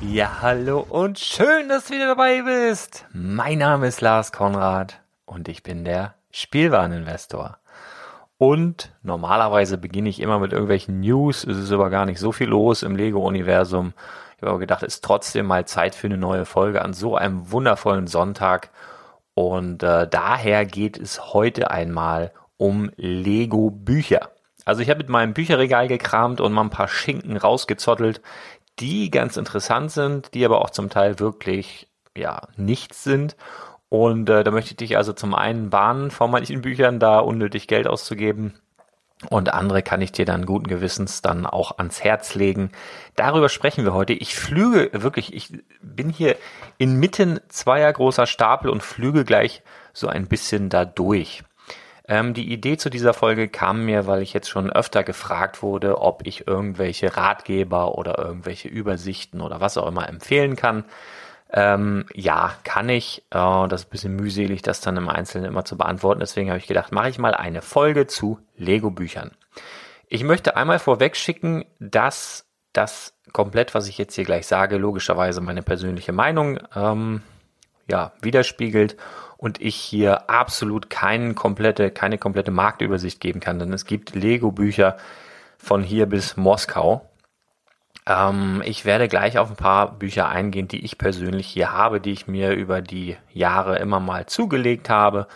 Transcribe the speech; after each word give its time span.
Ja, 0.00 0.42
hallo 0.42 0.86
und 0.88 1.18
schön, 1.18 1.68
dass 1.68 1.86
du 1.86 1.94
wieder 1.94 2.06
dabei 2.06 2.42
bist. 2.42 3.04
Mein 3.12 3.58
Name 3.58 3.88
ist 3.88 4.00
Lars 4.00 4.30
Konrad 4.30 5.00
und 5.26 5.48
ich 5.48 5.64
bin 5.64 5.84
der 5.84 6.14
Spielwareninvestor. 6.30 7.58
Und 8.38 8.92
normalerweise 9.02 9.76
beginne 9.76 10.08
ich 10.08 10.20
immer 10.20 10.38
mit 10.38 10.52
irgendwelchen 10.52 11.00
News. 11.00 11.42
Es 11.42 11.56
ist 11.58 11.72
aber 11.72 11.90
gar 11.90 12.06
nicht 12.06 12.20
so 12.20 12.30
viel 12.30 12.46
los 12.46 12.84
im 12.84 12.94
Lego-Universum. 12.94 13.92
Ich 14.36 14.42
habe 14.42 14.50
aber 14.50 14.60
gedacht, 14.60 14.84
es 14.84 14.94
ist 14.94 15.04
trotzdem 15.04 15.46
mal 15.46 15.66
Zeit 15.66 15.96
für 15.96 16.06
eine 16.06 16.16
neue 16.16 16.44
Folge 16.44 16.82
an 16.82 16.92
so 16.92 17.16
einem 17.16 17.50
wundervollen 17.50 18.06
Sonntag. 18.06 18.70
Und 19.34 19.82
äh, 19.82 20.06
daher 20.06 20.64
geht 20.64 20.96
es 20.96 21.34
heute 21.34 21.72
einmal 21.72 22.30
um 22.56 22.92
Lego-Bücher. 22.96 24.30
Also 24.64 24.82
ich 24.82 24.90
habe 24.90 24.98
mit 24.98 25.08
meinem 25.08 25.32
Bücherregal 25.32 25.88
gekramt 25.88 26.42
und 26.42 26.52
mal 26.52 26.60
ein 26.60 26.68
paar 26.68 26.88
Schinken 26.88 27.38
rausgezottelt, 27.38 28.20
die 28.80 29.10
ganz 29.10 29.36
interessant 29.36 29.90
sind, 29.90 30.34
die 30.34 30.44
aber 30.44 30.60
auch 30.60 30.70
zum 30.70 30.90
Teil 30.90 31.18
wirklich 31.18 31.88
ja 32.16 32.42
nichts 32.56 33.04
sind. 33.04 33.36
Und 33.88 34.28
äh, 34.28 34.44
da 34.44 34.50
möchte 34.50 34.72
ich 34.72 34.76
dich 34.76 34.96
also 34.96 35.12
zum 35.12 35.34
einen 35.34 35.72
warnen, 35.72 36.10
vor 36.10 36.28
manchen 36.28 36.60
Büchern 36.60 37.00
da 37.00 37.20
unnötig 37.20 37.68
Geld 37.68 37.86
auszugeben. 37.86 38.54
Und 39.30 39.52
andere 39.52 39.82
kann 39.82 40.00
ich 40.00 40.12
dir 40.12 40.24
dann 40.24 40.46
guten 40.46 40.68
Gewissens 40.68 41.22
dann 41.22 41.44
auch 41.44 41.78
ans 41.78 42.04
Herz 42.04 42.36
legen. 42.36 42.70
Darüber 43.16 43.48
sprechen 43.48 43.84
wir 43.84 43.92
heute. 43.92 44.12
Ich 44.12 44.36
flüge 44.36 44.90
wirklich, 44.92 45.34
ich 45.34 45.52
bin 45.82 46.08
hier 46.08 46.36
inmitten 46.76 47.40
zweier 47.48 47.92
großer 47.92 48.26
Stapel 48.26 48.70
und 48.70 48.82
flüge 48.82 49.24
gleich 49.24 49.62
so 49.92 50.06
ein 50.06 50.28
bisschen 50.28 50.68
da 50.68 50.84
durch. 50.84 51.42
Ähm, 52.08 52.32
die 52.32 52.50
Idee 52.50 52.78
zu 52.78 52.88
dieser 52.88 53.12
Folge 53.12 53.48
kam 53.48 53.84
mir, 53.84 54.06
weil 54.06 54.22
ich 54.22 54.32
jetzt 54.32 54.48
schon 54.48 54.72
öfter 54.72 55.04
gefragt 55.04 55.62
wurde, 55.62 56.00
ob 56.00 56.26
ich 56.26 56.48
irgendwelche 56.48 57.16
Ratgeber 57.16 57.98
oder 57.98 58.18
irgendwelche 58.18 58.68
Übersichten 58.68 59.42
oder 59.42 59.60
was 59.60 59.76
auch 59.76 59.86
immer 59.86 60.08
empfehlen 60.08 60.56
kann. 60.56 60.84
Ähm, 61.52 62.06
ja, 62.14 62.54
kann 62.64 62.88
ich. 62.88 63.24
Äh, 63.30 63.68
das 63.68 63.82
ist 63.82 63.88
ein 63.88 63.90
bisschen 63.90 64.16
mühselig, 64.16 64.62
das 64.62 64.80
dann 64.80 64.96
im 64.96 65.08
Einzelnen 65.08 65.46
immer 65.46 65.66
zu 65.66 65.76
beantworten. 65.76 66.20
Deswegen 66.20 66.48
habe 66.48 66.58
ich 66.58 66.66
gedacht, 66.66 66.92
mache 66.92 67.10
ich 67.10 67.18
mal 67.18 67.34
eine 67.34 67.60
Folge 67.60 68.06
zu 68.06 68.38
Lego-Büchern. 68.56 69.32
Ich 70.08 70.24
möchte 70.24 70.56
einmal 70.56 70.78
vorweg 70.78 71.14
schicken, 71.14 71.66
dass 71.78 72.46
das 72.72 73.14
komplett, 73.32 73.74
was 73.74 73.86
ich 73.86 73.98
jetzt 73.98 74.14
hier 74.14 74.24
gleich 74.24 74.46
sage, 74.46 74.78
logischerweise 74.78 75.42
meine 75.42 75.62
persönliche 75.62 76.12
Meinung 76.12 76.58
ähm, 76.74 77.22
ja, 77.90 78.12
widerspiegelt 78.20 78.96
und 79.38 79.62
ich 79.62 79.76
hier 79.76 80.28
absolut 80.28 80.90
keine 80.90 81.32
komplette, 81.32 81.90
keine 81.90 82.18
komplette 82.18 82.50
Marktübersicht 82.50 83.20
geben 83.20 83.40
kann, 83.40 83.58
denn 83.58 83.72
es 83.72 83.86
gibt 83.86 84.14
Lego-Bücher 84.14 84.98
von 85.56 85.82
hier 85.82 86.06
bis 86.06 86.36
Moskau. 86.36 87.08
Ähm, 88.04 88.62
ich 88.66 88.84
werde 88.84 89.06
gleich 89.06 89.38
auf 89.38 89.48
ein 89.48 89.56
paar 89.56 89.92
Bücher 89.92 90.28
eingehen, 90.28 90.66
die 90.66 90.84
ich 90.84 90.98
persönlich 90.98 91.46
hier 91.46 91.72
habe, 91.72 92.00
die 92.00 92.12
ich 92.12 92.26
mir 92.26 92.50
über 92.52 92.82
die 92.82 93.16
Jahre 93.32 93.78
immer 93.78 94.00
mal 94.00 94.26
zugelegt 94.26 94.90
habe. 94.90 95.28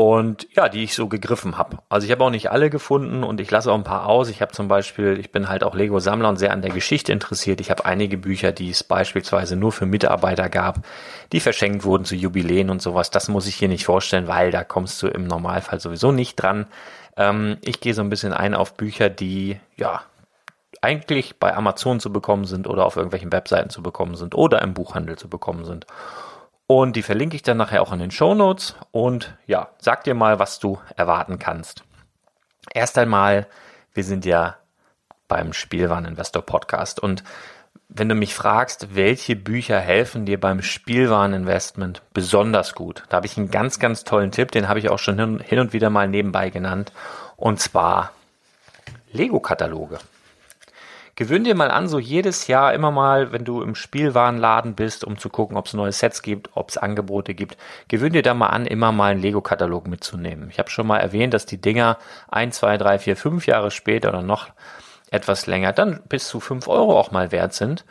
Und 0.00 0.48
ja, 0.56 0.70
die 0.70 0.82
ich 0.82 0.94
so 0.94 1.08
gegriffen 1.08 1.58
habe. 1.58 1.76
Also 1.90 2.06
ich 2.06 2.10
habe 2.10 2.24
auch 2.24 2.30
nicht 2.30 2.50
alle 2.50 2.70
gefunden 2.70 3.22
und 3.22 3.38
ich 3.38 3.50
lasse 3.50 3.70
auch 3.70 3.76
ein 3.76 3.84
paar 3.84 4.06
aus. 4.06 4.30
Ich 4.30 4.40
habe 4.40 4.50
zum 4.50 4.66
Beispiel, 4.66 5.20
ich 5.20 5.30
bin 5.30 5.50
halt 5.50 5.62
auch 5.62 5.74
Lego-Sammler 5.74 6.30
und 6.30 6.38
sehr 6.38 6.54
an 6.54 6.62
der 6.62 6.70
Geschichte 6.70 7.12
interessiert. 7.12 7.60
Ich 7.60 7.70
habe 7.70 7.84
einige 7.84 8.16
Bücher, 8.16 8.50
die 8.50 8.70
es 8.70 8.82
beispielsweise 8.82 9.56
nur 9.56 9.72
für 9.72 9.84
Mitarbeiter 9.84 10.48
gab, 10.48 10.86
die 11.32 11.40
verschenkt 11.40 11.84
wurden 11.84 12.06
zu 12.06 12.14
Jubiläen 12.14 12.70
und 12.70 12.80
sowas. 12.80 13.10
Das 13.10 13.28
muss 13.28 13.46
ich 13.46 13.56
hier 13.56 13.68
nicht 13.68 13.84
vorstellen, 13.84 14.26
weil 14.26 14.50
da 14.50 14.64
kommst 14.64 15.02
du 15.02 15.08
im 15.08 15.26
Normalfall 15.26 15.80
sowieso 15.80 16.12
nicht 16.12 16.36
dran. 16.36 16.64
Ähm, 17.18 17.58
ich 17.60 17.80
gehe 17.80 17.92
so 17.92 18.00
ein 18.00 18.08
bisschen 18.08 18.32
ein 18.32 18.54
auf 18.54 18.78
Bücher, 18.78 19.10
die 19.10 19.60
ja 19.76 20.00
eigentlich 20.80 21.38
bei 21.38 21.54
Amazon 21.54 22.00
zu 22.00 22.10
bekommen 22.10 22.46
sind 22.46 22.66
oder 22.66 22.86
auf 22.86 22.96
irgendwelchen 22.96 23.32
Webseiten 23.32 23.68
zu 23.68 23.82
bekommen 23.82 24.16
sind 24.16 24.34
oder 24.34 24.62
im 24.62 24.72
Buchhandel 24.72 25.18
zu 25.18 25.28
bekommen 25.28 25.66
sind. 25.66 25.84
Und 26.70 26.94
die 26.94 27.02
verlinke 27.02 27.34
ich 27.34 27.42
dann 27.42 27.56
nachher 27.56 27.82
auch 27.82 27.92
in 27.92 27.98
den 27.98 28.12
Show 28.12 28.32
Notes. 28.32 28.76
Und 28.92 29.36
ja, 29.48 29.70
sag 29.80 30.04
dir 30.04 30.14
mal, 30.14 30.38
was 30.38 30.60
du 30.60 30.78
erwarten 30.94 31.40
kannst. 31.40 31.82
Erst 32.72 32.96
einmal, 32.96 33.48
wir 33.92 34.04
sind 34.04 34.24
ja 34.24 34.54
beim 35.26 35.52
Spielwareninvestor 35.52 36.42
Podcast. 36.42 37.00
Und 37.00 37.24
wenn 37.88 38.08
du 38.08 38.14
mich 38.14 38.36
fragst, 38.36 38.94
welche 38.94 39.34
Bücher 39.34 39.80
helfen 39.80 40.26
dir 40.26 40.38
beim 40.38 40.62
Spielwareninvestment 40.62 42.02
besonders 42.12 42.76
gut, 42.76 43.02
da 43.08 43.16
habe 43.16 43.26
ich 43.26 43.36
einen 43.36 43.50
ganz, 43.50 43.80
ganz 43.80 44.04
tollen 44.04 44.30
Tipp, 44.30 44.52
den 44.52 44.68
habe 44.68 44.78
ich 44.78 44.90
auch 44.90 45.00
schon 45.00 45.40
hin 45.40 45.58
und 45.58 45.72
wieder 45.72 45.90
mal 45.90 46.06
nebenbei 46.06 46.50
genannt. 46.50 46.92
Und 47.36 47.58
zwar 47.58 48.12
Lego-Kataloge. 49.10 49.98
Gewöhn 51.20 51.44
dir 51.44 51.54
mal 51.54 51.70
an, 51.70 51.86
so 51.86 51.98
jedes 51.98 52.46
Jahr 52.46 52.72
immer 52.72 52.90
mal, 52.90 53.30
wenn 53.30 53.44
du 53.44 53.60
im 53.60 53.74
Spielwarenladen 53.74 54.74
bist, 54.74 55.04
um 55.04 55.18
zu 55.18 55.28
gucken, 55.28 55.58
ob 55.58 55.66
es 55.66 55.74
neue 55.74 55.92
Sets 55.92 56.22
gibt, 56.22 56.48
ob 56.54 56.70
es 56.70 56.78
Angebote 56.78 57.34
gibt, 57.34 57.58
gewöhn 57.88 58.14
dir 58.14 58.22
da 58.22 58.32
mal 58.32 58.46
an, 58.46 58.64
immer 58.64 58.90
mal 58.90 59.10
einen 59.10 59.20
Lego-Katalog 59.20 59.86
mitzunehmen. 59.86 60.48
Ich 60.48 60.58
habe 60.58 60.70
schon 60.70 60.86
mal 60.86 60.96
erwähnt, 60.96 61.34
dass 61.34 61.44
die 61.44 61.60
Dinger 61.60 61.98
ein, 62.30 62.52
zwei, 62.52 62.78
drei, 62.78 62.98
vier, 62.98 63.18
fünf 63.18 63.46
Jahre 63.46 63.70
später 63.70 64.08
oder 64.08 64.22
noch 64.22 64.48
etwas 65.10 65.46
länger 65.46 65.74
dann 65.74 66.00
bis 66.08 66.26
zu 66.26 66.40
fünf 66.40 66.68
Euro 66.68 66.98
auch 66.98 67.10
mal 67.10 67.32
wert 67.32 67.52
sind. 67.52 67.84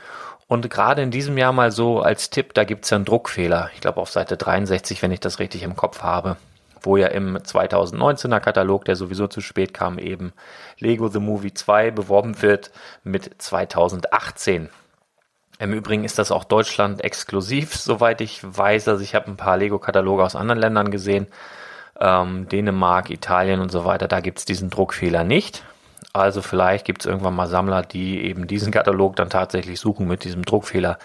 Und 0.47 0.67
gerade 0.71 1.03
in 1.03 1.11
diesem 1.11 1.37
Jahr 1.37 1.53
mal 1.53 1.71
so 1.71 2.01
als 2.01 2.31
Tipp, 2.31 2.55
da 2.55 2.63
gibt 2.63 2.85
es 2.85 2.89
ja 2.89 2.95
einen 2.95 3.05
Druckfehler. 3.05 3.69
Ich 3.75 3.81
glaube 3.81 4.01
auf 4.01 4.09
Seite 4.09 4.37
63, 4.37 5.03
wenn 5.03 5.11
ich 5.11 5.19
das 5.19 5.37
richtig 5.37 5.61
im 5.61 5.75
Kopf 5.75 6.01
habe 6.01 6.37
wo 6.81 6.97
ja 6.97 7.07
im 7.07 7.37
2019er 7.37 8.39
Katalog, 8.39 8.85
der 8.85 8.95
sowieso 8.95 9.27
zu 9.27 9.41
spät 9.41 9.73
kam, 9.73 9.99
eben 9.99 10.33
Lego 10.79 11.07
The 11.07 11.19
Movie 11.19 11.53
2 11.53 11.91
beworben 11.91 12.41
wird 12.41 12.71
mit 13.03 13.41
2018. 13.41 14.69
Im 15.59 15.73
Übrigen 15.73 16.05
ist 16.05 16.17
das 16.17 16.31
auch 16.31 16.45
Deutschland 16.45 17.03
exklusiv, 17.03 17.75
soweit 17.75 18.21
ich 18.21 18.39
weiß. 18.41 18.87
Also 18.87 19.03
ich 19.03 19.13
habe 19.13 19.27
ein 19.27 19.35
paar 19.35 19.57
Lego-Kataloge 19.57 20.23
aus 20.23 20.35
anderen 20.35 20.59
Ländern 20.59 20.89
gesehen. 20.89 21.27
Ähm, 21.99 22.47
Dänemark, 22.47 23.09
Italien 23.09 23.59
und 23.59 23.69
so 23.69 23.83
weiter, 23.83 24.07
da 24.07 24.21
gibt 24.21 24.39
es 24.39 24.45
diesen 24.45 24.69
Druckfehler 24.69 25.25
nicht. 25.25 25.65
Also 26.13 26.41
vielleicht 26.41 26.85
gibt 26.85 27.01
es 27.01 27.05
irgendwann 27.05 27.35
mal 27.35 27.47
Sammler, 27.47 27.81
die 27.81 28.23
eben 28.23 28.47
diesen 28.47 28.71
Katalog 28.71 29.17
dann 29.17 29.29
tatsächlich 29.29 29.81
suchen 29.81 30.07
mit 30.07 30.23
diesem 30.23 30.43
Druckfehler. 30.43 30.97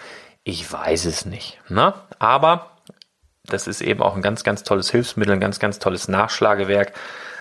Ich 0.45 0.71
weiß 0.71 1.05
es 1.05 1.25
nicht. 1.25 1.59
Ne? 1.67 1.93
Aber 2.17 2.71
das 3.47 3.67
ist 3.67 3.81
eben 3.81 4.01
auch 4.01 4.15
ein 4.15 4.21
ganz, 4.21 4.43
ganz 4.43 4.63
tolles 4.63 4.89
Hilfsmittel, 4.91 5.33
ein 5.33 5.39
ganz, 5.39 5.59
ganz 5.59 5.79
tolles 5.79 6.07
Nachschlagewerk. 6.07 6.93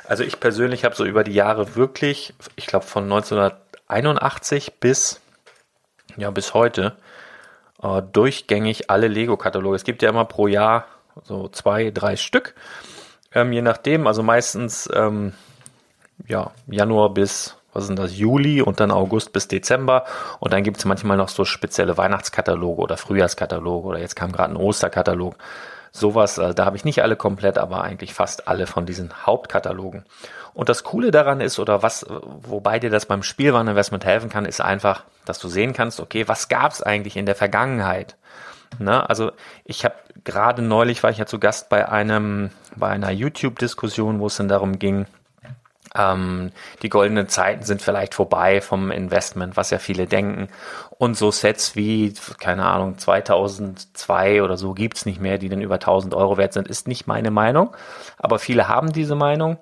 Also 0.06 0.22
ich 0.22 0.40
persönlich 0.40 0.84
habe 0.84 0.94
so 0.94 1.04
über 1.04 1.24
die 1.24 1.32
Jahre 1.32 1.76
wirklich, 1.76 2.34
ich 2.56 2.66
glaube 2.66 2.86
von 2.86 3.04
1981 3.04 4.74
bis, 4.80 5.20
ja, 6.16 6.30
bis 6.30 6.54
heute, 6.54 6.96
äh, 7.82 8.02
durchgängig 8.12 8.90
alle 8.90 9.08
Lego-Kataloge. 9.08 9.76
Es 9.76 9.84
gibt 9.84 10.02
ja 10.02 10.10
immer 10.10 10.24
pro 10.24 10.46
Jahr 10.46 10.86
so 11.22 11.48
zwei, 11.48 11.90
drei 11.90 12.16
Stück, 12.16 12.54
ähm, 13.32 13.52
je 13.52 13.62
nachdem. 13.62 14.06
Also 14.06 14.22
meistens, 14.22 14.88
ähm, 14.94 15.32
ja, 16.26 16.52
Januar 16.66 17.14
bis 17.14 17.56
was 17.74 17.88
sind 17.88 17.98
das, 17.98 18.16
Juli 18.16 18.62
und 18.62 18.80
dann 18.80 18.90
August 18.90 19.32
bis 19.32 19.48
Dezember. 19.48 20.04
Und 20.38 20.52
dann 20.52 20.62
gibt 20.62 20.78
es 20.78 20.84
manchmal 20.84 21.16
noch 21.16 21.28
so 21.28 21.44
spezielle 21.44 21.98
Weihnachtskataloge 21.98 22.80
oder 22.80 22.96
Frühjahrskataloge 22.96 23.88
oder 23.88 23.98
jetzt 23.98 24.16
kam 24.16 24.32
gerade 24.32 24.52
ein 24.52 24.56
Osterkatalog. 24.56 25.34
Sowas, 25.96 26.38
äh, 26.38 26.54
da 26.54 26.64
habe 26.64 26.76
ich 26.76 26.84
nicht 26.84 27.02
alle 27.02 27.14
komplett, 27.14 27.56
aber 27.56 27.84
eigentlich 27.84 28.14
fast 28.14 28.48
alle 28.48 28.66
von 28.66 28.84
diesen 28.84 29.26
Hauptkatalogen. 29.26 30.04
Und 30.52 30.68
das 30.68 30.82
Coole 30.82 31.12
daran 31.12 31.40
ist, 31.40 31.60
oder 31.60 31.84
was, 31.84 32.04
wobei 32.10 32.80
dir 32.80 32.90
das 32.90 33.06
beim 33.06 33.22
Spielwareninvestment 33.22 34.04
helfen 34.04 34.28
kann, 34.28 34.44
ist 34.44 34.60
einfach, 34.60 35.04
dass 35.24 35.38
du 35.38 35.48
sehen 35.48 35.72
kannst, 35.72 36.00
okay, 36.00 36.26
was 36.26 36.48
gab 36.48 36.72
es 36.72 36.82
eigentlich 36.82 37.16
in 37.16 37.26
der 37.26 37.36
Vergangenheit? 37.36 38.16
Ne? 38.80 39.08
Also 39.08 39.30
ich 39.64 39.84
habe 39.84 39.94
gerade 40.24 40.62
neulich 40.62 41.04
war 41.04 41.10
ich 41.10 41.18
ja 41.18 41.26
zu 41.26 41.38
Gast 41.38 41.68
bei 41.68 41.88
einem, 41.88 42.50
bei 42.74 42.88
einer 42.88 43.12
YouTube-Diskussion, 43.12 44.18
wo 44.18 44.26
es 44.26 44.36
dann 44.36 44.48
darum 44.48 44.80
ging, 44.80 45.06
ähm, 45.96 46.50
die 46.82 46.88
goldenen 46.88 47.28
Zeiten 47.28 47.64
sind 47.64 47.80
vielleicht 47.82 48.14
vorbei 48.14 48.60
vom 48.60 48.90
Investment, 48.90 49.56
was 49.56 49.70
ja 49.70 49.78
viele 49.78 50.06
denken. 50.06 50.48
Und 50.98 51.16
so 51.16 51.30
Sets 51.30 51.76
wie, 51.76 52.14
keine 52.38 52.64
Ahnung, 52.64 52.98
2002 52.98 54.42
oder 54.42 54.56
so 54.56 54.72
gibt's 54.74 55.06
nicht 55.06 55.20
mehr, 55.20 55.38
die 55.38 55.48
dann 55.48 55.60
über 55.60 55.74
1000 55.74 56.14
Euro 56.14 56.36
wert 56.36 56.52
sind, 56.52 56.68
ist 56.68 56.88
nicht 56.88 57.06
meine 57.06 57.30
Meinung. 57.30 57.76
Aber 58.18 58.38
viele 58.38 58.68
haben 58.68 58.92
diese 58.92 59.14
Meinung. 59.14 59.58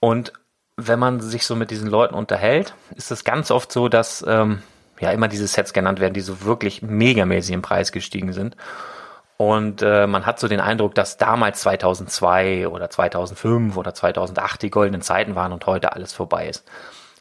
Und 0.00 0.32
wenn 0.76 0.98
man 0.98 1.20
sich 1.20 1.46
so 1.46 1.56
mit 1.56 1.70
diesen 1.70 1.88
Leuten 1.88 2.14
unterhält, 2.14 2.74
ist 2.94 3.10
es 3.10 3.24
ganz 3.24 3.50
oft 3.50 3.72
so, 3.72 3.88
dass 3.88 4.24
ähm, 4.28 4.62
ja 5.00 5.10
immer 5.10 5.28
diese 5.28 5.46
Sets 5.46 5.72
genannt 5.72 6.00
werden, 6.00 6.14
die 6.14 6.20
so 6.20 6.42
wirklich 6.42 6.82
megamäßig 6.82 7.54
im 7.54 7.62
Preis 7.62 7.92
gestiegen 7.92 8.32
sind. 8.32 8.56
Und 9.36 9.82
äh, 9.82 10.06
man 10.06 10.24
hat 10.24 10.40
so 10.40 10.48
den 10.48 10.60
Eindruck, 10.60 10.94
dass 10.94 11.18
damals 11.18 11.60
2002 11.60 12.68
oder 12.68 12.88
2005 12.88 13.76
oder 13.76 13.92
2008 13.92 14.62
die 14.62 14.70
goldenen 14.70 15.02
Zeiten 15.02 15.34
waren 15.34 15.52
und 15.52 15.66
heute 15.66 15.92
alles 15.92 16.12
vorbei 16.14 16.48
ist. 16.48 16.64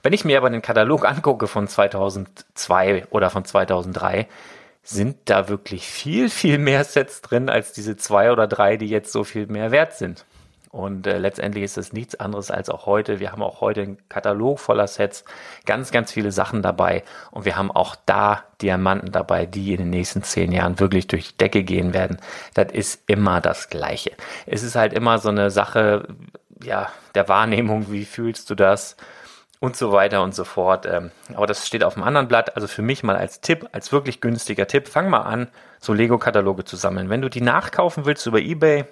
Wenn 0.02 0.14
ich 0.14 0.24
mir 0.24 0.38
aber 0.38 0.50
den 0.50 0.62
Katalog 0.62 1.04
angucke 1.06 1.48
von 1.48 1.68
2002 1.68 3.08
oder 3.10 3.30
von 3.30 3.44
2003, 3.44 4.28
sind 4.84 5.18
da 5.26 5.50
wirklich 5.50 5.88
viel, 5.88 6.30
viel 6.30 6.60
mehr 6.60 6.84
Sets 6.84 7.22
drin 7.22 7.50
als 7.50 7.74
diese 7.74 7.98
zwei 7.98 8.32
oder 8.32 8.48
drei, 8.48 8.78
die 8.78 8.88
jetzt 8.88 9.12
so 9.12 9.24
viel 9.24 9.48
mehr 9.48 9.72
wert 9.72 9.94
sind. 9.94 10.26
Und 10.76 11.08
äh, 11.08 11.20
letztendlich 11.20 11.64
ist 11.64 11.78
es 11.78 11.94
nichts 11.94 12.20
anderes 12.20 12.52
als 12.52 12.70
auch 12.70 12.86
heute. 12.86 13.22
Wir 13.22 13.32
haben 13.32 13.42
auch 13.42 13.62
heute 13.62 13.82
einen 13.82 14.10
Katalog 14.10 14.60
voller 14.60 14.88
Sets, 14.88 15.24
ganz, 15.66 15.90
ganz 15.90 16.12
viele 16.12 16.34
Sachen 16.34 16.62
dabei. 16.62 17.06
Und 17.32 17.46
wir 17.46 17.56
haben 17.56 17.72
auch 17.72 17.96
da 18.06 18.44
Diamanten 18.62 19.14
dabei, 19.14 19.46
die 19.46 19.72
in 19.72 19.78
den 19.78 19.90
nächsten 19.90 20.22
zehn 20.22 20.52
Jahren 20.52 20.78
wirklich 20.78 21.08
durch 21.08 21.30
die 21.30 21.38
Decke 21.38 21.64
gehen 21.64 21.94
werden. 21.94 22.18
Das 22.56 22.74
ist 22.74 23.04
immer 23.08 23.40
das 23.40 23.70
Gleiche. 23.70 24.12
Es 24.46 24.64
ist 24.64 24.76
halt 24.76 24.92
immer 24.92 25.18
so 25.18 25.30
eine 25.30 25.50
Sache, 25.50 26.10
ja, 26.62 26.90
der 27.16 27.30
Wahrnehmung, 27.30 27.90
wie 27.90 28.04
fühlst 28.04 28.50
du 28.50 28.56
das? 28.56 28.98
Und 29.62 29.78
so 29.78 29.94
weiter 29.94 30.24
und 30.24 30.36
so 30.36 30.44
fort. 30.44 30.86
Ähm, 30.86 31.12
aber 31.36 31.48
das 31.48 31.66
steht 31.66 31.86
auf 31.86 31.94
dem 31.94 32.04
anderen 32.04 32.28
Blatt. 32.28 32.58
Also 32.58 32.68
für 32.68 32.82
mich 32.82 33.02
mal 33.02 33.16
als 33.16 33.40
Tipp, 33.40 33.70
als 33.72 33.94
wirklich 33.94 34.20
günstiger 34.20 34.68
Tipp, 34.68 34.90
fang 34.90 35.10
mal 35.10 35.22
an, 35.22 35.48
so 35.80 35.94
Lego-Kataloge 35.94 36.66
zu 36.66 36.76
sammeln. 36.76 37.10
Wenn 37.10 37.22
du 37.22 37.30
die 37.30 37.40
nachkaufen 37.40 38.06
willst 38.06 38.26
über 38.26 38.40
Ebay, 38.42 38.84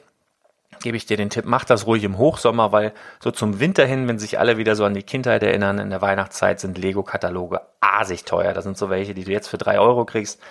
gebe 0.82 0.98
ich 0.98 1.06
dir 1.06 1.18
den 1.18 1.30
Tipp, 1.30 1.46
mach 1.46 1.66
das 1.66 1.86
ruhig 1.88 2.04
im 2.04 2.18
Hochsommer, 2.18 2.72
weil 2.72 2.94
so 3.20 3.32
zum 3.32 3.60
Winter 3.60 3.86
hin, 3.86 4.08
wenn 4.08 4.20
sich 4.20 4.40
alle 4.40 4.58
wieder 4.58 4.76
so 4.76 4.86
an 4.86 4.94
die 4.94 5.04
Kindheit 5.04 5.44
erinnern, 5.44 5.80
in 5.80 5.90
der 5.90 6.02
Weihnachtszeit 6.02 6.60
sind 6.60 6.78
Lego-Kataloge 6.78 7.62
asig 7.82 8.26
teuer. 8.26 8.54
Das 8.54 8.64
sind 8.64 8.78
so 8.78 8.90
welche, 8.90 9.14
die 9.14 9.24
du 9.24 9.32
jetzt 9.32 9.48
für 9.48 9.58
drei 9.58 9.80
Euro 9.80 10.06
kriegst, 10.06 10.42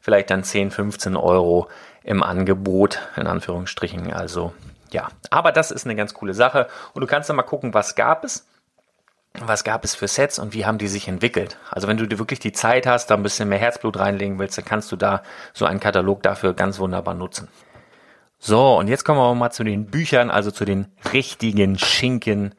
vielleicht 0.00 0.30
dann 0.30 0.44
10, 0.44 0.70
15 0.70 1.16
Euro 1.16 1.68
im 2.04 2.22
Angebot, 2.22 3.00
in 3.16 3.26
Anführungsstrichen. 3.26 4.12
Also 4.12 4.52
ja, 4.90 5.08
aber 5.30 5.52
das 5.52 5.70
ist 5.70 5.86
eine 5.86 5.96
ganz 5.96 6.14
coole 6.14 6.34
Sache. 6.34 6.68
Und 6.92 7.00
du 7.00 7.06
kannst 7.06 7.28
dann 7.28 7.36
mal 7.36 7.42
gucken, 7.42 7.74
was 7.74 7.94
gab 7.94 8.24
es 8.24 8.46
was 9.40 9.64
gab 9.64 9.84
es 9.84 9.94
für 9.94 10.08
Sets 10.08 10.38
und 10.38 10.52
wie 10.52 10.66
haben 10.66 10.78
die 10.78 10.88
sich 10.88 11.08
entwickelt. 11.08 11.56
Also 11.70 11.88
wenn 11.88 11.96
du 11.96 12.06
dir 12.06 12.18
wirklich 12.18 12.38
die 12.38 12.52
Zeit 12.52 12.86
hast, 12.86 13.06
da 13.06 13.14
ein 13.14 13.22
bisschen 13.22 13.48
mehr 13.48 13.58
Herzblut 13.58 13.98
reinlegen 13.98 14.38
willst, 14.38 14.58
dann 14.58 14.64
kannst 14.64 14.92
du 14.92 14.96
da 14.96 15.22
so 15.54 15.64
einen 15.64 15.80
Katalog 15.80 16.22
dafür 16.22 16.54
ganz 16.54 16.78
wunderbar 16.78 17.14
nutzen. 17.14 17.48
So, 18.44 18.76
und 18.76 18.88
jetzt 18.88 19.04
kommen 19.04 19.20
wir 19.20 19.32
mal 19.36 19.52
zu 19.52 19.62
den 19.62 19.86
Büchern, 19.86 20.28
also 20.28 20.50
zu 20.50 20.64
den 20.64 20.88
richtigen 21.12 21.78
Schinken 21.78 22.56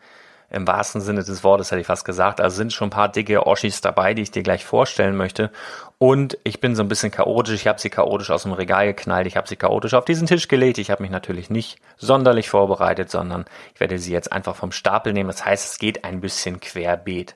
im 0.49 0.65
wahrsten 0.65 1.01
Sinne 1.01 1.25
des 1.25 1.43
Wortes, 1.43 1.71
hätte 1.71 1.81
ich 1.81 1.87
fast 1.87 2.05
gesagt. 2.05 2.39
Also 2.39 2.55
sind 2.55 2.71
schon 2.71 2.87
ein 2.87 2.89
paar 2.89 3.09
dicke 3.09 3.45
Oschis 3.45 3.81
dabei, 3.81 4.13
die 4.13 4.21
ich 4.21 4.31
dir 4.31 4.43
gleich 4.43 4.63
vorstellen 4.63 5.17
möchte. 5.17 5.51
Und 5.97 6.37
ich 6.45 6.61
bin 6.61 6.77
so 6.77 6.83
ein 6.83 6.87
bisschen 6.87 7.11
chaotisch. 7.11 7.55
Ich 7.55 7.67
habe 7.67 7.81
sie 7.81 7.89
chaotisch 7.89 8.31
aus 8.31 8.43
dem 8.43 8.53
Regal 8.53 8.85
geknallt. 8.87 9.27
Ich 9.27 9.35
habe 9.35 9.49
sie 9.49 9.57
chaotisch 9.57 9.93
auf 9.93 10.05
diesen 10.05 10.25
Tisch 10.25 10.47
gelegt. 10.47 10.77
Ich 10.77 10.89
habe 10.89 11.03
mich 11.03 11.11
natürlich 11.11 11.49
nicht 11.49 11.79
sonderlich 11.97 12.47
vorbereitet, 12.47 13.11
sondern 13.11 13.43
ich 13.73 13.81
werde 13.81 13.99
sie 13.99 14.13
jetzt 14.13 14.31
einfach 14.31 14.55
vom 14.55 14.71
Stapel 14.71 15.11
nehmen. 15.11 15.27
Das 15.27 15.43
heißt, 15.43 15.73
es 15.73 15.79
geht 15.79 16.05
ein 16.05 16.21
bisschen 16.21 16.61
querbeet. 16.61 17.35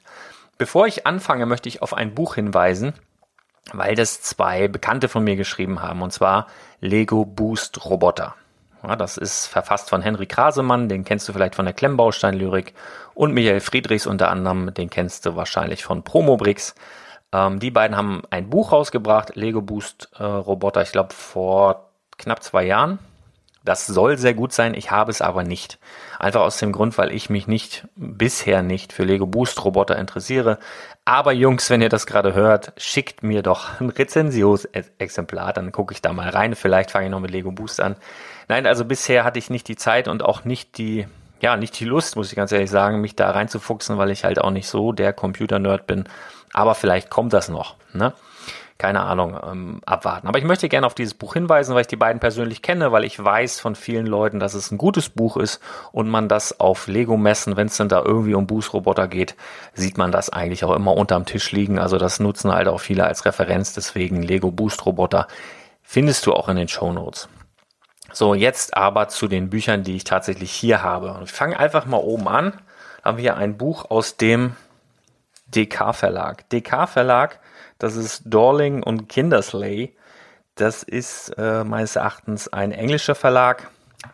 Bevor 0.58 0.88
ich 0.88 1.06
anfange, 1.06 1.48
möchte 1.48 1.68
ich 1.68 1.82
auf 1.82 1.94
ein 1.94 2.16
Buch 2.16 2.36
hinweisen, 2.36 2.94
weil 3.74 3.96
das 3.96 4.22
zwei 4.22 4.68
Bekannte 4.68 5.08
von 5.08 5.24
mir 5.24 5.36
geschrieben 5.36 5.82
haben, 5.82 6.02
und 6.02 6.12
zwar 6.12 6.48
Lego 6.80 7.26
Boost 7.26 7.86
Roboter. 7.86 8.36
Ja, 8.84 8.96
das 8.96 9.18
ist 9.18 9.48
verfasst 9.48 9.90
von 9.90 10.02
Henry 10.02 10.28
Krasemann, 10.28 10.88
den 10.88 11.04
kennst 11.04 11.28
du 11.28 11.34
vielleicht 11.34 11.56
von 11.56 11.66
der 11.66 11.74
Klemmbaustein-Lyrik, 11.74 12.74
und 13.14 13.34
Michael 13.34 13.60
Friedrichs 13.60 14.06
unter 14.06 14.30
anderem, 14.30 14.74
den 14.74 14.90
kennst 14.90 15.26
du 15.26 15.36
wahrscheinlich 15.36 15.84
von 15.84 16.04
Promobrix. 16.04 16.76
Ähm, 17.34 17.60
die 17.60 17.72
beiden 17.72 17.98
haben 17.98 18.22
ein 18.30 18.50
Buch 18.50 18.72
rausgebracht, 18.72 19.36
Lego 19.36 19.62
Boost 19.62 20.10
äh, 20.18 20.24
Roboter, 20.24 20.84
ich 20.84 20.92
glaube 20.92 21.14
vor 21.14 21.90
knapp 22.18 22.44
zwei 22.44 22.66
Jahren. 22.66 23.00
Das 23.68 23.86
soll 23.86 24.18
sehr 24.18 24.34
gut 24.34 24.54
sein, 24.54 24.74
ich 24.74 24.92
habe 24.92 25.12
es 25.12 25.22
aber 25.22 25.44
nicht. 25.44 25.78
Einfach 26.20 26.40
aus 26.40 26.58
dem 26.58 26.72
Grund, 26.72 26.98
weil 26.98 27.12
ich 27.12 27.30
mich 27.30 27.48
nicht, 27.48 27.86
bisher 27.98 28.64
nicht 28.64 28.94
für 28.94 29.04
Lego 29.04 29.26
Boost 29.26 29.62
Roboter 29.66 29.98
interessiere. 29.98 30.58
Aber 31.04 31.34
Jungs, 31.34 31.70
wenn 31.70 31.82
ihr 31.82 31.90
das 31.90 32.06
gerade 32.06 32.34
hört, 32.34 32.72
schickt 32.78 33.24
mir 33.24 33.44
doch 33.44 33.82
ein 33.82 33.90
Rezensionsexemplar, 33.90 35.52
dann 35.52 35.74
gucke 35.74 35.94
ich 35.94 36.02
da 36.02 36.14
mal 36.14 36.30
rein. 36.30 36.56
Vielleicht 36.56 36.92
fange 36.92 37.08
ich 37.08 37.12
noch 37.12 37.20
mit 37.20 37.32
Lego 37.32 37.52
Boost 37.52 37.82
an. 37.82 37.98
Nein, 38.48 38.66
also 38.68 38.86
bisher 38.86 39.26
hatte 39.26 39.38
ich 39.38 39.50
nicht 39.50 39.68
die 39.68 39.76
Zeit 39.76 40.08
und 40.08 40.24
auch 40.24 40.46
nicht 40.46 40.78
die, 40.78 41.06
ja, 41.42 41.58
nicht 41.58 41.78
die 41.78 41.86
Lust, 41.86 42.16
muss 42.16 42.30
ich 42.30 42.38
ganz 42.38 42.54
ehrlich 42.54 42.72
sagen, 42.72 43.02
mich 43.02 43.18
da 43.18 43.32
reinzufuchsen, 43.32 43.98
weil 43.98 44.12
ich 44.12 44.24
halt 44.24 44.40
auch 44.40 44.52
nicht 44.52 44.70
so 44.70 44.94
der 44.94 45.12
Computer-Nerd 45.12 45.88
bin. 45.88 46.06
Aber 46.54 46.74
vielleicht 46.74 47.10
kommt 47.10 47.34
das 47.34 47.50
noch, 47.50 47.76
ne? 47.92 48.14
Keine 48.78 49.02
Ahnung, 49.02 49.38
ähm, 49.44 49.82
abwarten. 49.86 50.28
Aber 50.28 50.38
ich 50.38 50.46
möchte 50.46 50.70
gerne 50.70 50.86
auf 50.86 50.94
dieses 50.94 51.14
Buch 51.14 51.34
hinweisen, 51.34 51.74
weil 51.74 51.82
ich 51.82 51.88
die 51.88 51.96
beiden 51.96 52.20
persönlich 52.20 52.62
kenne, 52.62 52.92
weil 52.92 53.04
ich 53.04 53.24
weiß 53.24 53.60
von 53.60 53.76
vielen 53.76 54.06
Leuten, 54.06 54.40
dass 54.40 54.54
es 54.54 54.72
ein 54.72 54.78
gutes 54.78 55.10
Buch 55.10 55.38
ist 55.38 55.62
und 55.92 56.10
man 56.10 56.30
das 56.30 56.60
auf 56.60 56.88
Lego-Messen, 56.88 57.58
wenn 57.58 57.68
es 57.68 57.78
denn 57.78 57.90
da 57.90 58.04
irgendwie 58.04 58.36
um 58.36 58.46
Boost-Roboter 58.46 59.08
geht, 59.08 59.36
sieht 59.74 59.98
man 59.98 60.12
das 60.12 60.30
eigentlich 60.30 60.64
auch 60.64 60.76
immer 60.76 60.96
unterm 60.96 61.26
Tisch 61.26 61.52
liegen. 61.52 61.80
Also 61.80 61.98
das 61.98 62.20
nutzen 62.20 62.52
halt 62.52 62.68
auch 62.68 62.80
viele 62.80 63.06
als 63.06 63.26
Referenz, 63.26 63.74
deswegen 63.74 64.22
Lego 64.22 64.52
Boost-Roboter 64.52 65.28
findest 65.82 66.26
du 66.26 66.34
auch 66.34 66.50
in 66.50 66.58
den 66.58 66.68
Show 66.68 66.94
Notes. 66.94 67.30
So, 68.14 68.34
jetzt 68.34 68.78
aber 68.78 69.10
zu 69.10 69.28
den 69.28 69.50
Büchern, 69.50 69.84
die 69.84 69.96
ich 69.96 70.04
tatsächlich 70.04 70.52
hier 70.52 70.82
habe. 70.82 71.20
Ich 71.24 71.32
fange 71.32 71.60
einfach 71.60 71.86
mal 71.86 71.98
oben 71.98 72.28
an. 72.28 72.54
Da 73.02 73.10
haben 73.10 73.18
wir 73.18 73.22
hier 73.24 73.38
ein 73.38 73.58
Buch 73.58 73.90
aus 73.90 74.18
dem 74.18 74.56
DK 75.48 75.94
Verlag. 75.94 76.50
DK 76.50 76.88
Verlag 76.88 77.40
das 77.78 77.96
ist 77.96 78.24
Dorling 78.26 78.84
und 78.84 79.08
Kindersley. 79.10 79.96
Das 80.56 80.84
ist 80.84 81.30
äh, 81.38 81.64
meines 81.64 81.96
Erachtens 81.96 82.48
ein 82.48 82.72
englischer 82.72 83.16
Verlag, 83.16 83.70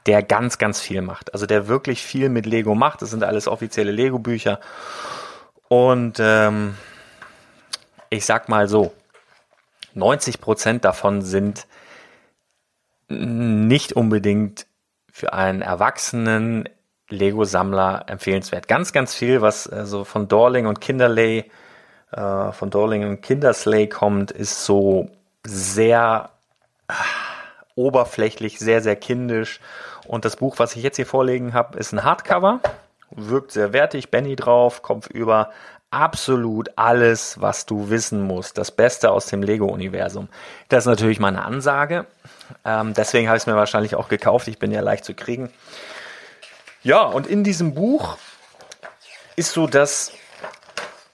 der 0.06 0.24
ganz, 0.24 0.58
ganz 0.58 0.82
viel 0.82 1.02
macht. 1.02 1.34
Also 1.34 1.46
der 1.46 1.68
wirklich 1.68 2.04
viel 2.04 2.30
mit 2.30 2.46
Lego 2.46 2.76
macht. 2.76 3.02
Das 3.02 3.12
sind 3.12 3.24
alles 3.24 3.48
offizielle 3.48 3.92
Lego-Bücher. 3.92 4.60
Und 5.70 6.18
ähm, 6.20 6.76
ich 8.10 8.26
sag 8.26 8.50
mal 8.50 8.68
so, 8.68 8.94
90 9.94 10.42
Prozent 10.42 10.86
davon 10.86 11.22
sind 11.22 11.68
nicht 13.08 13.94
unbedingt 13.94 14.68
für 15.12 15.34
einen 15.34 15.62
erwachsenen 15.62 16.68
Lego-Sammler 17.10 18.06
empfehlenswert. 18.08 18.68
Ganz, 18.68 18.92
ganz 18.92 19.14
viel, 19.14 19.42
was 19.42 19.68
also 19.68 20.04
von 20.04 20.28
Dorling 20.28 20.66
und 20.66 20.82
Kinderley 20.82 21.50
äh, 22.14 22.52
von 22.52 22.70
Dorling 22.70 23.04
und 23.08 23.22
Kinderslay 23.22 23.88
kommt, 23.88 24.32
ist 24.32 24.66
so 24.66 25.10
sehr 25.46 26.30
äh, 26.88 26.94
oberflächlich, 27.76 28.60
sehr, 28.60 28.82
sehr 28.82 28.96
kindisch. 28.96 29.60
Und 30.06 30.26
das 30.26 30.36
Buch, 30.36 30.60
was 30.60 30.76
ich 30.76 30.84
jetzt 30.84 30.98
hier 30.98 31.06
vorlegen 31.06 31.54
habe, 31.54 31.78
ist 31.78 31.92
ein 31.92 32.04
Hardcover. 32.04 32.60
Wirkt 33.12 33.52
sehr 33.52 33.74
wertig, 33.74 34.12
Benny 34.12 34.36
drauf, 34.36 34.82
Kopf 34.82 35.08
über. 35.10 35.52
Absolut 35.92 36.72
alles, 36.76 37.40
was 37.40 37.68
du 37.68 37.90
wissen 37.90 38.22
musst. 38.22 38.58
Das 38.58 38.72
Beste 38.72 39.12
aus 39.12 39.28
dem 39.28 39.44
Lego-Universum. 39.44 40.28
Das 40.70 40.84
ist 40.84 40.88
natürlich 40.88 41.20
meine 41.20 41.46
Ansage. 41.46 42.08
Ähm, 42.66 42.94
deswegen 42.96 43.28
habe 43.28 43.38
ich 43.38 43.44
es 43.44 43.48
mir 43.48 43.56
wahrscheinlich 43.56 43.96
auch 43.96 44.10
gekauft. 44.10 44.48
Ich 44.48 44.58
bin 44.58 44.72
ja 44.72 44.82
leicht 44.82 45.06
zu 45.06 45.14
kriegen. 45.14 45.52
Ja, 46.82 47.04
und 47.04 47.28
in 47.28 47.44
diesem 47.44 47.76
Buch 47.76 48.18
ist 49.36 49.52
so 49.52 49.68
das 49.68 50.12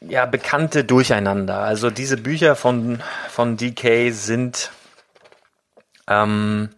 ja, 0.02 0.26
bekannte 0.26 0.84
Durcheinander. 0.84 1.60
Also 1.60 1.90
diese 1.90 2.18
Bücher 2.18 2.56
von, 2.56 3.02
von 3.30 3.58
DK 3.58 4.12
sind 4.12 4.72
ähm, 6.08 6.70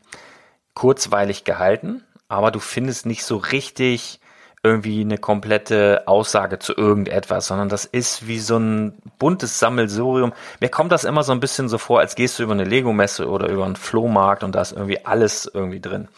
kurzweilig 0.73 1.43
gehalten, 1.43 2.03
aber 2.27 2.51
du 2.51 2.59
findest 2.59 3.05
nicht 3.05 3.23
so 3.23 3.37
richtig 3.37 4.19
irgendwie 4.63 5.01
eine 5.01 5.17
komplette 5.17 6.03
Aussage 6.05 6.59
zu 6.59 6.75
irgendetwas, 6.75 7.47
sondern 7.47 7.69
das 7.69 7.85
ist 7.85 8.27
wie 8.27 8.39
so 8.39 8.57
ein 8.57 8.93
buntes 9.17 9.57
Sammelsurium. 9.57 10.33
Mir 10.59 10.69
kommt 10.69 10.91
das 10.91 11.03
immer 11.03 11.23
so 11.23 11.31
ein 11.31 11.39
bisschen 11.39 11.67
so 11.67 11.79
vor, 11.79 11.99
als 11.99 12.13
gehst 12.13 12.37
du 12.37 12.43
über 12.43 12.53
eine 12.53 12.63
Lego-Messe 12.63 13.27
oder 13.27 13.49
über 13.49 13.65
einen 13.65 13.75
Flohmarkt 13.75 14.43
und 14.43 14.53
da 14.53 14.61
ist 14.61 14.71
irgendwie 14.73 15.03
alles 15.03 15.49
irgendwie 15.51 15.79
drin. 15.79 16.09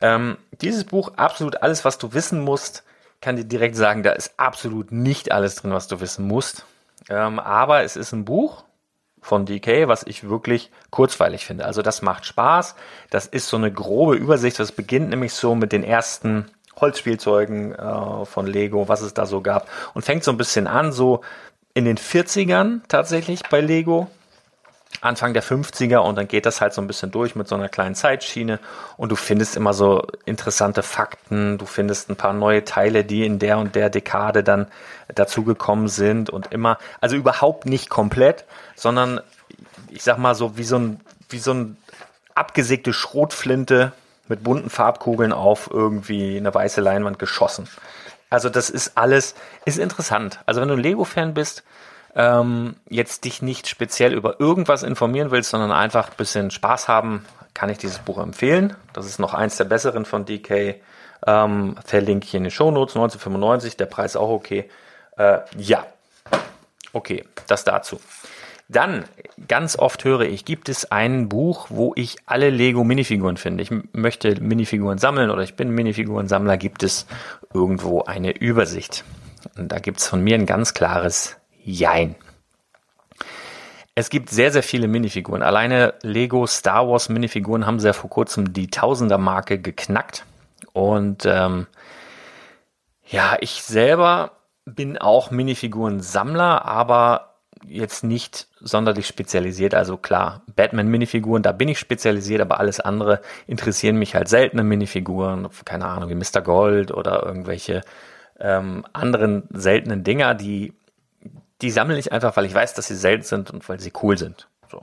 Ähm, 0.00 0.38
dieses 0.62 0.84
Buch, 0.84 1.12
absolut 1.16 1.62
alles, 1.62 1.84
was 1.84 1.98
du 1.98 2.14
wissen 2.14 2.40
musst, 2.40 2.82
kann 3.20 3.36
dir 3.36 3.44
direkt 3.44 3.76
sagen, 3.76 4.02
da 4.02 4.12
ist 4.12 4.34
absolut 4.36 4.92
nicht 4.92 5.32
alles 5.32 5.56
drin, 5.56 5.72
was 5.72 5.88
du 5.88 6.00
wissen 6.00 6.26
musst. 6.26 6.66
Ähm, 7.08 7.38
aber 7.38 7.82
es 7.82 7.96
ist 7.96 8.12
ein 8.12 8.24
Buch 8.24 8.64
von 9.20 9.44
DK, 9.44 9.88
was 9.88 10.04
ich 10.04 10.28
wirklich 10.28 10.70
kurzweilig 10.90 11.44
finde. 11.46 11.64
Also 11.64 11.82
das 11.82 12.02
macht 12.02 12.26
Spaß. 12.26 12.76
Das 13.10 13.26
ist 13.26 13.48
so 13.48 13.56
eine 13.56 13.72
grobe 13.72 14.14
Übersicht. 14.14 14.58
Das 14.58 14.72
beginnt 14.72 15.10
nämlich 15.10 15.32
so 15.32 15.54
mit 15.54 15.72
den 15.72 15.82
ersten 15.82 16.46
Holzspielzeugen 16.80 17.74
äh, 17.74 18.24
von 18.24 18.46
Lego, 18.46 18.88
was 18.88 19.00
es 19.00 19.14
da 19.14 19.26
so 19.26 19.40
gab. 19.40 19.68
Und 19.94 20.04
fängt 20.04 20.24
so 20.24 20.30
ein 20.30 20.36
bisschen 20.36 20.66
an, 20.66 20.92
so 20.92 21.22
in 21.74 21.84
den 21.84 21.98
40ern 21.98 22.80
tatsächlich 22.88 23.42
bei 23.50 23.60
Lego. 23.60 24.08
Anfang 25.00 25.34
der 25.34 25.42
50er 25.42 25.98
und 25.98 26.16
dann 26.16 26.28
geht 26.28 26.46
das 26.46 26.60
halt 26.60 26.72
so 26.72 26.80
ein 26.80 26.86
bisschen 26.86 27.10
durch 27.10 27.34
mit 27.34 27.48
so 27.48 27.54
einer 27.54 27.68
kleinen 27.68 27.94
Zeitschiene 27.94 28.58
und 28.96 29.10
du 29.10 29.16
findest 29.16 29.56
immer 29.56 29.72
so 29.72 30.06
interessante 30.24 30.82
Fakten, 30.82 31.58
du 31.58 31.66
findest 31.66 32.10
ein 32.10 32.16
paar 32.16 32.32
neue 32.32 32.64
Teile, 32.64 33.04
die 33.04 33.24
in 33.24 33.38
der 33.38 33.58
und 33.58 33.74
der 33.74 33.90
Dekade 33.90 34.42
dann 34.42 34.66
dazugekommen 35.14 35.88
sind 35.88 36.30
und 36.30 36.52
immer, 36.52 36.78
also 37.00 37.16
überhaupt 37.16 37.66
nicht 37.66 37.90
komplett, 37.90 38.44
sondern 38.74 39.20
ich 39.90 40.02
sag 40.02 40.18
mal 40.18 40.34
so 40.34 40.56
wie 40.56 40.64
so 40.64 40.76
ein, 40.76 41.00
wie 41.28 41.38
so 41.38 41.52
ein 41.52 41.76
abgesägte 42.34 42.92
Schrotflinte 42.92 43.92
mit 44.28 44.42
bunten 44.42 44.70
Farbkugeln 44.70 45.32
auf 45.32 45.70
irgendwie 45.72 46.36
eine 46.36 46.52
weiße 46.52 46.80
Leinwand 46.80 47.18
geschossen. 47.18 47.68
Also 48.28 48.48
das 48.48 48.70
ist 48.70 48.96
alles, 48.96 49.34
ist 49.64 49.78
interessant. 49.78 50.40
Also 50.46 50.60
wenn 50.60 50.68
du 50.68 50.74
ein 50.74 50.80
Lego-Fan 50.80 51.34
bist, 51.34 51.62
ähm, 52.16 52.76
jetzt 52.88 53.24
dich 53.24 53.42
nicht 53.42 53.68
speziell 53.68 54.14
über 54.14 54.40
irgendwas 54.40 54.82
informieren 54.82 55.30
willst, 55.30 55.50
sondern 55.50 55.70
einfach 55.70 56.08
ein 56.08 56.16
bisschen 56.16 56.50
Spaß 56.50 56.88
haben, 56.88 57.24
kann 57.52 57.68
ich 57.68 57.78
dieses 57.78 57.98
Buch 57.98 58.18
empfehlen. 58.18 58.74
Das 58.94 59.06
ist 59.06 59.18
noch 59.18 59.34
eins 59.34 59.58
der 59.58 59.64
besseren 59.64 60.04
von 60.06 60.24
DK. 60.24 60.80
Ähm, 61.26 61.76
verlinke 61.84 62.26
ich 62.26 62.34
in 62.34 62.44
den 62.44 62.50
Shownotes, 62.50 62.96
1995, 62.96 63.76
der 63.76 63.86
Preis 63.86 64.16
auch 64.16 64.30
okay. 64.30 64.68
Äh, 65.16 65.40
ja, 65.56 65.86
okay, 66.92 67.24
das 67.46 67.64
dazu. 67.64 68.00
Dann, 68.68 69.04
ganz 69.46 69.78
oft 69.78 70.04
höre 70.04 70.22
ich, 70.22 70.44
gibt 70.44 70.68
es 70.68 70.90
ein 70.90 71.28
Buch, 71.28 71.66
wo 71.68 71.92
ich 71.96 72.16
alle 72.26 72.50
Lego-Minifiguren 72.50 73.36
finde. 73.36 73.62
Ich 73.62 73.70
möchte 73.92 74.40
Minifiguren 74.40 74.98
sammeln 74.98 75.30
oder 75.30 75.42
ich 75.42 75.54
bin 75.54 75.70
Minifiguren-Sammler, 75.70 76.56
gibt 76.56 76.82
es 76.82 77.06
irgendwo 77.54 78.02
eine 78.02 78.36
Übersicht. 78.36 79.04
Und 79.56 79.70
da 79.70 79.78
gibt 79.78 80.00
es 80.00 80.08
von 80.08 80.22
mir 80.22 80.34
ein 80.34 80.46
ganz 80.46 80.74
klares 80.74 81.36
Jein. 81.66 82.14
Es 83.96 84.08
gibt 84.08 84.30
sehr, 84.30 84.52
sehr 84.52 84.62
viele 84.62 84.86
Minifiguren. 84.86 85.42
Alleine 85.42 85.94
Lego 86.02 86.46
Star 86.46 86.88
Wars 86.88 87.08
Minifiguren 87.08 87.66
haben 87.66 87.80
sehr 87.80 87.94
vor 87.94 88.08
kurzem 88.08 88.52
die 88.52 88.68
Tausender-Marke 88.68 89.58
geknackt. 89.58 90.24
Und 90.72 91.26
ähm, 91.26 91.66
ja, 93.04 93.36
ich 93.40 93.62
selber 93.62 94.32
bin 94.64 94.96
auch 94.96 95.30
Minifiguren-Sammler, 95.32 96.64
aber 96.64 97.34
jetzt 97.66 98.04
nicht 98.04 98.46
sonderlich 98.60 99.08
spezialisiert. 99.08 99.74
Also 99.74 99.96
klar, 99.96 100.42
Batman-Minifiguren, 100.54 101.42
da 101.42 101.50
bin 101.50 101.68
ich 101.68 101.80
spezialisiert, 101.80 102.42
aber 102.42 102.60
alles 102.60 102.78
andere 102.78 103.20
interessieren 103.48 103.96
mich 103.96 104.14
halt 104.14 104.28
seltene 104.28 104.62
Minifiguren, 104.62 105.48
keine 105.64 105.86
Ahnung, 105.86 106.10
wie 106.10 106.14
Mr. 106.14 106.42
Gold 106.42 106.92
oder 106.92 107.24
irgendwelche 107.24 107.80
ähm, 108.38 108.84
anderen 108.92 109.48
seltenen 109.50 110.04
Dinger, 110.04 110.34
die 110.34 110.74
die 111.62 111.70
sammle 111.70 111.98
ich 111.98 112.12
einfach, 112.12 112.36
weil 112.36 112.44
ich 112.44 112.54
weiß, 112.54 112.74
dass 112.74 112.86
sie 112.86 112.96
selten 112.96 113.24
sind 113.24 113.50
und 113.50 113.68
weil 113.68 113.80
sie 113.80 113.92
cool 114.02 114.18
sind. 114.18 114.48
So. 114.70 114.82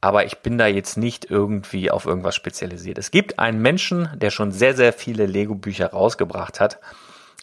Aber 0.00 0.24
ich 0.24 0.38
bin 0.38 0.58
da 0.58 0.66
jetzt 0.66 0.96
nicht 0.96 1.30
irgendwie 1.30 1.90
auf 1.90 2.06
irgendwas 2.06 2.36
spezialisiert. 2.36 2.98
Es 2.98 3.10
gibt 3.10 3.38
einen 3.38 3.60
Menschen, 3.60 4.08
der 4.14 4.30
schon 4.30 4.52
sehr, 4.52 4.74
sehr 4.74 4.92
viele 4.92 5.26
Lego-Bücher 5.26 5.88
rausgebracht 5.90 6.60
hat. 6.60 6.78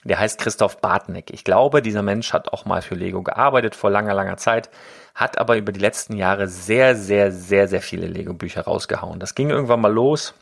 Der 0.05 0.19
heißt 0.19 0.39
Christoph 0.39 0.81
Bartneck. 0.81 1.31
Ich 1.31 1.43
glaube, 1.43 1.81
dieser 1.81 2.03
Mensch 2.03 2.31
hat 2.31 2.53
auch 2.53 2.65
mal 2.65 2.83
für 2.83 2.93
Lego 2.93 3.23
gearbeitet 3.23 3.75
vor 3.75 3.89
langer, 3.89 4.13
langer 4.13 4.37
Zeit, 4.37 4.69
hat 5.15 5.39
aber 5.39 5.57
über 5.57 5.71
die 5.71 5.79
letzten 5.79 6.15
Jahre 6.15 6.47
sehr, 6.47 6.95
sehr, 6.95 7.31
sehr, 7.31 7.67
sehr 7.67 7.81
viele 7.81 8.05
Lego-Bücher 8.05 8.61
rausgehauen. 8.61 9.19
Das 9.19 9.33
ging 9.33 9.49
irgendwann 9.49 9.81
mal 9.81 9.91
los 9.91 10.35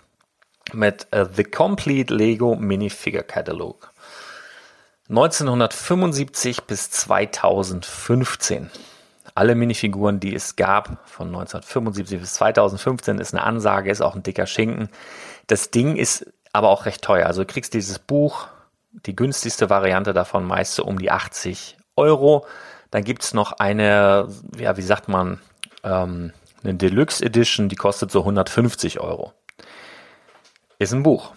mit 0.74 1.08
uh, 1.16 1.26
The 1.34 1.46
Complete 1.46 2.14
Lego 2.14 2.56
Minifigure 2.56 3.24
Catalog. 3.24 3.93
1975 5.14 6.64
bis 6.64 6.90
2015. 6.90 8.72
Alle 9.36 9.54
Minifiguren, 9.54 10.20
die 10.20 10.34
es 10.34 10.56
gab, 10.56 11.08
von 11.08 11.28
1975 11.28 12.20
bis 12.20 12.34
2015, 12.34 13.20
ist 13.20 13.34
eine 13.34 13.44
Ansage, 13.44 13.92
ist 13.92 14.02
auch 14.02 14.16
ein 14.16 14.24
dicker 14.24 14.48
Schinken. 14.48 14.90
Das 15.48 15.70
Ding 15.70 15.98
ist 15.98 16.26
aber 16.52 16.70
auch 16.70 16.86
recht 16.86 17.04
teuer. 17.04 17.28
Also 17.28 17.44
du 17.44 17.52
kriegst 17.52 17.76
dieses 17.76 18.00
Buch, 18.00 18.48
die 19.06 19.16
günstigste 19.16 19.70
Variante 19.70 20.14
davon 20.14 20.46
meist 20.46 20.74
so 20.76 20.84
um 20.84 20.98
die 20.98 21.12
80 21.12 21.78
Euro. 21.96 22.48
Dann 22.90 23.04
gibt 23.04 23.24
es 23.24 23.34
noch 23.34 23.54
eine, 23.54 24.28
ja, 24.58 24.78
wie 24.78 24.82
sagt 24.82 25.10
man, 25.10 25.40
ähm, 25.84 26.34
eine 26.64 26.74
Deluxe 26.74 27.24
Edition, 27.24 27.70
die 27.70 27.76
kostet 27.76 28.12
so 28.12 28.20
150 28.20 29.00
Euro 29.00 29.34
ist 30.84 30.94
ein 30.94 31.04
Buch. 31.04 31.32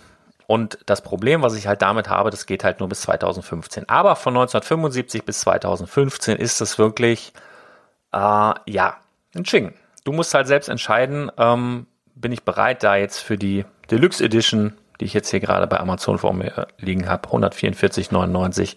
Und 0.47 0.79
das 0.87 1.03
Problem, 1.03 1.43
was 1.43 1.55
ich 1.55 1.67
halt 1.67 1.83
damit 1.83 2.09
habe, 2.09 2.31
das 2.31 2.47
geht 2.47 2.62
halt 2.62 2.79
nur 2.81 2.88
bis 2.88 3.00
2015. 3.03 3.88
Aber 3.88 4.15
von 4.15 4.35
1975 4.35 5.25
bis 5.25 5.41
2015 5.41 6.38
ist 6.38 6.61
es 6.61 6.79
wirklich, 6.79 7.33
äh, 8.12 8.19
ja, 8.67 8.97
ein 9.35 9.45
Schinken. 9.45 9.75
Du 10.05 10.12
musst 10.12 10.35
halt 10.35 10.47
selbst 10.47 10.69
entscheiden, 10.69 11.33
ähm, 11.37 11.87
bin 12.15 12.31
ich 12.31 12.45
bereit, 12.45 12.85
da 12.85 12.97
jetzt 12.97 13.19
für 13.19 13.37
die 13.37 13.65
Deluxe 13.91 14.25
Edition, 14.25 14.75
die 15.00 15.05
ich 15.05 15.15
jetzt 15.15 15.31
hier 15.31 15.41
gerade 15.41 15.67
bei 15.67 15.81
Amazon 15.81 16.19
vor 16.19 16.33
mir 16.33 16.69
liegen 16.79 17.09
habe, 17.09 17.29
144,99, 17.29 18.76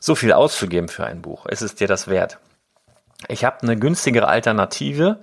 so 0.00 0.14
viel 0.14 0.32
auszugeben 0.32 0.88
für 0.88 1.04
ein 1.04 1.22
Buch. 1.22 1.46
Ist 1.46 1.62
es 1.62 1.74
dir 1.74 1.88
das 1.88 2.08
wert? 2.08 2.38
Ich 3.28 3.44
habe 3.44 3.62
eine 3.62 3.76
günstigere 3.76 4.28
Alternative, 4.28 5.18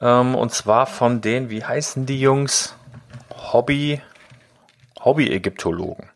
ähm, 0.00 0.34
und 0.34 0.52
zwar 0.52 0.86
von 0.86 1.20
den, 1.20 1.50
wie 1.50 1.64
heißen 1.64 2.06
die 2.06 2.20
Jungs? 2.20 2.76
Hobby, 3.52 4.00
Hobby-Ägyptologen. 5.04 6.10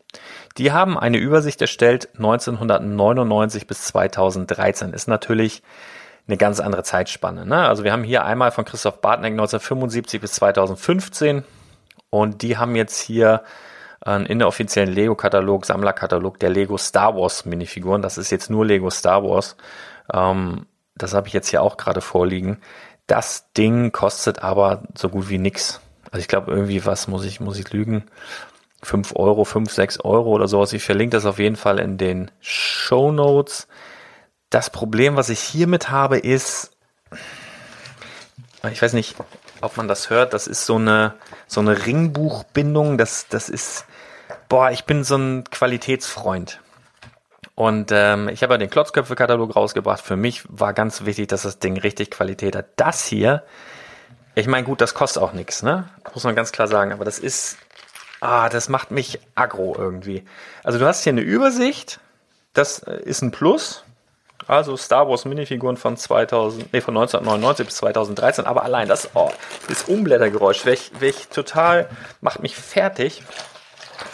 Die 0.57 0.71
haben 0.71 0.97
eine 0.97 1.17
Übersicht 1.17 1.61
erstellt, 1.61 2.09
1999 2.17 3.67
bis 3.67 3.83
2013. 3.83 4.93
Ist 4.93 5.07
natürlich 5.07 5.61
eine 6.27 6.37
ganz 6.37 6.59
andere 6.59 6.83
Zeitspanne. 6.83 7.45
Ne? 7.45 7.67
Also 7.67 7.83
wir 7.83 7.91
haben 7.91 8.03
hier 8.03 8.25
einmal 8.25 8.51
von 8.51 8.65
Christoph 8.65 9.01
Bartneck 9.01 9.31
1975 9.33 10.21
bis 10.21 10.33
2015 10.33 11.43
und 12.09 12.41
die 12.41 12.57
haben 12.57 12.75
jetzt 12.75 12.99
hier 12.99 13.43
einen 14.01 14.25
inoffiziellen 14.25 14.93
Lego-Katalog, 14.93 15.65
Sammlerkatalog 15.65 16.39
der 16.39 16.49
Lego 16.49 16.77
Star 16.77 17.15
Wars 17.15 17.45
Minifiguren. 17.45 18.01
Das 18.01 18.17
ist 18.17 18.31
jetzt 18.31 18.49
nur 18.49 18.65
Lego 18.65 18.89
Star 18.89 19.23
Wars. 19.23 19.57
Ähm, 20.13 20.65
das 20.95 21.13
habe 21.13 21.27
ich 21.27 21.33
jetzt 21.33 21.49
hier 21.49 21.61
auch 21.61 21.77
gerade 21.77 22.01
vorliegen. 22.01 22.61
Das 23.07 23.51
Ding 23.53 23.91
kostet 23.91 24.43
aber 24.43 24.83
so 24.95 25.09
gut 25.09 25.29
wie 25.29 25.37
nix. 25.37 25.81
Also 26.11 26.21
ich 26.21 26.27
glaube 26.27 26.51
irgendwie, 26.51 26.85
was 26.85 27.07
muss 27.07 27.25
ich, 27.25 27.39
muss 27.39 27.59
ich 27.59 27.71
lügen? 27.71 28.03
5 28.81 29.15
Euro, 29.15 29.43
5, 29.43 29.71
6 29.71 29.99
Euro 30.01 30.29
oder 30.29 30.47
sowas. 30.47 30.73
Ich 30.73 30.83
verlinke 30.83 31.17
das 31.17 31.25
auf 31.25 31.39
jeden 31.39 31.55
Fall 31.55 31.79
in 31.79 31.97
den 31.97 32.31
Show 32.39 33.11
Notes. 33.11 33.67
Das 34.49 34.69
Problem, 34.69 35.15
was 35.15 35.29
ich 35.29 35.39
hiermit 35.39 35.89
habe, 35.89 36.17
ist, 36.17 36.71
ich 38.71 38.81
weiß 38.81 38.93
nicht, 38.93 39.15
ob 39.61 39.77
man 39.77 39.87
das 39.87 40.09
hört, 40.09 40.33
das 40.33 40.47
ist 40.47 40.65
so 40.65 40.75
eine, 40.75 41.15
so 41.47 41.59
eine 41.59 41.85
Ringbuchbindung. 41.85 42.97
Das, 42.97 43.27
das 43.27 43.49
ist, 43.49 43.85
boah, 44.47 44.71
ich 44.71 44.85
bin 44.85 45.03
so 45.03 45.17
ein 45.17 45.43
Qualitätsfreund. 45.43 46.61
Und 47.55 47.91
ähm, 47.91 48.29
ich 48.29 48.41
habe 48.41 48.53
ja 48.53 48.57
den 48.57 48.69
Klotzköpfe-Katalog 48.69 49.53
rausgebracht. 49.53 50.01
Für 50.01 50.15
mich 50.15 50.43
war 50.47 50.73
ganz 50.73 51.03
wichtig, 51.03 51.27
dass 51.27 51.41
das 51.41 51.59
Ding 51.59 51.77
richtig 51.77 52.09
Qualität 52.11 52.55
hat. 52.55 52.67
Das 52.77 53.05
hier, 53.05 53.43
ich 54.35 54.47
meine, 54.47 54.63
gut, 54.63 54.79
das 54.79 54.93
kostet 54.93 55.21
auch 55.21 55.33
nichts, 55.33 55.63
ne? 55.63 55.89
Muss 56.13 56.23
man 56.23 56.35
ganz 56.35 56.53
klar 56.53 56.69
sagen. 56.69 56.93
Aber 56.93 57.03
das 57.03 57.19
ist, 57.19 57.57
ah, 58.19 58.49
das 58.49 58.69
macht 58.69 58.91
mich 58.91 59.19
aggro 59.35 59.75
irgendwie. 59.77 60.23
Also 60.63 60.79
du 60.79 60.85
hast 60.85 61.03
hier 61.03 61.13
eine 61.13 61.21
Übersicht. 61.21 61.99
Das 62.53 62.79
äh, 62.79 63.01
ist 63.03 63.21
ein 63.21 63.31
Plus. 63.31 63.83
Also 64.47 64.75
Star 64.77 65.07
Wars 65.07 65.25
Minifiguren 65.25 65.77
von 65.77 65.95
2000, 65.95 66.73
nee, 66.73 66.81
von 66.81 66.97
1999 66.97 67.67
bis 67.67 67.75
2013. 67.77 68.45
Aber 68.45 68.63
allein 68.63 68.87
das, 68.87 69.09
oh, 69.13 69.31
das 69.67 69.83
Umblättergeräusch, 69.83 70.65
welch, 70.65 70.91
welch 70.99 71.27
total, 71.27 71.87
macht 72.21 72.41
mich 72.41 72.55
fertig. 72.55 73.21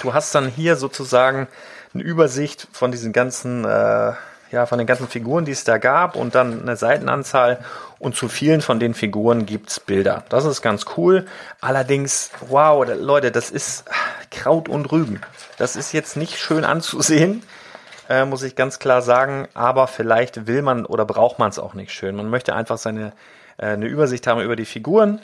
Du 0.02 0.14
hast 0.14 0.36
dann 0.36 0.50
hier 0.50 0.76
sozusagen 0.76 1.48
eine 1.94 2.04
Übersicht 2.04 2.68
von 2.74 2.92
diesen 2.92 3.14
ganzen, 3.14 3.64
äh, 3.64 4.14
ja, 4.52 4.66
von 4.66 4.78
den 4.78 4.88
ganzen 4.88 5.08
Figuren, 5.08 5.46
die 5.46 5.54
es 5.54 5.64
da 5.64 5.78
gab 5.78 6.16
und 6.16 6.36
dann 6.36 6.64
eine 6.64 6.76
Seitenanzahl 6.76 7.60
und 8.00 8.16
zu 8.16 8.28
vielen 8.28 8.62
von 8.62 8.80
den 8.80 8.94
Figuren 8.94 9.46
gibt's 9.46 9.80
Bilder. 9.80 10.24
Das 10.30 10.46
ist 10.46 10.62
ganz 10.62 10.86
cool. 10.98 11.26
Allerdings, 11.62 12.32
wow, 12.48 12.86
Leute, 13.00 13.32
das 13.32 13.50
ist 13.50 13.86
Kraut 14.32 14.70
und 14.70 14.92
Rüben. 14.92 15.22
Das 15.58 15.76
ist 15.76 15.94
jetzt 15.94 16.18
nicht 16.18 16.38
schön 16.38 16.66
anzusehen, 16.66 17.44
äh, 18.10 18.26
muss 18.26 18.44
ich 18.44 18.56
ganz 18.56 18.80
klar 18.80 19.02
sagen, 19.02 19.48
aber 19.54 19.88
vielleicht 19.88 20.48
will 20.48 20.62
man 20.62 20.86
oder 20.86 21.06
braucht 21.06 21.40
man 21.40 21.50
es 21.50 21.60
auch 21.60 21.74
nicht 21.74 21.92
schön. 21.92 22.16
Man 22.16 22.30
möchte 22.30 22.56
einfach 22.56 22.78
seine 22.78 23.14
äh, 23.58 23.68
eine 23.68 23.86
Übersicht 23.86 24.28
haben 24.28 24.42
über 24.42 24.56
die 24.56 24.66
Figuren. 24.66 25.22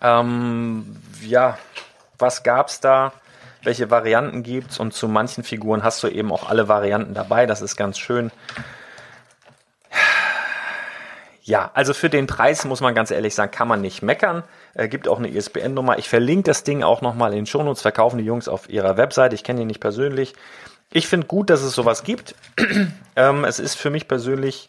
Ähm, 0.00 0.96
ja, 1.22 1.58
was 2.18 2.42
gab's 2.42 2.80
da? 2.80 3.12
welche 3.66 3.90
Varianten 3.90 4.44
gibt's 4.44 4.78
und 4.78 4.94
zu 4.94 5.08
manchen 5.08 5.42
Figuren 5.42 5.82
hast 5.82 6.02
du 6.02 6.08
eben 6.08 6.32
auch 6.32 6.48
alle 6.48 6.68
Varianten 6.68 7.14
dabei. 7.14 7.46
Das 7.46 7.62
ist 7.62 7.76
ganz 7.76 7.98
schön. 7.98 8.30
Ja, 11.46 11.70
also 11.74 11.94
für 11.94 12.10
den 12.10 12.26
Preis 12.26 12.64
muss 12.64 12.80
man 12.80 12.92
ganz 12.96 13.12
ehrlich 13.12 13.36
sagen, 13.36 13.52
kann 13.52 13.68
man 13.68 13.80
nicht 13.80 14.02
meckern. 14.02 14.42
Äh, 14.74 14.88
gibt 14.88 15.06
auch 15.06 15.18
eine 15.18 15.28
ISBN-Nummer. 15.28 15.96
Ich 15.96 16.08
verlinke 16.08 16.50
das 16.50 16.64
Ding 16.64 16.82
auch 16.82 17.02
nochmal 17.02 17.30
in 17.30 17.36
den 17.36 17.46
Shownotes, 17.46 17.82
verkaufen 17.82 18.18
die 18.18 18.24
Jungs 18.24 18.48
auf 18.48 18.68
ihrer 18.68 18.96
Website. 18.96 19.32
Ich 19.32 19.44
kenne 19.44 19.60
die 19.60 19.64
nicht 19.64 19.78
persönlich. 19.78 20.34
Ich 20.92 21.06
finde 21.06 21.28
gut, 21.28 21.48
dass 21.48 21.62
es 21.62 21.72
sowas 21.72 22.02
gibt. 22.02 22.34
ähm, 23.16 23.44
es 23.44 23.60
ist 23.60 23.76
für 23.76 23.90
mich 23.90 24.08
persönlich, 24.08 24.66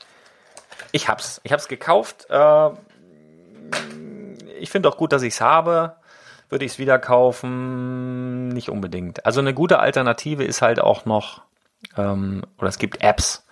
ich 0.92 1.10
hab's. 1.10 1.42
Ich 1.44 1.52
hab's 1.52 1.68
gekauft. 1.68 2.28
Äh, 2.30 2.70
ich 4.60 4.70
finde 4.70 4.88
auch 4.90 4.98
gut, 4.98 5.14
dass 5.14 5.24
ich 5.24 5.34
es 5.34 5.42
habe. 5.42 5.96
Würde 6.50 6.64
ich 6.64 6.74
es 6.74 6.78
wieder 6.78 7.00
kaufen? 7.00 8.50
Nicht 8.50 8.70
unbedingt. 8.70 9.26
Also 9.26 9.40
eine 9.40 9.56
gute 9.56 9.80
Alternative 9.80 10.44
ist 10.44 10.62
halt 10.62 10.80
auch 10.80 11.06
noch, 11.06 11.42
ähm, 11.98 12.44
oder 12.60 12.70
es 12.70 12.78
gibt 12.78 13.02
Apps, 13.02 13.47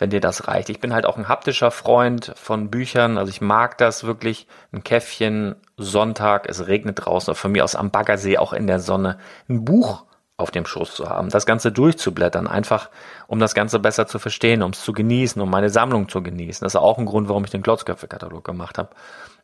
wenn 0.00 0.10
dir 0.10 0.20
das 0.20 0.48
reicht. 0.48 0.70
Ich 0.70 0.80
bin 0.80 0.92
halt 0.92 1.06
auch 1.06 1.16
ein 1.16 1.28
haptischer 1.28 1.70
Freund 1.70 2.32
von 2.34 2.70
Büchern. 2.70 3.18
Also 3.18 3.30
ich 3.30 3.40
mag 3.40 3.78
das 3.78 4.04
wirklich. 4.04 4.46
Ein 4.72 4.82
Käffchen, 4.82 5.56
Sonntag, 5.76 6.48
es 6.48 6.66
regnet 6.66 7.04
draußen, 7.04 7.34
von 7.34 7.52
mir 7.52 7.64
aus 7.64 7.74
am 7.74 7.90
Baggersee, 7.90 8.38
auch 8.38 8.52
in 8.52 8.66
der 8.66 8.80
Sonne. 8.80 9.18
Ein 9.48 9.64
Buch 9.64 10.04
auf 10.36 10.50
dem 10.50 10.64
Schoß 10.64 10.94
zu 10.94 11.08
haben, 11.08 11.28
das 11.28 11.44
Ganze 11.44 11.70
durchzublättern, 11.70 12.46
einfach 12.48 12.88
um 13.26 13.38
das 13.38 13.54
Ganze 13.54 13.78
besser 13.78 14.06
zu 14.06 14.18
verstehen, 14.18 14.62
um 14.62 14.70
es 14.70 14.82
zu 14.82 14.92
genießen, 14.92 15.40
um 15.40 15.50
meine 15.50 15.68
Sammlung 15.68 16.08
zu 16.08 16.22
genießen. 16.22 16.64
Das 16.64 16.74
ist 16.74 16.80
auch 16.80 16.98
ein 16.98 17.04
Grund, 17.04 17.28
warum 17.28 17.44
ich 17.44 17.50
den 17.50 17.62
Klotzköpfe-Katalog 17.62 18.42
gemacht 18.42 18.78
habe. 18.78 18.90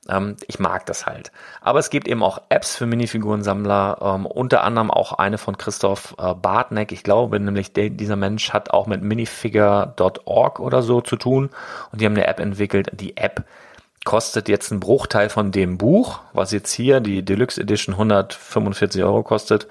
Ähm, 0.09 0.37
ich 0.47 0.59
mag 0.59 0.87
das 0.87 1.07
halt. 1.07 1.33
Aber 1.61 1.79
es 1.79 1.91
gibt 1.91 2.09
eben 2.09 2.23
auch 2.23 2.41
Apps 2.49 2.77
für 2.77 2.87
Minifigurensammler, 2.87 3.99
ähm, 4.01 4.27
unter 4.27 4.65
anderem 4.65 4.91
auch 4.91 5.13
eine 5.13 5.39
von 5.39 5.59
Christoph 5.59 6.15
äh, 6.19 6.35
Bartneck. 6.35 6.93
Ich 6.93 7.03
glaube 7.03 7.41
nämlich, 7.41 7.73
der, 7.73 7.91
dieser 7.91 8.17
Mensch 8.17 8.53
hat 8.53 8.71
auch 8.71 8.87
mit 8.87 9.03
minifigure.org 9.03 10.61
oder 10.61 10.83
so 10.83 11.01
zu 11.01 11.17
tun 11.17 11.51
und 11.93 12.01
die 12.01 12.07
haben 12.07 12.15
eine 12.15 12.27
App 12.27 12.41
entwickelt. 12.41 12.91
Die 12.93 13.17
App 13.17 13.45
kostet 14.05 14.49
jetzt 14.49 14.71
einen 14.71 14.81
Bruchteil 14.81 15.29
von 15.29 15.51
dem 15.51 15.79
Buch, 15.79 16.21
was 16.33 16.53
jetzt 16.53 16.73
hier 16.73 17.01
die 17.01 17.25
Deluxe 17.25 17.61
Edition 17.61 17.95
145 17.95 19.03
Euro 19.03 19.23
kostet. 19.23 19.67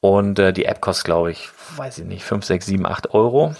Und 0.00 0.38
äh, 0.38 0.52
die 0.52 0.66
App 0.66 0.80
kostet, 0.80 1.06
glaube 1.06 1.32
ich, 1.32 1.48
weiß 1.76 1.98
ich 1.98 2.04
nicht, 2.04 2.24
5, 2.24 2.44
6, 2.44 2.66
7, 2.66 2.86
8 2.86 3.14
Euro. 3.14 3.54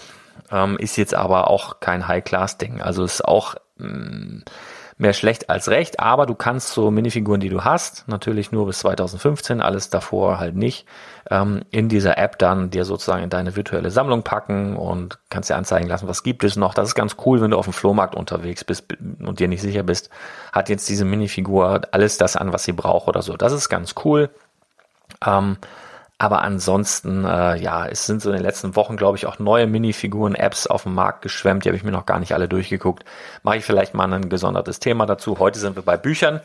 Ähm, 0.51 0.77
ist 0.77 0.95
jetzt 0.95 1.15
aber 1.15 1.49
auch 1.49 1.79
kein 1.79 2.07
High-Class-Ding. 2.07 2.81
Also 2.81 3.03
ist 3.03 3.25
auch 3.25 3.55
mh, 3.77 3.87
mm, 3.87 4.43
mehr 4.97 5.13
schlecht 5.13 5.49
als 5.49 5.69
recht, 5.69 5.99
aber 5.99 6.25
du 6.25 6.35
kannst 6.35 6.69
so 6.69 6.89
Minifiguren, 6.89 7.41
die 7.41 7.49
du 7.49 7.65
hast, 7.65 8.07
natürlich 8.07 8.53
nur 8.53 8.65
bis 8.65 8.79
2015, 8.79 9.59
alles 9.59 9.89
davor 9.89 10.39
halt 10.39 10.55
nicht, 10.55 10.85
ähm, 11.29 11.63
in 11.69 11.89
dieser 11.89 12.17
App 12.17 12.39
dann 12.39 12.69
dir 12.69 12.85
sozusagen 12.85 13.23
in 13.23 13.29
deine 13.29 13.57
virtuelle 13.57 13.91
Sammlung 13.91 14.23
packen 14.23 14.77
und 14.77 15.19
kannst 15.29 15.49
dir 15.49 15.57
anzeigen 15.57 15.89
lassen, 15.89 16.07
was 16.07 16.23
gibt 16.23 16.45
es 16.45 16.55
noch. 16.55 16.73
Das 16.73 16.87
ist 16.87 16.95
ganz 16.95 17.17
cool, 17.25 17.41
wenn 17.41 17.51
du 17.51 17.57
auf 17.57 17.65
dem 17.65 17.73
Flohmarkt 17.73 18.15
unterwegs 18.15 18.63
bist 18.63 18.85
und 19.19 19.39
dir 19.39 19.49
nicht 19.49 19.61
sicher 19.61 19.83
bist, 19.83 20.09
hat 20.53 20.69
jetzt 20.69 20.87
diese 20.87 21.03
Minifigur 21.03 21.81
alles 21.91 22.17
das 22.17 22.37
an, 22.37 22.53
was 22.53 22.63
sie 22.63 22.73
braucht 22.73 23.09
oder 23.09 23.21
so. 23.21 23.35
Das 23.35 23.51
ist 23.51 23.67
ganz 23.67 23.95
cool. 24.05 24.29
Ähm, 25.25 25.57
aber 26.17 26.41
ansonsten, 26.43 27.25
äh, 27.25 27.57
ja, 27.57 27.87
es 27.87 28.05
sind 28.05 28.21
so 28.21 28.29
in 28.29 28.37
den 28.37 28.43
letzten 28.43 28.75
Wochen, 28.77 28.95
glaube 28.95 29.17
ich, 29.17 29.25
auch 29.25 29.37
neue 29.37 29.67
Minifiguren-Apps 29.67 30.67
auf 30.67 30.83
dem 30.83 30.93
Markt 30.93 31.21
geschwemmt. 31.21 31.65
Die 31.65 31.69
habe 31.69 31.75
ich 31.75 31.83
mir 31.83 31.91
noch 31.91 32.05
gar 32.05 32.19
nicht 32.19 32.33
alle 32.33 32.47
durchgeguckt. 32.47 33.03
Mache 33.43 33.57
ich 33.57 33.65
vielleicht 33.65 33.93
mal 33.93 34.11
ein 34.11 34.29
gesondertes 34.29 34.79
Thema 34.79 35.05
dazu. 35.05 35.39
Heute 35.39 35.59
sind 35.59 35.75
wir 35.75 35.83
bei 35.83 35.97
Büchern 35.97 36.39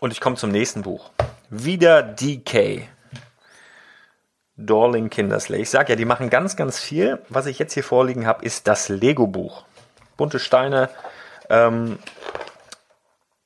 und 0.00 0.12
ich 0.12 0.20
komme 0.20 0.36
zum 0.36 0.50
nächsten 0.50 0.82
Buch. 0.82 1.10
Wieder 1.48 2.02
DK. 2.02 2.86
Dorling 4.56 5.08
Kindersley. 5.08 5.62
Ich 5.62 5.70
sage 5.70 5.92
ja, 5.92 5.96
die 5.96 6.04
machen 6.04 6.28
ganz, 6.28 6.54
ganz 6.54 6.78
viel. 6.78 7.18
Was 7.28 7.46
ich 7.46 7.58
jetzt 7.58 7.72
hier 7.72 7.82
vorliegen 7.82 8.26
habe, 8.26 8.44
ist 8.44 8.68
das 8.68 8.90
Lego-Buch. 8.90 9.64
Bunte 10.16 10.38
Steine 10.38 10.90
ähm, 11.48 11.98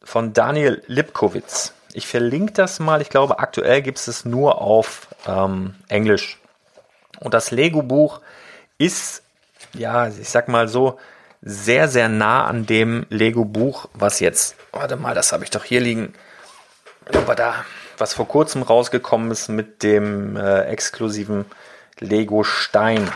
von 0.02 0.32
Daniel 0.32 0.82
Lipkowitz. 0.86 1.72
Ich 1.92 2.06
verlinke 2.06 2.52
das 2.52 2.80
mal. 2.80 3.00
Ich 3.00 3.08
glaube, 3.08 3.38
aktuell 3.38 3.82
gibt 3.82 3.98
es 3.98 4.08
es 4.08 4.24
nur 4.24 4.60
auf 4.60 5.08
ähm, 5.26 5.74
Englisch. 5.88 6.38
Und 7.20 7.34
das 7.34 7.50
Lego-Buch 7.50 8.20
ist, 8.78 9.22
ja, 9.74 10.08
ich 10.08 10.28
sag 10.28 10.48
mal 10.48 10.68
so, 10.68 10.98
sehr, 11.42 11.88
sehr 11.88 12.08
nah 12.08 12.46
an 12.46 12.66
dem 12.66 13.06
Lego-Buch, 13.10 13.88
was 13.94 14.20
jetzt, 14.20 14.56
warte 14.72 14.96
mal, 14.96 15.14
das 15.14 15.32
habe 15.32 15.44
ich 15.44 15.50
doch 15.50 15.64
hier 15.64 15.80
liegen, 15.80 16.14
aber 17.12 17.34
da, 17.34 17.64
was 17.96 18.14
vor 18.14 18.26
kurzem 18.26 18.62
rausgekommen 18.62 19.30
ist 19.30 19.48
mit 19.48 19.82
dem 19.82 20.36
äh, 20.36 20.62
exklusiven 20.64 21.46
Lego 21.98 22.44
Stein. 22.44 23.10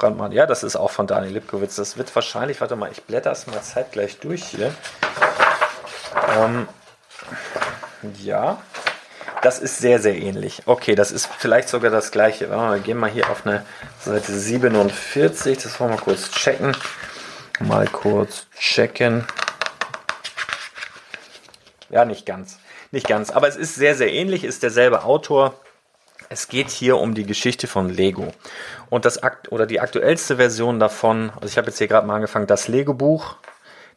Mal, 0.00 0.32
ja, 0.32 0.46
das 0.46 0.62
ist 0.62 0.76
auch 0.76 0.90
von 0.90 1.06
Daniel 1.06 1.34
Lipkowitz. 1.34 1.76
Das 1.76 1.96
wird 1.96 2.14
wahrscheinlich, 2.14 2.60
warte 2.60 2.76
mal, 2.76 2.90
ich 2.92 3.02
blätter 3.02 3.32
es 3.32 3.46
mal 3.46 3.60
zeitgleich 3.62 4.18
durch 4.20 4.44
hier. 4.44 4.72
Ähm, 6.38 6.68
ja, 8.22 8.62
Das 9.42 9.58
ist 9.58 9.78
sehr, 9.78 10.00
sehr 10.00 10.16
ähnlich. 10.16 10.62
Okay, 10.66 10.94
das 10.94 11.12
ist 11.12 11.28
vielleicht 11.38 11.68
sogar 11.68 11.90
das 11.90 12.10
gleiche. 12.10 12.50
Wir 12.50 12.78
gehen 12.78 12.98
mal 12.98 13.10
hier 13.10 13.30
auf 13.30 13.46
eine 13.46 13.64
Seite 14.00 14.32
47. 14.32 15.58
Das 15.62 15.78
wollen 15.78 15.92
wir 15.92 15.98
kurz 15.98 16.30
checken. 16.30 16.76
Mal 17.60 17.86
kurz 17.86 18.46
checken. 18.58 19.26
Ja, 21.90 22.04
nicht 22.04 22.26
ganz. 22.26 22.58
Nicht 22.90 23.08
ganz. 23.08 23.30
Aber 23.30 23.48
es 23.48 23.56
ist 23.56 23.74
sehr, 23.74 23.94
sehr 23.94 24.12
ähnlich, 24.12 24.44
ist 24.44 24.62
derselbe 24.62 25.04
Autor. 25.04 25.54
Es 26.28 26.48
geht 26.48 26.70
hier 26.70 26.98
um 26.98 27.14
die 27.14 27.24
Geschichte 27.24 27.66
von 27.66 27.88
Lego. 27.88 28.32
Und 28.90 29.04
das 29.04 29.20
oder 29.50 29.66
die 29.66 29.80
aktuellste 29.80 30.36
Version 30.36 30.80
davon, 30.80 31.30
also 31.36 31.46
ich 31.46 31.56
habe 31.56 31.68
jetzt 31.68 31.78
hier 31.78 31.88
gerade 31.88 32.06
mal 32.06 32.16
angefangen, 32.16 32.46
das 32.46 32.68
Lego-Buch. 32.68 33.36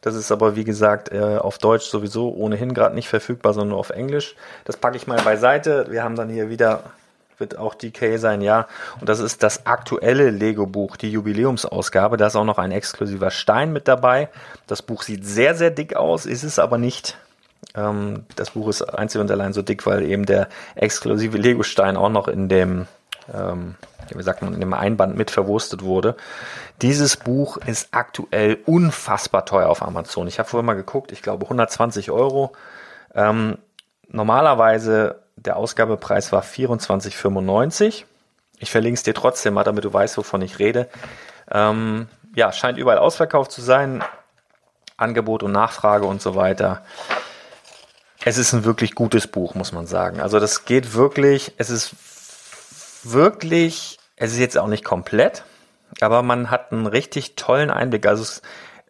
Das 0.00 0.14
ist 0.14 0.32
aber, 0.32 0.56
wie 0.56 0.64
gesagt, 0.64 1.12
äh, 1.12 1.36
auf 1.36 1.58
Deutsch 1.58 1.86
sowieso 1.86 2.30
ohnehin 2.30 2.72
gerade 2.72 2.94
nicht 2.94 3.08
verfügbar, 3.08 3.52
sondern 3.52 3.70
nur 3.70 3.78
auf 3.78 3.90
Englisch. 3.90 4.34
Das 4.64 4.76
packe 4.76 4.96
ich 4.96 5.06
mal 5.06 5.20
beiseite. 5.20 5.86
Wir 5.90 6.02
haben 6.02 6.16
dann 6.16 6.30
hier 6.30 6.48
wieder, 6.48 6.84
wird 7.36 7.58
auch 7.58 7.74
DK 7.74 8.18
sein, 8.18 8.40
ja. 8.40 8.66
Und 8.98 9.10
das 9.10 9.20
ist 9.20 9.42
das 9.42 9.66
aktuelle 9.66 10.30
Lego-Buch, 10.30 10.96
die 10.96 11.12
Jubiläumsausgabe. 11.12 12.16
Da 12.16 12.28
ist 12.28 12.36
auch 12.36 12.44
noch 12.44 12.58
ein 12.58 12.72
exklusiver 12.72 13.30
Stein 13.30 13.72
mit 13.72 13.88
dabei. 13.88 14.30
Das 14.66 14.80
Buch 14.80 15.02
sieht 15.02 15.26
sehr, 15.26 15.54
sehr 15.54 15.70
dick 15.70 15.96
aus, 15.96 16.24
ist 16.24 16.44
es 16.44 16.58
aber 16.58 16.78
nicht. 16.78 17.18
Ähm, 17.74 18.24
das 18.36 18.50
Buch 18.50 18.68
ist 18.68 18.82
einzig 18.82 19.20
und 19.20 19.30
allein 19.30 19.52
so 19.52 19.60
dick, 19.60 19.86
weil 19.86 20.02
eben 20.02 20.24
der 20.24 20.48
exklusive 20.76 21.36
Lego-Stein 21.36 21.98
auch 21.98 22.08
noch 22.08 22.26
in 22.26 22.48
dem, 22.48 22.86
ähm, 23.32 23.74
wie 24.14 24.22
sagt 24.22 24.40
man, 24.40 24.54
in 24.54 24.60
dem 24.60 24.72
Einband 24.72 25.16
mit 25.16 25.30
verwurstet 25.30 25.82
wurde. 25.82 26.16
Dieses 26.82 27.18
Buch 27.18 27.58
ist 27.58 27.88
aktuell 27.90 28.58
unfassbar 28.64 29.44
teuer 29.44 29.68
auf 29.68 29.82
Amazon. 29.82 30.26
Ich 30.28 30.38
habe 30.38 30.48
vorher 30.48 30.64
mal 30.64 30.74
geguckt, 30.74 31.12
ich 31.12 31.20
glaube 31.20 31.44
120 31.44 32.10
Euro. 32.10 32.52
Ähm, 33.14 33.58
normalerweise 34.08 35.22
der 35.36 35.56
Ausgabepreis 35.56 36.32
war 36.32 36.42
24,95. 36.42 38.04
Ich 38.58 38.70
verlinke 38.70 38.96
es 38.96 39.02
dir 39.02 39.14
trotzdem 39.14 39.54
mal, 39.54 39.64
damit 39.64 39.84
du 39.84 39.92
weißt, 39.92 40.16
wovon 40.16 40.40
ich 40.42 40.58
rede. 40.58 40.88
Ähm, 41.50 42.08
ja, 42.34 42.52
scheint 42.52 42.78
überall 42.78 42.98
ausverkauft 42.98 43.52
zu 43.52 43.60
sein. 43.60 44.02
Angebot 44.96 45.42
und 45.42 45.52
Nachfrage 45.52 46.06
und 46.06 46.22
so 46.22 46.34
weiter. 46.34 46.82
Es 48.22 48.38
ist 48.38 48.52
ein 48.52 48.64
wirklich 48.64 48.94
gutes 48.94 49.26
Buch, 49.26 49.54
muss 49.54 49.72
man 49.72 49.86
sagen. 49.86 50.20
Also 50.20 50.40
das 50.40 50.64
geht 50.64 50.94
wirklich, 50.94 51.52
es 51.56 51.70
ist 51.70 51.94
wirklich, 53.02 53.98
es 54.16 54.32
ist 54.32 54.38
jetzt 54.38 54.58
auch 54.58 54.66
nicht 54.66 54.84
komplett, 54.84 55.44
aber 56.00 56.22
man 56.22 56.50
hat 56.50 56.72
einen 56.72 56.86
richtig 56.86 57.36
tollen 57.36 57.70
Einblick. 57.70 58.06
Also 58.06 58.22
es, 58.22 58.42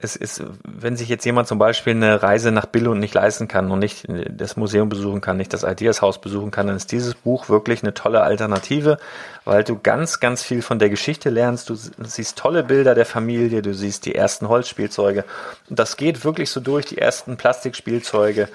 es 0.03 0.17
ist, 0.17 0.43
wenn 0.65 0.97
sich 0.97 1.09
jetzt 1.11 1.25
jemand 1.27 1.47
zum 1.47 1.59
Beispiel 1.59 1.93
eine 1.93 2.23
Reise 2.23 2.53
nach 2.53 2.65
Billund 2.65 3.01
nicht 3.01 3.13
leisten 3.13 3.49
kann 3.49 3.71
und 3.71 3.81
nicht 3.81 4.07
das 4.09 4.57
Museum 4.57 4.89
besuchen 4.89 5.21
kann, 5.21 5.37
nicht 5.37 5.53
das 5.53 5.63
Ideas-Haus 5.63 6.23
besuchen 6.23 6.51
kann, 6.51 6.69
dann 6.69 6.77
ist 6.77 6.91
dieses 6.91 7.15
Buch 7.15 7.51
wirklich 7.51 7.83
eine 7.83 7.93
tolle 7.93 8.23
Alternative, 8.23 8.99
weil 9.45 9.63
du 9.63 9.79
ganz, 9.79 10.19
ganz 10.19 10.43
viel 10.43 10.63
von 10.63 10.79
der 10.79 10.89
Geschichte 10.89 11.29
lernst. 11.29 11.69
Du 11.69 11.75
siehst 11.75 12.39
tolle 12.39 12.65
Bilder 12.65 12.95
der 12.95 13.07
Familie, 13.07 13.61
du 13.61 13.75
siehst 13.75 14.07
die 14.07 14.15
ersten 14.15 14.49
Holzspielzeuge. 14.49 15.25
Und 15.69 15.79
das 15.79 15.99
geht 15.99 16.25
wirklich 16.25 16.49
so 16.51 16.61
durch, 16.61 16.87
die 16.87 16.99
ersten 16.99 17.37
Plastikspielzeuge 17.37 18.49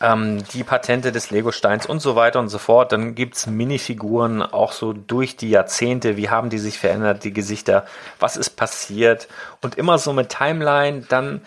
ähm, 0.00 0.44
die 0.52 0.64
Patente 0.64 1.12
des 1.12 1.30
Lego-Steins 1.30 1.86
und 1.86 2.00
so 2.00 2.16
weiter 2.16 2.38
und 2.38 2.48
so 2.48 2.58
fort. 2.58 2.92
Dann 2.92 3.14
gibt's 3.14 3.46
Minifiguren 3.46 4.42
auch 4.42 4.72
so 4.72 4.92
durch 4.92 5.36
die 5.36 5.50
Jahrzehnte. 5.50 6.16
Wie 6.16 6.28
haben 6.28 6.50
die 6.50 6.58
sich 6.58 6.78
verändert, 6.78 7.24
die 7.24 7.32
Gesichter? 7.32 7.86
Was 8.18 8.36
ist 8.36 8.50
passiert? 8.50 9.28
Und 9.62 9.76
immer 9.76 9.98
so 9.98 10.12
mit 10.12 10.28
Timeline, 10.28 11.04
dann 11.08 11.40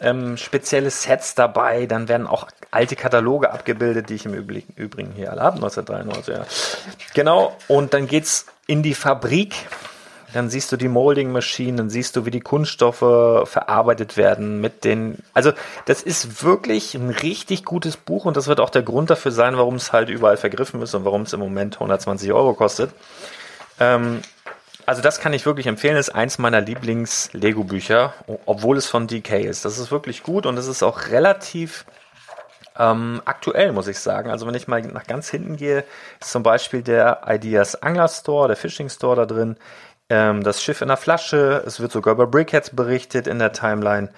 ähm, 0.00 0.36
spezielle 0.36 0.90
Sets 0.90 1.34
dabei. 1.34 1.86
Dann 1.86 2.08
werden 2.08 2.26
auch 2.26 2.46
alte 2.70 2.96
Kataloge 2.96 3.52
abgebildet, 3.52 4.10
die 4.10 4.14
ich 4.14 4.26
im 4.26 4.34
Übrigen 4.34 5.12
hier 5.14 5.30
alle 5.30 5.42
habe, 5.42 5.56
1993. 5.56 6.34
Ja. 6.34 6.44
Genau, 7.14 7.56
und 7.68 7.94
dann 7.94 8.06
geht's 8.06 8.46
in 8.66 8.82
die 8.82 8.94
Fabrik 8.94 9.54
dann 10.34 10.50
siehst 10.50 10.72
du 10.72 10.76
die 10.76 10.88
Molding 10.88 11.30
Machine, 11.30 11.76
dann 11.76 11.90
siehst 11.90 12.16
du, 12.16 12.26
wie 12.26 12.32
die 12.32 12.40
Kunststoffe 12.40 12.98
verarbeitet 13.48 14.16
werden 14.16 14.60
mit 14.60 14.84
den, 14.84 15.18
also 15.32 15.52
das 15.86 16.02
ist 16.02 16.42
wirklich 16.42 16.94
ein 16.94 17.10
richtig 17.10 17.64
gutes 17.64 17.96
Buch 17.96 18.24
und 18.24 18.36
das 18.36 18.48
wird 18.48 18.58
auch 18.58 18.70
der 18.70 18.82
Grund 18.82 19.10
dafür 19.10 19.30
sein, 19.30 19.56
warum 19.56 19.76
es 19.76 19.92
halt 19.92 20.08
überall 20.08 20.36
vergriffen 20.36 20.82
ist 20.82 20.92
und 20.94 21.04
warum 21.04 21.22
es 21.22 21.32
im 21.32 21.40
Moment 21.40 21.76
120 21.76 22.32
Euro 22.32 22.54
kostet. 22.54 22.90
Ähm, 23.78 24.22
also 24.86 25.02
das 25.02 25.20
kann 25.20 25.32
ich 25.32 25.46
wirklich 25.46 25.68
empfehlen, 25.68 25.94
das 25.94 26.08
ist 26.08 26.14
eins 26.14 26.38
meiner 26.38 26.60
Lieblings-Lego-Bücher, 26.60 28.12
obwohl 28.44 28.76
es 28.76 28.86
von 28.86 29.06
DK 29.06 29.44
ist. 29.44 29.64
Das 29.64 29.78
ist 29.78 29.92
wirklich 29.92 30.24
gut 30.24 30.46
und 30.46 30.58
es 30.58 30.66
ist 30.66 30.82
auch 30.82 31.08
relativ 31.10 31.86
ähm, 32.76 33.22
aktuell, 33.24 33.72
muss 33.72 33.86
ich 33.86 34.00
sagen. 34.00 34.30
Also 34.30 34.48
wenn 34.48 34.54
ich 34.54 34.66
mal 34.66 34.82
nach 34.82 35.06
ganz 35.06 35.30
hinten 35.30 35.56
gehe, 35.56 35.84
ist 36.20 36.32
zum 36.32 36.42
Beispiel 36.42 36.82
der 36.82 37.22
Ideas 37.28 37.80
Angler 37.82 38.08
Store, 38.08 38.48
der 38.48 38.56
Fishing 38.56 38.88
Store 38.88 39.14
da 39.14 39.26
drin 39.26 39.56
ähm, 40.14 40.44
das 40.44 40.62
Schiff 40.62 40.80
in 40.80 40.88
der 40.88 40.96
Flasche, 40.96 41.64
es 41.66 41.80
wird 41.80 41.90
sogar 41.90 42.14
über 42.14 42.28
Brickheads 42.28 42.70
berichtet 42.70 43.26
in 43.26 43.40
der 43.40 43.52
Timeline. 43.52 44.10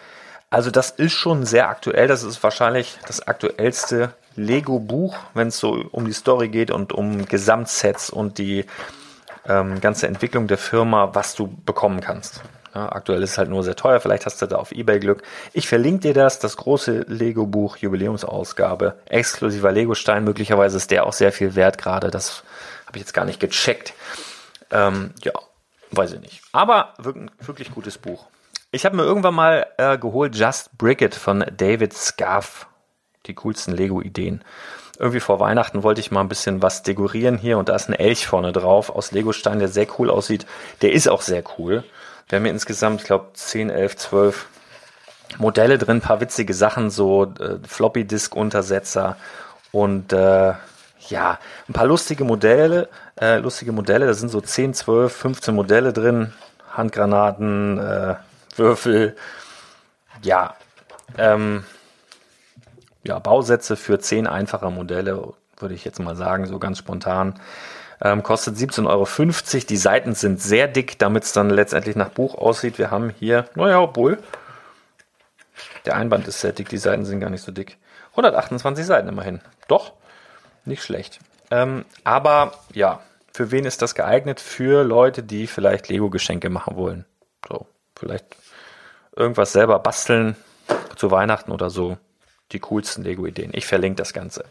Also 0.51 0.71
das 0.71 0.91
ist 0.91 1.15
schon 1.15 1.47
sehr 1.47 1.69
aktuell, 1.71 2.07
das 2.07 2.23
ist 2.23 2.43
wahrscheinlich 2.43 2.99
das 3.07 3.27
aktuellste 3.27 4.13
Lego-Buch, 4.37 5.17
wenn 5.33 5.49
es 5.49 5.59
so 5.59 5.73
um 5.93 6.05
die 6.05 6.13
Story 6.13 6.49
geht 6.49 6.71
und 6.71 6.93
um 6.93 7.25
Gesamtsets 7.25 8.11
und 8.11 8.37
die 8.37 8.67
ähm, 9.49 9.81
ganze 9.81 10.07
Entwicklung 10.07 10.47
der 10.49 10.59
Firma, 10.59 11.15
was 11.15 11.35
du 11.35 11.49
bekommen 11.65 12.01
kannst. 12.01 12.43
Ja, 12.75 12.93
aktuell 12.93 13.23
ist 13.23 13.31
es 13.31 13.39
halt 13.39 13.49
nur 13.49 13.65
sehr 13.65 13.75
teuer, 13.75 13.99
vielleicht 14.01 14.27
hast 14.27 14.43
du 14.43 14.47
da 14.47 14.57
auf 14.57 14.73
Ebay 14.73 15.01
Glück. 15.01 15.23
Ich 15.55 15.67
verlinke 15.67 16.09
dir 16.09 16.15
das, 16.15 16.39
das 16.41 16.59
große 16.59 17.07
Lego-Buch, 17.09 17.79
Jubiläumsausgabe, 17.79 18.97
exklusiver 19.07 19.73
Lego-Stein. 19.73 20.25
Möglicherweise 20.25 20.77
ist 20.77 20.91
der 20.91 21.07
auch 21.07 21.15
sehr 21.15 21.33
viel 21.33 21.55
wert 21.55 21.79
gerade, 21.79 22.11
das 22.11 22.45
habe 22.87 22.99
ich 22.99 23.01
jetzt 23.01 23.15
gar 23.15 23.25
nicht 23.25 23.41
gecheckt. 23.41 23.95
Ähm, 24.71 25.15
ja, 25.23 25.33
Weiß 25.90 26.12
ich 26.12 26.20
nicht. 26.20 26.42
Aber 26.53 26.94
wirklich, 26.99 27.31
wirklich 27.40 27.70
gutes 27.72 27.99
Buch. 27.99 28.27
Ich 28.72 28.85
habe 28.85 28.96
mir 28.96 29.05
irgendwann 29.05 29.35
mal 29.35 29.66
äh, 29.79 29.96
geholt 29.96 30.35
Just 30.37 30.77
Brick 30.77 31.01
It 31.01 31.14
von 31.14 31.44
David 31.57 31.92
Scarf. 31.94 32.66
Die 33.27 33.35
coolsten 33.35 33.72
Lego-Ideen. 33.72 34.44
Irgendwie 34.99 35.20
vor 35.20 35.40
Weihnachten 35.40 35.83
wollte 35.83 36.01
ich 36.01 36.11
mal 36.11 36.20
ein 36.20 36.29
bisschen 36.29 36.62
was 36.62 36.83
dekorieren 36.83 37.38
hier 37.38 37.59
und 37.59 37.68
da 37.68 37.75
ist 37.75 37.88
ein 37.88 37.94
Elch 37.94 38.27
vorne 38.27 38.53
drauf 38.53 38.88
aus 38.88 39.12
Lego-Stein, 39.12 39.59
der 39.59 39.68
sehr 39.68 39.87
cool 39.99 40.11
aussieht. 40.11 40.46
Der 40.81 40.92
ist 40.92 41.09
auch 41.09 41.22
sehr 41.22 41.42
cool. 41.59 41.85
Wir 42.29 42.37
haben 42.37 42.44
hier 42.44 42.53
insgesamt, 42.53 43.03
ich 43.03 43.07
glaube, 43.07 43.27
10, 43.35 43.70
11, 43.70 43.96
12 43.96 44.46
Modelle 45.38 45.79
drin, 45.79 46.01
paar 46.01 46.20
witzige 46.20 46.55
Sachen, 46.55 46.90
so 46.90 47.25
äh, 47.38 47.59
Floppy-Disk-Untersetzer 47.66 49.16
und 49.72 50.12
äh, 50.12 50.55
ja, 51.09 51.38
ein 51.68 51.72
paar 51.72 51.87
lustige 51.87 52.25
Modelle, 52.25 52.88
äh, 53.21 53.39
lustige 53.39 53.73
Modelle, 53.73 54.07
da 54.07 54.15
sind 54.15 54.29
so 54.29 54.41
10, 54.41 54.75
12, 54.75 55.15
15 55.15 55.55
Modelle 55.55 55.93
drin, 55.93 56.33
Handgranaten, 56.71 57.79
äh, 57.79 58.15
Würfel, 58.57 59.17
ja, 60.23 60.55
ähm, 61.17 61.65
ja, 63.05 63.19
Bausätze 63.19 63.77
für 63.77 63.99
10 63.99 64.27
einfache 64.27 64.71
Modelle, 64.71 65.33
würde 65.59 65.75
ich 65.75 65.85
jetzt 65.85 66.01
mal 66.01 66.17
sagen, 66.17 66.47
so 66.47 66.59
ganz 66.59 66.79
spontan. 66.79 67.41
Ähm, 68.03 68.23
kostet 68.23 68.57
17,50 68.57 68.87
Euro. 68.89 69.67
Die 69.69 69.77
Seiten 69.77 70.15
sind 70.15 70.43
sehr 70.43 70.69
dick, 70.69 70.99
damit 70.99 71.25
es 71.25 71.33
dann 71.33 71.49
letztendlich 71.49 71.97
nach 71.97 72.11
Buch 72.11 72.35
aussieht. 72.35 72.79
Wir 72.79 72.91
haben 72.91 73.11
hier, 73.19 73.47
naja, 73.55 73.81
obwohl, 73.81 74.19
der 75.87 75.97
Einband 75.97 76.29
ist 76.29 76.41
sehr 76.41 76.53
dick, 76.53 76.69
die 76.69 76.77
Seiten 76.77 77.07
sind 77.07 77.21
gar 77.21 77.31
nicht 77.31 77.43
so 77.43 77.53
dick. 77.53 77.79
128 78.11 78.85
Seiten 78.85 79.09
immerhin. 79.09 79.41
Doch, 79.69 79.93
nicht 80.65 80.83
schlecht. 80.83 81.21
Ähm, 81.51 81.85
aber 82.05 82.53
ja, 82.73 83.01
für 83.33 83.51
wen 83.51 83.65
ist 83.65 83.83
das 83.83 83.95
geeignet? 83.95 84.41
Für 84.41 84.83
Leute, 84.83 85.23
die 85.23 85.47
vielleicht 85.47 85.89
Lego-Geschenke 85.89 86.51
machen 86.51 86.77
wollen. 86.77 87.05
So, 87.49 87.67
vielleicht 87.95 88.37
irgendwas 89.15 89.53
selber 89.53 89.79
basteln 89.79 90.37
zu 90.97 91.11
Weihnachten 91.11 91.53
oder 91.53 91.71
so. 91.71 91.99
Die 92.53 92.61
coolsten 92.61 93.03
Lego-Ideen. 93.03 93.51
Ich 93.55 93.67
verlinke 93.67 93.97
das 93.97 94.13
Ganze. 94.13 94.45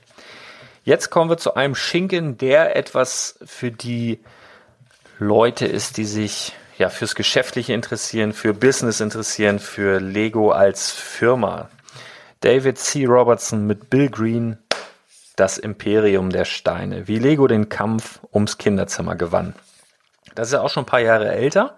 Jetzt 0.84 1.10
kommen 1.10 1.30
wir 1.30 1.38
zu 1.38 1.56
einem 1.56 1.76
Schinken, 1.76 2.38
der 2.38 2.76
etwas 2.76 3.40
für 3.44 3.72
die 3.72 4.20
Leute 5.18 5.66
ist, 5.66 5.98
die 5.98 6.06
sich 6.06 6.54
ja 6.78 6.90
fürs 6.90 7.16
Geschäftliche 7.16 7.74
interessieren, 7.74 8.34
für 8.34 8.54
Business 8.54 9.00
interessieren, 9.00 9.60
für 9.60 10.00
Lego 10.00 10.52
als 10.52 10.92
Firma. 10.92 11.70
David 12.42 12.78
C. 12.78 13.06
Robertson 13.06 13.66
mit 13.66 13.90
Bill 13.90 14.10
Green 14.10 14.58
das 15.36 15.58
Imperium 15.58 16.30
der 16.30 16.46
Steine, 16.46 17.08
wie 17.08 17.20
Lego 17.20 17.48
den 17.48 17.70
Kampf 17.70 18.20
ums 18.34 18.58
Kinderzimmer 18.58 19.16
gewann. 19.16 19.54
Das 20.34 20.48
ist 20.48 20.54
ja 20.54 20.62
auch 20.62 20.70
schon 20.70 20.84
ein 20.84 20.88
paar 20.88 21.00
Jahre 21.00 21.32
älter. 21.32 21.76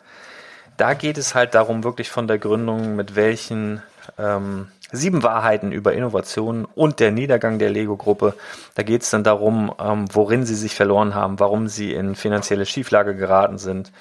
Da 0.77 0.93
geht 0.93 1.17
es 1.17 1.33
halt 1.33 1.55
darum, 1.55 1.83
wirklich 1.83 2.09
von 2.09 2.27
der 2.27 2.37
Gründung, 2.37 2.95
mit 2.95 3.15
welchen 3.15 3.81
ähm, 4.17 4.67
sieben 4.91 5.23
Wahrheiten 5.23 5.71
über 5.71 5.93
Innovationen 5.93 6.65
und 6.65 6.99
der 6.99 7.11
Niedergang 7.11 7.59
der 7.59 7.69
Lego-Gruppe. 7.69 8.35
Da 8.75 8.83
geht 8.83 9.01
es 9.01 9.09
dann 9.09 9.23
darum, 9.23 9.73
ähm, 9.79 10.05
worin 10.11 10.45
sie 10.45 10.55
sich 10.55 10.75
verloren 10.75 11.15
haben, 11.15 11.39
warum 11.39 11.67
sie 11.67 11.93
in 11.93 12.15
finanzielle 12.15 12.65
Schieflage 12.65 13.15
geraten 13.15 13.57
sind. 13.57 13.91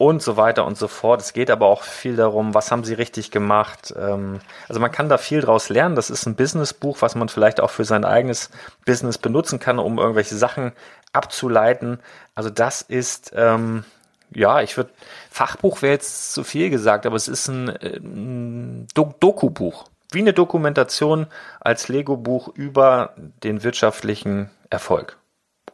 Und 0.00 0.22
so 0.22 0.38
weiter 0.38 0.64
und 0.64 0.78
so 0.78 0.88
fort. 0.88 1.20
Es 1.20 1.34
geht 1.34 1.50
aber 1.50 1.66
auch 1.66 1.82
viel 1.82 2.16
darum, 2.16 2.54
was 2.54 2.70
haben 2.72 2.84
sie 2.84 2.94
richtig 2.94 3.30
gemacht. 3.30 3.92
Ähm, 3.94 4.40
also 4.66 4.80
man 4.80 4.90
kann 4.90 5.10
da 5.10 5.18
viel 5.18 5.42
draus 5.42 5.68
lernen. 5.68 5.94
Das 5.94 6.08
ist 6.08 6.24
ein 6.24 6.36
Businessbuch, 6.36 7.02
was 7.02 7.16
man 7.16 7.28
vielleicht 7.28 7.60
auch 7.60 7.68
für 7.68 7.84
sein 7.84 8.06
eigenes 8.06 8.48
Business 8.86 9.18
benutzen 9.18 9.58
kann, 9.58 9.78
um 9.78 9.98
irgendwelche 9.98 10.36
Sachen 10.36 10.72
abzuleiten. 11.12 12.00
Also 12.34 12.48
das 12.48 12.80
ist, 12.80 13.32
ähm, 13.36 13.84
ja, 14.34 14.62
ich 14.62 14.78
würde, 14.78 14.88
Fachbuch 15.30 15.82
wäre 15.82 15.92
jetzt 15.92 16.32
zu 16.32 16.44
viel 16.44 16.70
gesagt, 16.70 17.04
aber 17.04 17.16
es 17.16 17.28
ist 17.28 17.48
ein, 17.48 17.68
ein 17.68 18.86
Doku-Buch. 18.94 19.84
Wie 20.12 20.20
eine 20.20 20.32
Dokumentation 20.32 21.26
als 21.60 21.88
Lego-Buch 21.88 22.48
über 22.54 23.12
den 23.44 23.62
wirtschaftlichen 23.62 24.50
Erfolg 24.70 25.18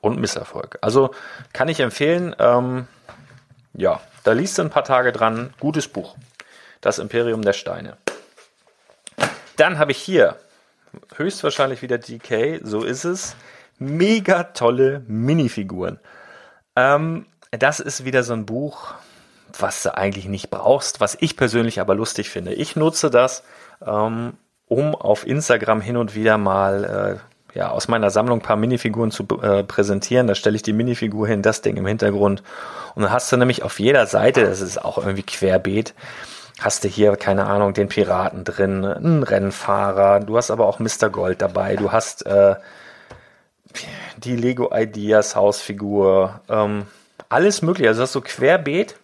und 0.01 0.19
Misserfolg. 0.19 0.79
Also 0.81 1.11
kann 1.53 1.69
ich 1.69 1.79
empfehlen, 1.79 2.35
ähm, 2.41 2.89
ja, 3.73 4.01
da 4.27 4.33
liest 4.33 4.59
du 4.59 4.63
ein 4.63 4.71
paar 4.71 4.83
Tage 4.83 5.13
dran. 5.13 5.55
Gutes 5.61 5.87
Buch. 5.87 6.17
Das 6.81 6.99
Imperium 6.99 7.43
der 7.43 7.53
Steine. 7.53 7.97
Dann 9.57 9.79
habe 9.79 9.93
ich 9.93 9.99
hier 9.99 10.37
höchstwahrscheinlich 11.15 11.81
wieder 11.81 11.99
DK, 11.99 12.61
so 12.65 12.83
ist 12.83 13.05
es. 13.05 13.37
Mega 13.79 14.43
tolle 14.43 15.05
Minifiguren. 15.07 16.01
Ähm, 16.75 17.27
das 17.53 17.79
ist 17.79 18.05
wieder 18.05 18.25
so 18.25 18.33
ein 18.33 18.47
Buch, 18.47 18.95
was 19.57 19.85
du 19.85 19.97
eigentlich 19.97 20.27
nicht 20.27 20.51
brauchst, 20.51 20.99
was 20.99 21.17
ich 21.21 21.37
persönlich 21.37 21.81
aber 21.81 21.95
lustig 21.95 22.29
finde. 22.29 22.53
Ich 22.53 22.75
nutze 22.75 23.11
das, 23.11 23.45
ähm, 23.87 24.33
um 24.67 24.97
auf 24.97 25.25
Instagram 25.25 25.81
hin 25.81 25.97
und 25.97 26.17
wieder 26.17 26.37
mal 26.37 27.21
äh, 27.23 27.36
ja, 27.57 27.71
aus 27.71 27.89
meiner 27.89 28.11
Sammlung 28.11 28.41
ein 28.41 28.43
paar 28.43 28.57
Minifiguren 28.57 29.11
zu 29.11 29.27
äh, 29.41 29.65
präsentieren. 29.65 30.27
Da 30.27 30.35
stelle 30.35 30.57
ich 30.57 30.63
die 30.63 30.75
Minifigur 30.75 31.27
hin, 31.27 31.41
das 31.41 31.63
Ding 31.63 31.79
im 31.79 31.87
Hintergrund. 31.87 32.43
Und 32.95 33.03
dann 33.03 33.11
hast 33.11 33.33
du 33.33 33.37
nämlich 33.39 33.63
auf 33.63 33.81
jeder 33.81 34.07
Seite, 34.07 34.45
das 34.45 34.61
ist 34.61 34.85
auch 34.85 34.99
irgendwie 34.99 35.23
querbeet, 35.23 35.95
hast 36.61 36.85
du 36.85 36.89
hier, 36.89 37.17
keine 37.17 37.47
Ahnung, 37.47 37.73
den 37.73 37.89
Piraten 37.89 38.45
drin, 38.45 38.85
einen 38.85 39.23
Rennfahrer, 39.23 40.21
du 40.21 40.37
hast 40.37 40.51
aber 40.51 40.67
auch 40.67 40.79
Mr. 40.81 41.09
Gold 41.11 41.41
dabei, 41.41 41.77
du 41.77 41.93
hast 41.93 42.27
äh, 42.27 42.57
die 44.19 44.37
Lego 44.37 44.71
Ideas 44.75 45.35
Hausfigur, 45.35 46.41
ähm, 46.51 46.87
alles 47.31 47.63
mögliche. 47.63 47.89
Also 47.89 48.03
hast 48.03 48.15
du 48.15 48.21
querbeet 48.21 48.97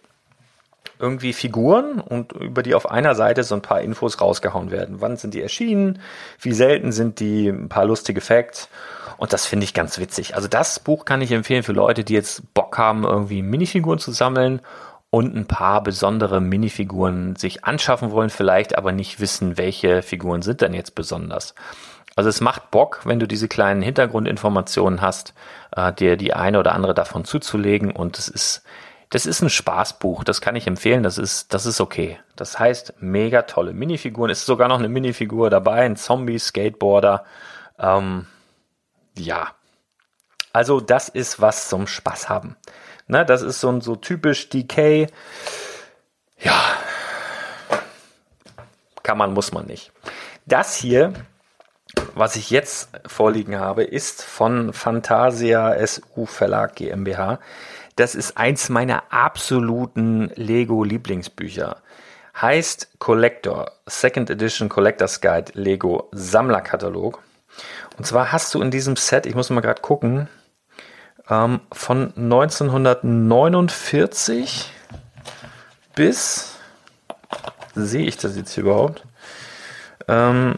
irgendwie 0.99 1.33
Figuren 1.33 1.99
und 1.99 2.31
über 2.33 2.63
die 2.63 2.75
auf 2.75 2.89
einer 2.89 3.15
Seite 3.15 3.43
so 3.43 3.55
ein 3.55 3.61
paar 3.61 3.81
Infos 3.81 4.21
rausgehauen 4.21 4.71
werden. 4.71 5.01
Wann 5.01 5.17
sind 5.17 5.33
die 5.33 5.41
erschienen? 5.41 5.99
Wie 6.39 6.53
selten 6.53 6.91
sind 6.91 7.19
die? 7.19 7.47
Ein 7.47 7.69
paar 7.69 7.85
lustige 7.85 8.21
Facts. 8.21 8.69
Und 9.17 9.33
das 9.33 9.45
finde 9.45 9.63
ich 9.63 9.73
ganz 9.73 9.99
witzig. 9.99 10.35
Also 10.35 10.47
das 10.47 10.79
Buch 10.79 11.05
kann 11.05 11.21
ich 11.21 11.31
empfehlen 11.31 11.63
für 11.63 11.73
Leute, 11.73 12.03
die 12.03 12.13
jetzt 12.13 12.53
Bock 12.53 12.77
haben, 12.77 13.03
irgendwie 13.03 13.41
Minifiguren 13.41 13.99
zu 13.99 14.11
sammeln 14.11 14.61
und 15.09 15.35
ein 15.35 15.45
paar 15.45 15.83
besondere 15.83 16.41
Minifiguren 16.41 17.35
sich 17.35 17.63
anschaffen 17.65 18.11
wollen, 18.11 18.31
vielleicht 18.31 18.77
aber 18.77 18.91
nicht 18.91 19.19
wissen, 19.19 19.57
welche 19.57 20.01
Figuren 20.01 20.41
sind 20.41 20.61
denn 20.61 20.73
jetzt 20.73 20.95
besonders. 20.95 21.53
Also 22.15 22.29
es 22.29 22.41
macht 22.41 22.71
Bock, 22.71 23.01
wenn 23.05 23.19
du 23.19 23.27
diese 23.27 23.47
kleinen 23.47 23.81
Hintergrundinformationen 23.81 25.01
hast, 25.01 25.33
äh, 25.75 25.93
dir 25.93 26.17
die 26.17 26.33
eine 26.33 26.59
oder 26.59 26.73
andere 26.73 26.93
davon 26.93 27.25
zuzulegen 27.25 27.91
und 27.91 28.17
es 28.19 28.27
ist 28.27 28.63
das 29.13 29.27
ist 29.27 29.43
ein 29.43 29.51
Spaßbuch, 29.51 30.23
das 30.23 30.41
kann 30.41 30.55
ich 30.55 30.65
empfehlen, 30.65 31.03
das 31.03 31.19
ist, 31.19 31.53
das 31.53 31.67
ist 31.67 31.79
okay. 31.79 32.19
Das 32.35 32.57
heißt, 32.57 32.95
mega 32.99 33.43
tolle 33.43 33.71
Minifiguren. 33.71 34.31
Ist 34.31 34.47
sogar 34.47 34.67
noch 34.67 34.79
eine 34.79 34.89
Minifigur 34.89 35.51
dabei, 35.51 35.81
ein 35.85 35.95
Zombie-Skateboarder. 35.95 37.23
Ähm, 37.77 38.25
ja. 39.15 39.53
Also, 40.51 40.79
das 40.79 41.09
ist 41.09 41.39
was 41.39 41.69
zum 41.69 41.85
Spaß 41.85 42.27
haben. 42.27 42.55
Ne, 43.05 43.23
das 43.23 43.43
ist 43.43 43.59
so, 43.59 43.79
so 43.81 43.95
typisch 43.95 44.49
DK. 44.49 45.05
Ja. 46.39 46.59
Kann 49.03 49.19
man, 49.19 49.31
muss 49.35 49.51
man 49.51 49.67
nicht. 49.67 49.91
Das 50.47 50.75
hier, 50.75 51.13
was 52.15 52.35
ich 52.35 52.49
jetzt 52.49 52.89
vorliegen 53.05 53.59
habe, 53.59 53.83
ist 53.83 54.23
von 54.23 54.73
Fantasia 54.73 55.75
SU 55.85 56.25
Verlag 56.25 56.73
GmbH. 56.73 57.37
Das 57.95 58.15
ist 58.15 58.37
eins 58.37 58.69
meiner 58.69 59.03
absoluten 59.11 60.31
Lego-Lieblingsbücher. 60.35 61.77
Heißt 62.39 62.97
Collector, 62.97 63.71
Second 63.85 64.31
Edition 64.31 64.69
Collector's 64.69 65.21
Guide 65.21 65.51
Lego 65.53 66.09
Sammlerkatalog. 66.11 67.21
Und 67.97 68.07
zwar 68.07 68.31
hast 68.31 68.55
du 68.55 68.61
in 68.61 68.71
diesem 68.71 68.95
Set, 68.95 69.27
ich 69.27 69.35
muss 69.35 69.51
mal 69.51 69.61
gerade 69.61 69.81
gucken, 69.81 70.27
ähm, 71.29 71.59
von 71.71 72.11
1949 72.15 74.73
bis, 75.95 76.55
sehe 77.75 78.07
ich 78.07 78.17
das 78.17 78.35
jetzt 78.35 78.53
hier 78.53 78.63
überhaupt? 78.63 79.03
Ähm, 80.07 80.57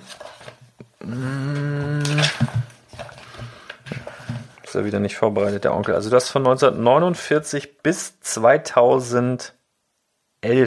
ist 4.75 4.81
er 4.81 4.85
wieder 4.85 4.99
nicht 4.99 5.15
vorbereitet, 5.15 5.63
der 5.63 5.73
Onkel. 5.73 5.95
Also 5.95 6.09
das 6.09 6.29
von 6.29 6.45
1949 6.45 7.81
bis 7.81 8.19
2011 8.19 9.53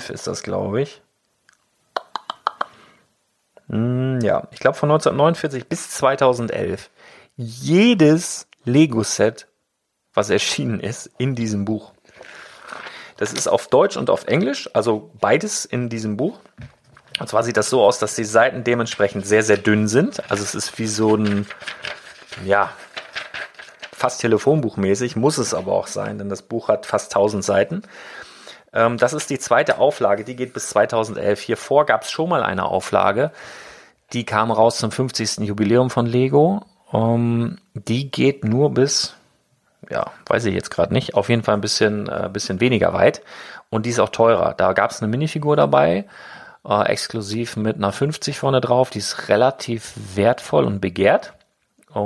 ist 0.08 0.26
das, 0.26 0.42
glaube 0.42 0.80
ich. 0.80 1.02
Hm, 3.68 4.20
ja, 4.22 4.48
ich 4.50 4.60
glaube 4.60 4.78
von 4.78 4.90
1949 4.90 5.68
bis 5.68 5.90
2011. 5.90 6.88
Jedes 7.36 8.48
Lego-Set, 8.64 9.46
was 10.14 10.30
erschienen 10.30 10.80
ist, 10.80 11.10
in 11.18 11.34
diesem 11.34 11.66
Buch. 11.66 11.92
Das 13.18 13.34
ist 13.34 13.46
auf 13.46 13.66
Deutsch 13.66 13.98
und 13.98 14.08
auf 14.08 14.26
Englisch, 14.26 14.70
also 14.72 15.10
beides 15.20 15.66
in 15.66 15.90
diesem 15.90 16.16
Buch. 16.16 16.40
Und 17.20 17.28
zwar 17.28 17.42
sieht 17.42 17.58
das 17.58 17.68
so 17.68 17.82
aus, 17.84 17.98
dass 17.98 18.14
die 18.14 18.24
Seiten 18.24 18.64
dementsprechend 18.64 19.26
sehr, 19.26 19.42
sehr 19.42 19.58
dünn 19.58 19.86
sind. 19.86 20.30
Also 20.30 20.44
es 20.44 20.54
ist 20.54 20.78
wie 20.78 20.86
so 20.86 21.14
ein, 21.16 21.46
ja, 22.46 22.72
fast 23.98 24.20
telefonbuchmäßig, 24.20 25.16
muss 25.16 25.38
es 25.38 25.54
aber 25.54 25.72
auch 25.72 25.86
sein, 25.86 26.18
denn 26.18 26.28
das 26.28 26.42
Buch 26.42 26.68
hat 26.68 26.86
fast 26.86 27.14
1000 27.14 27.44
Seiten. 27.44 27.82
Ähm, 28.72 28.96
das 28.98 29.12
ist 29.12 29.30
die 29.30 29.38
zweite 29.38 29.78
Auflage, 29.78 30.24
die 30.24 30.36
geht 30.36 30.52
bis 30.52 30.68
2011. 30.68 31.40
Hiervor 31.40 31.86
gab 31.86 32.02
es 32.02 32.10
schon 32.10 32.28
mal 32.28 32.42
eine 32.42 32.66
Auflage, 32.66 33.32
die 34.12 34.24
kam 34.24 34.50
raus 34.50 34.78
zum 34.78 34.90
50. 34.90 35.38
Jubiläum 35.38 35.90
von 35.90 36.06
Lego. 36.06 36.62
Ähm, 36.92 37.58
die 37.74 38.10
geht 38.10 38.44
nur 38.44 38.72
bis, 38.72 39.14
ja, 39.90 40.10
weiß 40.26 40.46
ich 40.46 40.54
jetzt 40.54 40.70
gerade 40.70 40.94
nicht, 40.94 41.14
auf 41.14 41.28
jeden 41.28 41.42
Fall 41.42 41.54
ein 41.54 41.60
bisschen, 41.60 42.08
äh, 42.08 42.28
bisschen 42.32 42.60
weniger 42.60 42.92
weit. 42.92 43.22
Und 43.70 43.84
die 43.84 43.90
ist 43.90 44.00
auch 44.00 44.08
teurer. 44.08 44.54
Da 44.54 44.72
gab 44.72 44.90
es 44.90 45.02
eine 45.02 45.10
Minifigur 45.10 45.56
dabei, 45.56 46.06
äh, 46.66 46.86
exklusiv 46.86 47.56
mit 47.56 47.76
einer 47.76 47.92
50 47.92 48.38
vorne 48.38 48.60
drauf. 48.60 48.90
Die 48.90 48.98
ist 48.98 49.28
relativ 49.28 49.94
wertvoll 50.14 50.64
und 50.64 50.80
begehrt. 50.80 51.34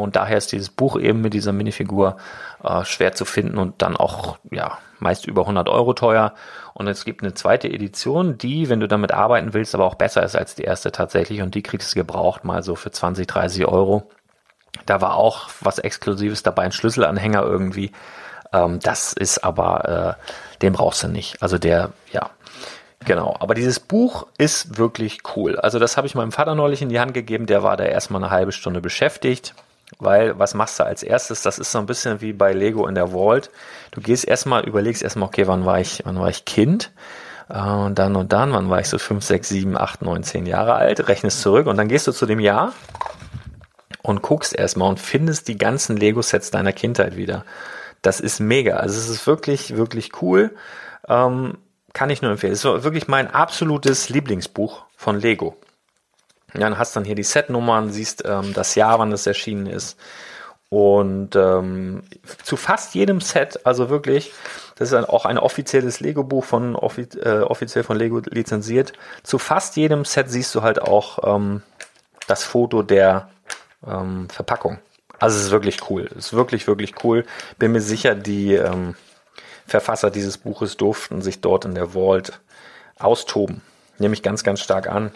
Und 0.01 0.17
daher 0.17 0.39
ist 0.39 0.53
dieses 0.53 0.69
Buch 0.69 0.99
eben 0.99 1.21
mit 1.21 1.35
dieser 1.35 1.53
Minifigur 1.53 2.17
äh, 2.63 2.85
schwer 2.85 3.15
zu 3.15 3.25
finden 3.25 3.59
und 3.59 3.83
dann 3.83 3.97
auch, 3.97 4.39
ja, 4.51 4.79
meist 4.99 5.27
über 5.27 5.43
100 5.43 5.69
Euro 5.69 5.93
teuer. 5.95 6.35
Und 6.75 6.87
es 6.87 7.05
gibt 7.05 7.23
eine 7.23 7.35
zweite 7.35 7.69
Edition, 7.69 8.39
die, 8.39 8.69
wenn 8.69 8.81
du 8.81 8.89
damit 8.89 9.13
arbeiten 9.13 9.53
willst, 9.53 9.75
aber 9.75 9.85
auch 9.85 9.97
besser 9.97 10.23
ist 10.23 10.37
als 10.37 10.55
die 10.55 10.63
erste 10.63 10.93
tatsächlich. 10.93 11.43
Und 11.43 11.55
die 11.55 11.63
kriegst 11.63 11.93
du 11.93 11.99
gebraucht 11.99 12.45
mal 12.45 12.63
so 12.63 12.77
für 12.77 12.91
20, 12.91 13.27
30 13.27 13.67
Euro. 13.67 14.11
Da 14.87 15.01
war 15.01 15.17
auch 15.17 15.51
was 15.61 15.79
Exklusives 15.79 16.43
dabei, 16.43 16.63
ein 16.63 16.73
Schlüsselanhänger 16.73 17.43
irgendwie. 17.43 17.93
Ähm, 18.53 18.81
das 18.81 19.13
ist 19.13 19.45
aber, 19.45 20.17
äh, 20.19 20.59
den 20.63 20.73
brauchst 20.73 21.03
du 21.03 21.09
nicht. 21.09 21.43
Also 21.43 21.59
der, 21.59 21.91
ja, 22.13 22.31
Genau, 23.05 23.37
aber 23.41 23.55
dieses 23.55 23.81
Buch 23.81 24.27
ist 24.39 24.79
wirklich 24.79 25.21
cool. 25.35 25.59
Also 25.59 25.79
das 25.79 25.97
habe 25.97 26.07
ich 26.07 26.15
meinem 26.15 26.33
Vater 26.33 26.55
neulich 26.55 26.83
in 26.83 26.89
die 26.89 27.01
Hand 27.01 27.15
gegeben, 27.15 27.47
der 27.47 27.63
war 27.63 27.77
da 27.77 27.85
erstmal 27.85 28.23
eine 28.23 28.31
halbe 28.31 28.53
Stunde 28.53 28.81
beschäftigt. 28.81 29.55
Weil 29.99 30.39
was 30.39 30.55
machst 30.55 30.79
du 30.79 30.85
als 30.85 31.03
erstes? 31.03 31.43
Das 31.43 31.59
ist 31.59 31.73
so 31.73 31.79
ein 31.79 31.87
bisschen 31.87 32.21
wie 32.21 32.33
bei 32.33 32.53
Lego 32.53 32.87
in 32.87 32.95
der 32.95 33.09
Vault. 33.09 33.51
Du 33.91 34.01
gehst 34.01 34.27
erstmal, 34.27 34.65
überlegst 34.65 35.03
erstmal, 35.03 35.29
okay, 35.29 35.47
wann 35.47 35.65
war 35.65 35.81
ich, 35.81 36.03
wann 36.05 36.19
war 36.19 36.29
ich 36.29 36.45
Kind? 36.45 36.93
Äh, 37.49 37.61
und 37.61 37.99
dann 37.99 38.17
und 38.17 38.33
dann, 38.33 38.53
wann 38.53 38.71
war 38.71 38.81
ich 38.81 38.89
so 38.89 38.99
5, 38.99 39.23
6, 39.23 39.49
7, 39.49 39.77
8, 39.77 40.03
9, 40.03 40.23
10 40.23 40.47
Jahre 40.47 40.75
alt, 40.75 41.09
rechnest 41.09 41.41
zurück 41.41 41.67
und 41.67 41.77
dann 41.77 41.89
gehst 41.89 42.07
du 42.07 42.13
zu 42.13 42.27
dem 42.27 42.41
Jahr 42.41 42.73
und 44.03 44.23
guckst 44.23 44.55
erstmal 44.55 44.89
und 44.89 45.01
findest 45.01 45.49
die 45.49 45.59
ganzen 45.59 45.97
Lego-Sets 45.97 46.51
deiner 46.51 46.73
Kindheit 46.73 47.17
wieder. 47.17 47.45
Das 48.03 48.19
ist 48.19 48.41
mega. 48.41 48.77
Also 48.77 48.99
es 48.99 49.09
ist 49.09 49.27
wirklich, 49.27 49.77
wirklich 49.77 50.23
cool. 50.23 50.55
Ähm, 51.09 51.59
kann 51.93 52.11
ich 52.11 52.23
nur 52.23 52.33
empfehlen. 52.33 52.53
Es 52.53 52.65
ist 52.65 52.85
wirklich 52.85 53.07
mein 53.07 53.29
absolutes 53.29 54.09
Lieblingsbuch 54.09 54.85
von 54.97 55.21
Lego. 55.21 55.57
Dann 56.55 56.79
hast 56.79 56.97
dann 56.97 57.05
hier 57.05 57.15
die 57.15 57.23
Setnummern, 57.23 57.91
siehst 57.91 58.25
ähm, 58.27 58.53
das 58.55 58.75
Jahr, 58.75 58.99
wann 58.99 59.13
es 59.13 59.27
erschienen 59.27 59.67
ist. 59.67 59.99
Und 60.69 61.37
ähm, 61.37 62.03
zu 62.43 62.57
fast 62.57 62.95
jedem 62.95 63.21
Set, 63.21 63.67
also 63.67 63.91
wirklich, 63.91 64.33
das 64.77 64.91
ist 64.91 65.09
auch 65.09 65.27
ein 65.27 65.37
offizielles 65.37 66.01
Lego-Buch 66.01 66.45
von 66.45 66.77
offi 66.77 67.03
äh, 67.23 67.41
offiziell 67.41 67.85
von 67.85 67.99
Lego 67.99 68.23
lizenziert. 68.31 68.95
Zu 69.23 69.39
fast 69.39 69.77
jedem 69.77 70.07
Set 70.07 70.31
siehst 70.31 70.55
du 70.55 70.63
halt 70.63 70.81
auch 70.81 71.37
ähm, 71.37 71.63
das 72.27 72.45
Foto 72.45 72.83
der 72.83 73.29
ähm, 73.87 74.31
Verpackung. 74.31 74.79
Also 75.19 75.37
es 75.37 75.45
ist 75.45 75.51
wirklich 75.51 75.91
cool. 75.91 76.09
Es 76.17 76.29
ist 76.29 76.33
wirklich, 76.33 76.67
wirklich 76.67 76.95
cool. 77.05 77.25
Bin 77.59 77.73
mir 77.73 77.83
sicher, 77.83 78.15
die 78.15 78.55
ähm, 78.55 78.95
Verfasser 79.67 80.11
dieses 80.11 80.39
Buches 80.39 80.77
durften 80.77 81.23
sich 81.23 81.41
dort 81.41 81.65
in 81.65 81.75
der 81.75 81.89
Vault 81.89 82.41
austoben. 82.99 83.63
Nehme 83.99 84.15
ich 84.15 84.23
ganz, 84.23 84.43
ganz 84.43 84.61
stark 84.61 84.89
an. 84.89 85.13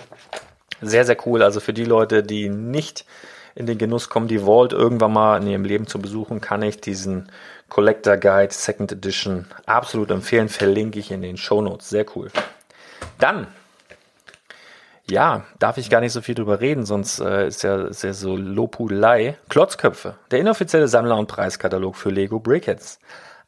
Sehr, 0.80 1.04
sehr 1.04 1.16
cool. 1.26 1.42
Also 1.42 1.60
für 1.60 1.72
die 1.72 1.84
Leute, 1.84 2.22
die 2.22 2.48
nicht 2.48 3.04
in 3.54 3.66
den 3.66 3.78
Genuss 3.78 4.08
kommen, 4.08 4.28
die 4.28 4.40
Vault 4.40 4.72
irgendwann 4.72 5.12
mal 5.12 5.40
in 5.40 5.48
ihrem 5.48 5.64
Leben 5.64 5.86
zu 5.86 5.98
besuchen, 5.98 6.40
kann 6.40 6.62
ich 6.62 6.80
diesen 6.80 7.30
Collector 7.68 8.18
Guide 8.18 8.52
Second 8.52 8.92
Edition 8.92 9.46
absolut 9.64 10.10
empfehlen. 10.10 10.48
Verlinke 10.48 10.98
ich 10.98 11.10
in 11.10 11.22
den 11.22 11.38
Show 11.38 11.62
Notes. 11.62 11.88
Sehr 11.88 12.04
cool. 12.14 12.30
Dann, 13.18 13.46
ja, 15.10 15.44
darf 15.58 15.78
ich 15.78 15.88
gar 15.88 16.00
nicht 16.00 16.12
so 16.12 16.20
viel 16.20 16.34
drüber 16.34 16.60
reden, 16.60 16.84
sonst 16.84 17.18
äh, 17.20 17.46
ist 17.46 17.62
ja 17.62 17.92
sehr 17.92 18.12
so 18.12 18.36
Lobhudelei. 18.36 19.38
Klotzköpfe, 19.48 20.16
der 20.30 20.40
inoffizielle 20.40 20.88
Sammler- 20.88 21.18
und 21.18 21.28
Preiskatalog 21.28 21.96
für 21.96 22.10
Lego 22.10 22.40
Brickheads. 22.40 22.98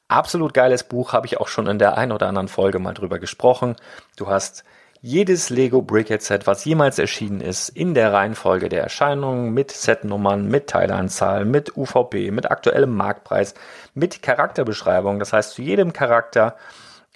Absolut 0.08 0.54
geiles 0.54 0.84
Buch, 0.84 1.12
habe 1.12 1.26
ich 1.26 1.38
auch 1.38 1.48
schon 1.48 1.66
in 1.66 1.78
der 1.78 1.98
ein 1.98 2.12
oder 2.12 2.28
anderen 2.28 2.48
Folge 2.48 2.78
mal 2.78 2.94
drüber 2.94 3.18
gesprochen. 3.18 3.76
Du 4.16 4.28
hast 4.28 4.64
jedes 5.00 5.50
Lego 5.50 5.82
Brickhead 5.82 6.22
Set, 6.22 6.46
was 6.46 6.64
jemals 6.64 6.98
erschienen 6.98 7.40
ist, 7.40 7.68
in 7.68 7.94
der 7.94 8.12
Reihenfolge 8.12 8.68
der 8.68 8.82
Erscheinungen, 8.82 9.54
mit 9.54 9.70
Setnummern, 9.70 10.48
mit 10.48 10.68
Teileanzahl, 10.68 11.44
mit 11.44 11.76
UVP, 11.76 12.30
mit 12.30 12.50
aktuellem 12.50 12.94
Marktpreis, 12.94 13.54
mit 13.94 14.22
Charakterbeschreibung. 14.22 15.18
Das 15.18 15.32
heißt, 15.32 15.52
zu 15.52 15.62
jedem 15.62 15.92
Charakter 15.92 16.56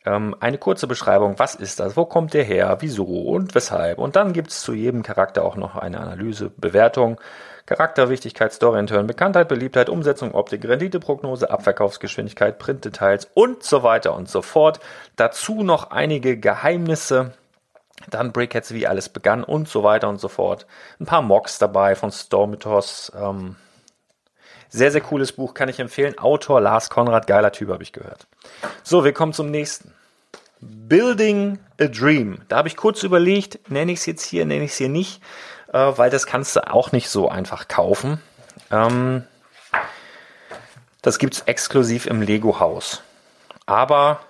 ähm, 0.04 0.36
eine 0.40 0.58
kurze 0.58 0.86
Beschreibung, 0.86 1.38
was 1.38 1.54
ist 1.54 1.80
das, 1.80 1.96
wo 1.96 2.04
kommt 2.04 2.34
der 2.34 2.44
her, 2.44 2.76
wieso 2.80 3.04
und 3.04 3.54
weshalb. 3.54 3.98
Und 3.98 4.16
dann 4.16 4.32
gibt 4.32 4.50
es 4.50 4.60
zu 4.60 4.72
jedem 4.72 5.02
Charakter 5.02 5.44
auch 5.44 5.56
noch 5.56 5.76
eine 5.76 6.00
Analyse, 6.00 6.50
Bewertung, 6.56 7.20
Charakter, 7.66 8.08
Wichtigkeit, 8.10 8.52
Story 8.52 8.84
Turn, 8.86 9.06
Bekanntheit, 9.06 9.48
Beliebtheit, 9.48 9.88
Umsetzung, 9.88 10.34
Optik, 10.34 10.66
Renditeprognose, 10.66 11.50
Abverkaufsgeschwindigkeit, 11.50 12.58
Printdetails 12.58 13.28
und 13.34 13.62
so 13.62 13.82
weiter 13.84 14.14
und 14.14 14.28
so 14.28 14.42
fort. 14.42 14.80
Dazu 15.14 15.62
noch 15.62 15.90
einige 15.92 16.36
Geheimnisse, 16.36 17.32
dann 18.10 18.32
Brickheads, 18.32 18.72
wie 18.72 18.86
alles 18.86 19.08
begann 19.08 19.44
und 19.44 19.68
so 19.68 19.82
weiter 19.82 20.08
und 20.08 20.20
so 20.20 20.28
fort. 20.28 20.66
Ein 21.00 21.06
paar 21.06 21.22
Mocks 21.22 21.58
dabei 21.58 21.94
von 21.94 22.10
Stormitos. 22.10 23.12
Ähm, 23.14 23.56
sehr, 24.68 24.90
sehr 24.90 25.00
cooles 25.02 25.32
Buch, 25.32 25.54
kann 25.54 25.68
ich 25.68 25.80
empfehlen. 25.80 26.18
Autor 26.18 26.60
Lars 26.60 26.88
Konrad, 26.88 27.26
geiler 27.26 27.52
Typ, 27.52 27.68
habe 27.68 27.82
ich 27.82 27.92
gehört. 27.92 28.26
So, 28.82 29.04
wir 29.04 29.12
kommen 29.12 29.32
zum 29.32 29.50
nächsten. 29.50 29.92
Building 30.60 31.58
a 31.80 31.86
Dream. 31.86 32.40
Da 32.48 32.56
habe 32.58 32.68
ich 32.68 32.76
kurz 32.76 33.02
überlegt, 33.02 33.70
nenne 33.70 33.92
ich 33.92 33.98
es 33.98 34.06
jetzt 34.06 34.24
hier, 34.24 34.46
nenne 34.46 34.64
ich 34.64 34.70
es 34.70 34.76
hier 34.76 34.88
nicht, 34.88 35.20
äh, 35.72 35.92
weil 35.96 36.08
das 36.08 36.26
kannst 36.26 36.56
du 36.56 36.72
auch 36.72 36.92
nicht 36.92 37.08
so 37.08 37.28
einfach 37.28 37.68
kaufen. 37.68 38.22
Ähm, 38.70 39.24
das 41.02 41.18
es 41.18 41.40
exklusiv 41.42 42.06
im 42.06 42.22
Lego-Haus. 42.22 43.02
Aber 43.66 44.20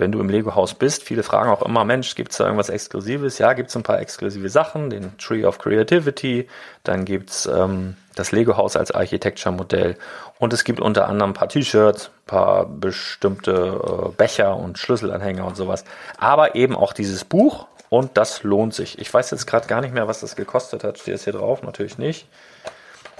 wenn 0.00 0.12
du 0.12 0.20
im 0.20 0.28
Lego-Haus 0.28 0.74
bist, 0.74 1.04
viele 1.04 1.22
fragen 1.22 1.50
auch 1.50 1.62
immer, 1.62 1.84
Mensch, 1.84 2.14
gibt 2.14 2.32
es 2.32 2.38
da 2.38 2.44
irgendwas 2.44 2.70
Exklusives? 2.70 3.38
Ja, 3.38 3.52
gibt 3.52 3.70
es 3.70 3.76
ein 3.76 3.82
paar 3.82 4.00
exklusive 4.00 4.48
Sachen, 4.48 4.90
den 4.90 5.16
Tree 5.18 5.44
of 5.44 5.58
Creativity, 5.58 6.48
dann 6.82 7.04
gibt's 7.04 7.46
ähm, 7.46 7.96
das 8.14 8.32
Lego-Haus 8.32 8.76
als 8.76 8.90
Architecture-Modell 8.90 9.96
und 10.38 10.52
es 10.52 10.64
gibt 10.64 10.80
unter 10.80 11.06
anderem 11.08 11.30
ein 11.30 11.34
paar 11.34 11.48
T-Shirts, 11.48 12.08
ein 12.08 12.26
paar 12.26 12.66
bestimmte 12.66 13.52
äh, 13.52 14.08
Becher 14.16 14.56
und 14.56 14.78
Schlüsselanhänger 14.78 15.44
und 15.44 15.56
sowas, 15.56 15.84
aber 16.18 16.54
eben 16.54 16.74
auch 16.74 16.92
dieses 16.92 17.24
Buch 17.24 17.66
und 17.90 18.16
das 18.16 18.42
lohnt 18.42 18.74
sich. 18.74 18.98
Ich 18.98 19.12
weiß 19.12 19.30
jetzt 19.30 19.46
gerade 19.46 19.66
gar 19.66 19.80
nicht 19.80 19.94
mehr, 19.94 20.08
was 20.08 20.20
das 20.20 20.34
gekostet 20.34 20.82
hat, 20.82 20.98
steht 20.98 21.14
es 21.14 21.24
hier 21.24 21.34
drauf, 21.34 21.62
natürlich 21.62 21.98
nicht. 21.98 22.26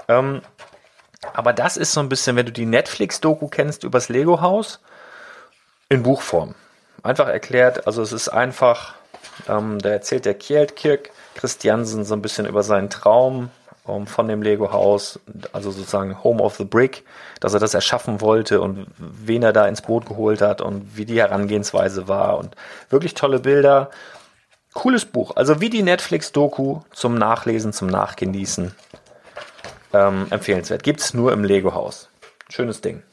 Ähm, 0.07 0.41
aber 1.33 1.53
das 1.53 1.77
ist 1.77 1.93
so 1.93 1.99
ein 1.99 2.09
bisschen, 2.09 2.35
wenn 2.35 2.47
du 2.47 2.51
die 2.51 2.65
Netflix-Doku 2.65 3.47
kennst 3.47 3.83
übers 3.83 4.09
Lego-Haus, 4.09 4.79
in 5.89 6.03
Buchform 6.03 6.55
einfach 7.03 7.27
erklärt, 7.27 7.87
also 7.87 8.01
es 8.01 8.11
ist 8.11 8.29
einfach, 8.29 8.95
ähm, 9.47 9.79
da 9.79 9.89
erzählt 9.89 10.25
der 10.25 10.33
Kjeldkirk 10.33 11.11
Christiansen 11.35 12.03
so 12.03 12.13
ein 12.13 12.21
bisschen 12.21 12.45
über 12.45 12.63
seinen 12.63 12.89
Traum 12.89 13.49
um, 13.85 14.01
ähm, 14.01 14.07
von 14.07 14.27
dem 14.27 14.41
Lego-Haus, 14.41 15.19
also 15.53 15.71
sozusagen 15.71 16.23
Home 16.23 16.41
of 16.43 16.55
the 16.55 16.63
Brick, 16.63 17.03
dass 17.39 17.53
er 17.53 17.59
das 17.59 17.73
erschaffen 17.73 18.21
wollte 18.21 18.61
und 18.61 18.87
wen 18.97 19.43
er 19.43 19.53
da 19.53 19.67
ins 19.67 19.81
Boot 19.81 20.05
geholt 20.05 20.41
hat 20.41 20.61
und 20.61 20.97
wie 20.97 21.05
die 21.05 21.19
Herangehensweise 21.19 22.07
war 22.07 22.37
und 22.37 22.55
wirklich 22.89 23.13
tolle 23.13 23.39
Bilder. 23.39 23.89
Cooles 24.73 25.05
Buch, 25.05 25.35
also 25.35 25.59
wie 25.59 25.69
die 25.69 25.83
Netflix-Doku 25.83 26.81
zum 26.93 27.15
Nachlesen, 27.15 27.73
zum 27.73 27.87
Nachgenießen. 27.87 28.73
Ähm, 29.93 30.27
empfehlenswert. 30.29 30.83
Gibt's 30.83 31.13
nur 31.13 31.33
im 31.33 31.43
Lego-Haus. 31.43 32.09
Schönes 32.49 32.79
Ding. 32.79 33.03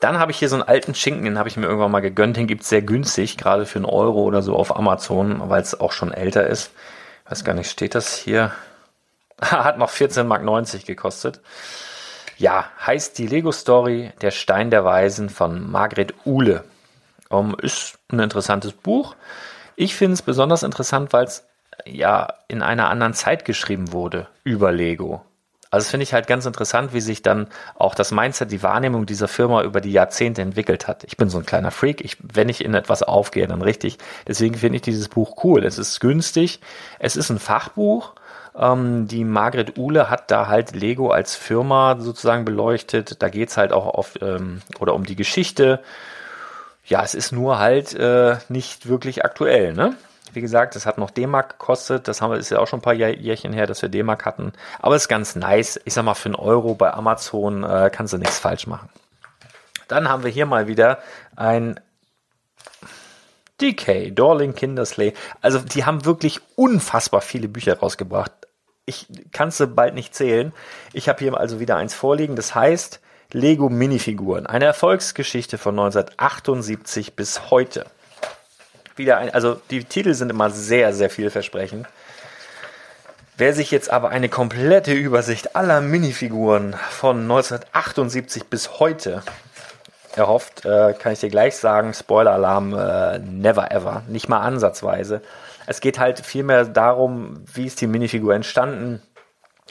Dann 0.00 0.18
habe 0.18 0.32
ich 0.32 0.38
hier 0.38 0.48
so 0.48 0.56
einen 0.56 0.62
alten 0.62 0.94
Schinken, 0.94 1.24
den 1.24 1.38
habe 1.38 1.48
ich 1.48 1.56
mir 1.56 1.66
irgendwann 1.66 1.90
mal 1.90 2.00
gegönnt. 2.00 2.36
Den 2.36 2.46
gibt's 2.46 2.70
sehr 2.70 2.82
günstig, 2.82 3.36
gerade 3.36 3.66
für 3.66 3.78
einen 3.78 3.84
Euro 3.84 4.22
oder 4.22 4.42
so 4.42 4.56
auf 4.56 4.74
Amazon, 4.74 5.48
weil 5.50 5.60
es 5.60 5.78
auch 5.78 5.92
schon 5.92 6.12
älter 6.12 6.46
ist. 6.46 6.72
Ich 7.24 7.30
weiß 7.30 7.44
gar 7.44 7.54
nicht, 7.54 7.70
steht 7.70 7.94
das 7.94 8.16
hier? 8.16 8.52
Hat 9.40 9.78
noch 9.78 9.90
14,90 9.90 10.24
Mark 10.24 10.86
gekostet. 10.86 11.40
Ja, 12.38 12.70
heißt 12.86 13.18
die 13.18 13.26
Lego 13.26 13.52
Story 13.52 14.12
Der 14.22 14.30
Stein 14.30 14.70
der 14.70 14.84
Weisen 14.84 15.28
von 15.28 15.70
Margret 15.70 16.14
Uhle. 16.24 16.64
Um, 17.28 17.54
ist 17.60 17.98
ein 18.10 18.18
interessantes 18.18 18.72
Buch. 18.72 19.14
Ich 19.76 19.94
finde 19.94 20.14
es 20.14 20.22
besonders 20.22 20.62
interessant, 20.62 21.12
weil 21.12 21.24
es 21.24 21.44
ja 21.84 22.34
in 22.48 22.62
einer 22.62 22.88
anderen 22.88 23.14
Zeit 23.14 23.44
geschrieben 23.44 23.92
wurde 23.92 24.26
über 24.42 24.72
Lego. 24.72 25.24
Also 25.70 25.84
das 25.84 25.90
finde 25.90 26.02
ich 26.02 26.12
halt 26.12 26.26
ganz 26.26 26.46
interessant, 26.46 26.92
wie 26.92 27.00
sich 27.00 27.22
dann 27.22 27.46
auch 27.76 27.94
das 27.94 28.10
Mindset, 28.10 28.50
die 28.50 28.62
Wahrnehmung 28.62 29.06
dieser 29.06 29.28
Firma 29.28 29.62
über 29.62 29.80
die 29.80 29.92
Jahrzehnte 29.92 30.42
entwickelt 30.42 30.88
hat. 30.88 31.04
Ich 31.04 31.16
bin 31.16 31.30
so 31.30 31.38
ein 31.38 31.46
kleiner 31.46 31.70
Freak. 31.70 32.00
Ich, 32.00 32.16
wenn 32.20 32.48
ich 32.48 32.64
in 32.64 32.74
etwas 32.74 33.04
aufgehe, 33.04 33.46
dann 33.46 33.62
richtig. 33.62 33.98
Deswegen 34.26 34.56
finde 34.56 34.76
ich 34.76 34.82
dieses 34.82 35.08
Buch 35.08 35.44
cool. 35.44 35.64
Es 35.64 35.78
ist 35.78 36.00
günstig. 36.00 36.60
Es 36.98 37.16
ist 37.16 37.30
ein 37.30 37.38
Fachbuch. 37.38 38.14
Ähm, 38.56 39.06
die 39.06 39.24
Margret 39.24 39.78
Uhle 39.78 40.10
hat 40.10 40.32
da 40.32 40.48
halt 40.48 40.74
Lego 40.74 41.10
als 41.10 41.36
Firma 41.36 41.96
sozusagen 42.00 42.44
beleuchtet. 42.44 43.22
Da 43.22 43.28
geht's 43.28 43.56
halt 43.56 43.72
auch 43.72 43.86
auf 43.86 44.20
ähm, 44.20 44.62
oder 44.80 44.94
um 44.94 45.04
die 45.04 45.16
Geschichte. 45.16 45.80
Ja, 46.84 47.04
es 47.04 47.14
ist 47.14 47.30
nur 47.30 47.60
halt 47.60 47.94
äh, 47.94 48.38
nicht 48.48 48.88
wirklich 48.88 49.24
aktuell, 49.24 49.72
ne? 49.72 49.94
Wie 50.32 50.40
gesagt, 50.40 50.76
das 50.76 50.86
hat 50.86 50.98
noch 50.98 51.10
D-Mark 51.10 51.58
gekostet. 51.58 52.08
Das 52.08 52.20
haben 52.20 52.30
wir, 52.30 52.38
ist 52.38 52.50
ja 52.50 52.58
auch 52.58 52.66
schon 52.66 52.78
ein 52.78 52.82
paar 52.82 52.94
Jährchen 52.94 53.52
her, 53.52 53.66
dass 53.66 53.82
wir 53.82 53.88
D-Mark 53.88 54.24
hatten. 54.24 54.52
Aber 54.78 54.94
es 54.94 55.02
ist 55.02 55.08
ganz 55.08 55.36
nice. 55.36 55.80
Ich 55.84 55.94
sag 55.94 56.04
mal, 56.04 56.14
für 56.14 56.26
einen 56.26 56.34
Euro 56.36 56.74
bei 56.74 56.92
Amazon 56.92 57.64
äh, 57.64 57.90
kannst 57.92 58.12
du 58.12 58.18
nichts 58.18 58.38
falsch 58.38 58.66
machen. 58.66 58.88
Dann 59.88 60.08
haben 60.08 60.22
wir 60.22 60.30
hier 60.30 60.46
mal 60.46 60.68
wieder 60.68 60.98
ein 61.36 61.80
DK, 63.60 64.14
Dorling 64.14 64.54
Kindersley. 64.54 65.14
Also, 65.40 65.58
die 65.58 65.84
haben 65.84 66.04
wirklich 66.04 66.40
unfassbar 66.56 67.20
viele 67.20 67.48
Bücher 67.48 67.78
rausgebracht. 67.78 68.32
Ich 68.86 69.06
kann 69.32 69.50
sie 69.50 69.66
bald 69.66 69.94
nicht 69.94 70.14
zählen. 70.14 70.52
Ich 70.92 71.08
habe 71.08 71.18
hier 71.18 71.36
also 71.36 71.60
wieder 71.60 71.76
eins 71.76 71.94
vorliegen. 71.94 72.36
Das 72.36 72.54
heißt 72.54 73.00
Lego 73.32 73.68
Minifiguren. 73.68 74.46
Eine 74.46 74.64
Erfolgsgeschichte 74.64 75.58
von 75.58 75.78
1978 75.78 77.14
bis 77.14 77.50
heute 77.50 77.86
wieder 79.00 79.18
ein, 79.18 79.34
also 79.34 79.60
die 79.70 79.82
Titel 79.84 80.14
sind 80.14 80.30
immer 80.30 80.50
sehr, 80.50 80.92
sehr 80.92 81.10
vielversprechend. 81.10 81.86
Wer 83.36 83.54
sich 83.54 83.70
jetzt 83.70 83.90
aber 83.90 84.10
eine 84.10 84.28
komplette 84.28 84.92
Übersicht 84.92 85.56
aller 85.56 85.80
Minifiguren 85.80 86.74
von 86.90 87.22
1978 87.22 88.44
bis 88.44 88.78
heute 88.78 89.22
erhofft, 90.14 90.66
äh, 90.66 90.92
kann 90.92 91.12
ich 91.12 91.20
dir 91.20 91.30
gleich 91.30 91.56
sagen, 91.56 91.94
Spoiler-Alarm, 91.94 92.74
äh, 92.74 93.18
never 93.20 93.70
ever, 93.70 94.02
nicht 94.08 94.28
mal 94.28 94.40
ansatzweise. 94.40 95.22
Es 95.66 95.80
geht 95.80 95.98
halt 95.98 96.20
vielmehr 96.20 96.64
darum, 96.66 97.42
wie 97.54 97.64
ist 97.64 97.80
die 97.80 97.86
Minifigur 97.86 98.34
entstanden, 98.34 99.00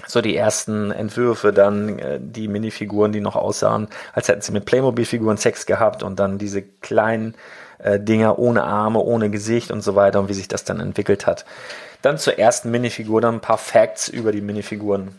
so 0.07 0.21
die 0.21 0.35
ersten 0.35 0.91
Entwürfe, 0.91 1.53
dann 1.53 1.99
äh, 1.99 2.19
die 2.21 2.47
Minifiguren, 2.47 3.11
die 3.11 3.21
noch 3.21 3.35
aussahen, 3.35 3.87
als 4.13 4.27
hätten 4.29 4.41
sie 4.41 4.51
mit 4.51 4.65
Playmobil-Figuren 4.65 5.37
Sex 5.37 5.65
gehabt 5.65 6.03
und 6.03 6.19
dann 6.19 6.37
diese 6.37 6.61
kleinen 6.61 7.35
äh, 7.79 7.99
Dinger 7.99 8.39
ohne 8.39 8.63
Arme, 8.63 8.99
ohne 8.99 9.29
Gesicht 9.29 9.71
und 9.71 9.81
so 9.81 9.95
weiter 9.95 10.19
und 10.19 10.29
wie 10.29 10.33
sich 10.33 10.47
das 10.47 10.63
dann 10.63 10.79
entwickelt 10.79 11.25
hat. 11.25 11.45
Dann 12.01 12.17
zur 12.17 12.37
ersten 12.37 12.71
Minifigur, 12.71 13.21
dann 13.21 13.35
ein 13.35 13.41
paar 13.41 13.57
Facts 13.57 14.07
über 14.07 14.31
die 14.31 14.41
Minifiguren 14.41 15.17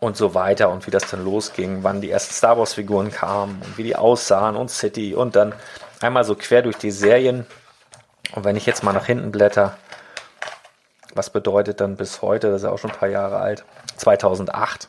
und 0.00 0.16
so 0.16 0.34
weiter 0.34 0.68
und 0.68 0.86
wie 0.86 0.90
das 0.90 1.08
dann 1.10 1.24
losging, 1.24 1.82
wann 1.82 2.00
die 2.00 2.10
ersten 2.10 2.34
Star 2.34 2.58
Wars 2.58 2.74
Figuren 2.74 3.10
kamen 3.10 3.62
und 3.64 3.78
wie 3.78 3.82
die 3.82 3.96
aussahen 3.96 4.56
und 4.56 4.70
City 4.70 5.14
und 5.14 5.36
dann 5.36 5.54
einmal 6.00 6.24
so 6.24 6.34
quer 6.34 6.62
durch 6.62 6.76
die 6.76 6.90
Serien. 6.90 7.46
Und 8.34 8.44
wenn 8.44 8.56
ich 8.56 8.66
jetzt 8.66 8.82
mal 8.82 8.92
nach 8.92 9.06
hinten 9.06 9.30
blätter, 9.30 9.76
was 11.14 11.30
bedeutet 11.30 11.80
dann 11.80 11.96
bis 11.96 12.20
heute, 12.20 12.48
das 12.48 12.62
ist 12.62 12.64
ja 12.64 12.72
auch 12.72 12.78
schon 12.78 12.90
ein 12.90 12.96
paar 12.96 13.08
Jahre 13.08 13.38
alt, 13.38 13.64
2008. 13.96 14.88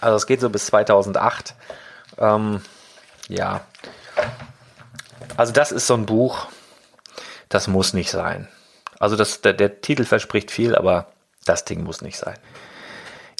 Also 0.00 0.16
es 0.16 0.26
geht 0.26 0.40
so 0.40 0.50
bis 0.50 0.66
2008. 0.66 1.54
Ähm, 2.18 2.62
ja, 3.28 3.60
also 5.38 5.52
das 5.52 5.72
ist 5.72 5.86
so 5.86 5.94
ein 5.94 6.04
Buch, 6.04 6.48
das 7.48 7.68
muss 7.68 7.94
nicht 7.94 8.10
sein. 8.10 8.48
Also 8.98 9.14
das, 9.16 9.40
der, 9.40 9.52
der 9.52 9.80
Titel 9.80 10.04
verspricht 10.04 10.50
viel, 10.50 10.74
aber 10.74 11.06
das 11.44 11.64
Ding 11.64 11.84
muss 11.84 12.02
nicht 12.02 12.18
sein. 12.18 12.36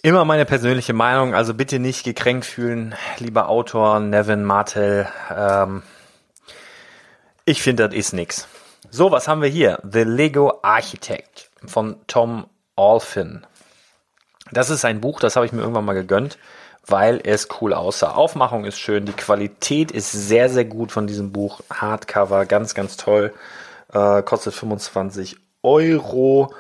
Immer 0.03 0.25
meine 0.25 0.45
persönliche 0.45 0.93
Meinung, 0.93 1.35
also 1.35 1.55
bitte 1.55 1.81
nicht 1.81 2.05
gekränkt 2.05 2.47
fühlen, 2.47 2.95
lieber 3.19 3.49
Autor 3.49 3.99
Nevin 3.99 4.45
Martel. 4.45 5.09
Ähm, 5.35 5.83
Ich 7.45 7.63
finde, 7.63 7.89
das 7.89 7.97
ist 7.97 8.13
nix. 8.13 8.47
So, 8.91 9.11
was 9.11 9.27
haben 9.27 9.43
wir 9.43 9.49
hier? 9.49 9.81
The 9.83 10.05
Lego 10.05 10.61
Architect 10.63 11.51
von 11.67 11.97
Tom 12.07 12.47
Alfin. 12.77 13.45
Das 14.53 14.71
ist 14.71 14.85
ein 14.85 15.01
Buch, 15.01 15.19
das 15.19 15.35
habe 15.35 15.47
ich 15.47 15.53
mir 15.53 15.63
irgendwann 15.63 15.85
mal 15.85 15.95
gegönnt, 15.95 16.39
weil 16.89 17.21
es 17.23 17.49
cool 17.61 17.75
aussah. 17.75 18.13
Aufmachung 18.13 18.65
ist 18.65 18.79
schön, 18.79 19.05
die 19.05 19.13
Qualität 19.13 19.91
ist 19.93 20.11
sehr, 20.13 20.49
sehr 20.49 20.65
gut 20.65 20.91
von 20.91 21.07
diesem 21.07 21.33
Buch. 21.33 21.61
Hardcover, 21.71 22.47
ganz, 22.47 22.75
ganz 22.75 22.97
toll. 22.97 23.33
Äh, 23.93 24.23
kostet 24.23 24.55
25 24.55 25.37
Euro. 25.63 26.53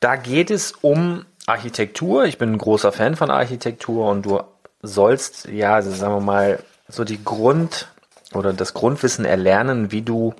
Da 0.00 0.16
geht 0.16 0.50
es 0.50 0.72
um 0.72 1.26
Architektur. 1.46 2.24
Ich 2.24 2.38
bin 2.38 2.52
ein 2.52 2.58
großer 2.58 2.92
Fan 2.92 3.16
von 3.16 3.30
Architektur 3.30 4.08
und 4.08 4.26
du 4.26 4.40
sollst, 4.82 5.46
ja, 5.48 5.74
also 5.74 5.90
sagen 5.90 6.14
wir 6.14 6.20
mal, 6.20 6.58
so 6.88 7.04
die 7.04 7.22
Grund- 7.22 7.88
oder 8.34 8.52
das 8.52 8.74
Grundwissen 8.74 9.24
erlernen, 9.24 9.92
wie 9.92 10.02
du 10.02 10.34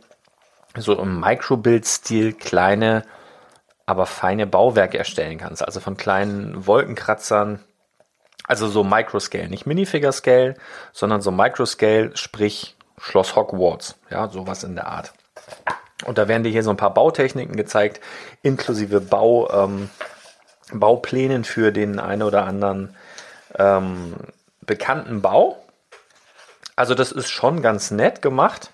so 0.77 0.99
im 0.99 1.21
Microbuild-Stil 1.21 2.33
kleine, 2.33 3.03
aber 3.85 4.07
feine 4.07 4.47
Bauwerke 4.47 4.99
erstellen 4.99 5.39
kannst. 5.39 5.65
Also 5.65 5.81
von 5.81 5.97
kleinen 5.97 6.67
Wolkenkratzern, 6.67 7.61
also 8.47 8.69
so 8.69 8.85
Microscale, 8.85 9.49
nicht 9.49 9.67
Minifigure-Scale, 9.67 10.57
sondern 10.93 11.21
so 11.23 11.31
Microscale, 11.31 12.17
sprich 12.17 12.77
Schloss 12.99 13.37
Hogwarts, 13.37 13.97
ja, 14.11 14.29
sowas 14.29 14.65
in 14.65 14.75
der 14.75 14.87
Art. 14.87 15.13
Und 16.05 16.19
da 16.19 16.29
werden 16.29 16.43
dir 16.43 16.51
hier 16.51 16.63
so 16.63 16.71
ein 16.71 16.77
paar 16.77 16.95
Bautechniken 16.95 17.57
gezeigt, 17.57 18.01
inklusive 18.43 19.01
Bau, 19.01 19.51
ähm, 19.51 19.91
Bauplänen 20.73 21.45
für 21.45 21.73
den 21.73 21.99
einen 21.99 22.23
oder 22.23 22.45
anderen 22.45 22.97
ähm, 23.59 24.15
bekannten 24.63 25.23
Bau. 25.23 25.63
Also 26.77 26.95
das 26.95 27.13
ist 27.13 27.29
schon 27.31 27.63
ganz 27.63 27.91
nett 27.91 28.23
gemacht. 28.23 28.71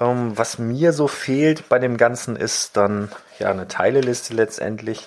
Ähm, 0.00 0.36
was 0.36 0.58
mir 0.58 0.92
so 0.92 1.08
fehlt 1.08 1.68
bei 1.68 1.78
dem 1.78 1.96
Ganzen 1.96 2.36
ist 2.36 2.76
dann 2.76 3.10
ja 3.38 3.50
eine 3.50 3.68
Teileliste 3.68 4.34
letztendlich. 4.34 5.06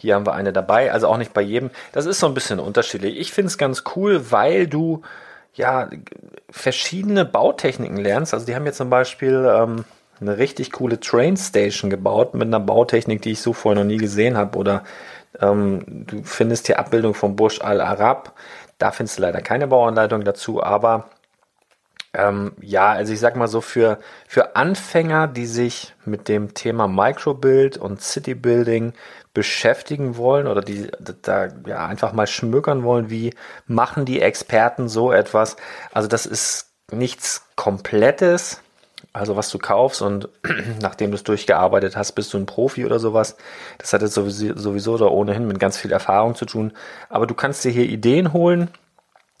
Hier 0.00 0.14
haben 0.14 0.26
wir 0.26 0.34
eine 0.34 0.52
dabei, 0.52 0.92
also 0.92 1.08
auch 1.08 1.16
nicht 1.16 1.34
bei 1.34 1.42
jedem. 1.42 1.70
Das 1.92 2.06
ist 2.06 2.20
so 2.20 2.26
ein 2.26 2.34
bisschen 2.34 2.58
unterschiedlich. 2.58 3.18
Ich 3.18 3.32
finde 3.32 3.48
es 3.48 3.58
ganz 3.58 3.84
cool, 3.94 4.30
weil 4.30 4.66
du 4.66 5.02
ja 5.54 5.90
verschiedene 6.50 7.24
Bautechniken 7.24 7.96
lernst. 7.96 8.32
Also 8.34 8.46
die 8.46 8.54
haben 8.54 8.66
jetzt 8.66 8.78
zum 8.78 8.90
Beispiel 8.90 9.50
ähm, 9.52 9.84
eine 10.20 10.38
richtig 10.38 10.72
coole 10.72 11.00
Train 11.00 11.36
Station 11.36 11.90
gebaut 11.90 12.34
mit 12.34 12.46
einer 12.46 12.60
Bautechnik, 12.60 13.22
die 13.22 13.32
ich 13.32 13.40
so 13.40 13.52
vorher 13.52 13.82
noch 13.82 13.88
nie 13.88 13.96
gesehen 13.98 14.36
habe. 14.36 14.58
Oder 14.58 14.84
ähm, 15.40 16.06
du 16.06 16.22
findest 16.22 16.66
hier 16.66 16.78
Abbildung 16.78 17.14
vom 17.14 17.36
Burj 17.36 17.60
Al 17.60 17.80
Arab. 17.80 18.34
Da 18.78 18.90
findest 18.92 19.18
du 19.18 19.22
leider 19.22 19.42
keine 19.42 19.66
Bauanleitung 19.66 20.24
dazu, 20.24 20.62
aber 20.62 21.10
ähm, 22.12 22.52
ja, 22.60 22.90
also 22.90 23.12
ich 23.12 23.20
sag 23.20 23.36
mal 23.36 23.46
so 23.46 23.60
für, 23.60 23.98
für 24.26 24.56
Anfänger, 24.56 25.28
die 25.28 25.46
sich 25.46 25.94
mit 26.04 26.28
dem 26.28 26.54
Thema 26.54 26.88
Microbuild 26.88 27.76
und 27.76 28.00
Citybuilding 28.00 28.94
beschäftigen 29.32 30.16
wollen 30.16 30.46
oder 30.46 30.60
die 30.60 30.90
da 31.22 31.48
ja 31.66 31.86
einfach 31.86 32.12
mal 32.12 32.26
schmökern 32.26 32.82
wollen, 32.82 33.10
wie 33.10 33.34
machen 33.66 34.04
die 34.04 34.20
Experten 34.20 34.88
so 34.88 35.12
etwas? 35.12 35.56
Also 35.92 36.08
das 36.08 36.26
ist 36.26 36.70
nichts 36.90 37.46
Komplettes, 37.54 38.60
also 39.12 39.36
was 39.36 39.50
du 39.50 39.58
kaufst 39.58 40.02
und 40.02 40.28
nachdem 40.80 41.10
du 41.10 41.16
es 41.16 41.24
durchgearbeitet 41.24 41.96
hast, 41.96 42.12
bist 42.12 42.32
du 42.32 42.38
ein 42.38 42.46
Profi 42.46 42.84
oder 42.84 42.98
sowas. 42.98 43.36
Das 43.78 43.92
hat 43.92 44.02
jetzt 44.02 44.14
sowieso, 44.14 44.56
sowieso 44.56 44.98
da 44.98 45.06
ohnehin 45.06 45.46
mit 45.46 45.58
ganz 45.58 45.76
viel 45.76 45.92
Erfahrung 45.92 46.34
zu 46.34 46.44
tun. 46.44 46.72
Aber 47.08 47.26
du 47.26 47.34
kannst 47.34 47.64
dir 47.64 47.70
hier 47.70 47.84
Ideen 47.86 48.32
holen. 48.32 48.70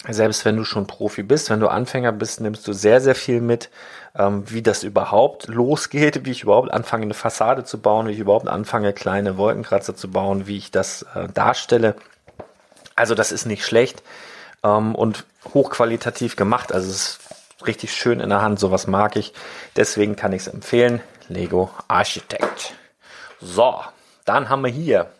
Selbst 0.08 0.46
wenn 0.46 0.56
du 0.56 0.64
schon 0.64 0.86
Profi 0.86 1.22
bist, 1.22 1.50
wenn 1.50 1.60
du 1.60 1.68
Anfänger 1.68 2.12
bist, 2.12 2.40
nimmst 2.40 2.66
du 2.66 2.72
sehr, 2.72 3.02
sehr 3.02 3.14
viel 3.14 3.42
mit, 3.42 3.68
ähm, 4.16 4.44
wie 4.50 4.62
das 4.62 4.82
überhaupt 4.82 5.48
losgeht, 5.48 6.24
wie 6.24 6.30
ich 6.30 6.42
überhaupt 6.42 6.72
anfange, 6.72 7.04
eine 7.04 7.14
Fassade 7.14 7.64
zu 7.64 7.80
bauen, 7.80 8.08
wie 8.08 8.12
ich 8.12 8.18
überhaupt 8.18 8.48
anfange, 8.48 8.92
kleine 8.92 9.36
Wolkenkratzer 9.36 9.94
zu 9.94 10.10
bauen, 10.10 10.46
wie 10.46 10.56
ich 10.56 10.70
das 10.70 11.02
äh, 11.14 11.28
darstelle. 11.32 11.94
Also 12.96 13.14
das 13.14 13.32
ist 13.32 13.46
nicht 13.46 13.64
schlecht 13.64 14.02
ähm, 14.62 14.94
und 14.94 15.24
hochqualitativ 15.54 16.36
gemacht. 16.36 16.72
Also 16.72 16.90
es 16.90 16.96
ist 16.96 17.66
richtig 17.66 17.94
schön 17.94 18.20
in 18.20 18.28
der 18.28 18.42
Hand, 18.42 18.58
sowas 18.58 18.86
mag 18.86 19.16
ich. 19.16 19.32
Deswegen 19.76 20.16
kann 20.16 20.32
ich 20.32 20.42
es 20.42 20.48
empfehlen. 20.48 21.00
Lego 21.28 21.70
Architect. 21.88 22.74
So, 23.40 23.80
dann 24.24 24.48
haben 24.48 24.62
wir 24.62 24.70
hier. 24.70 25.10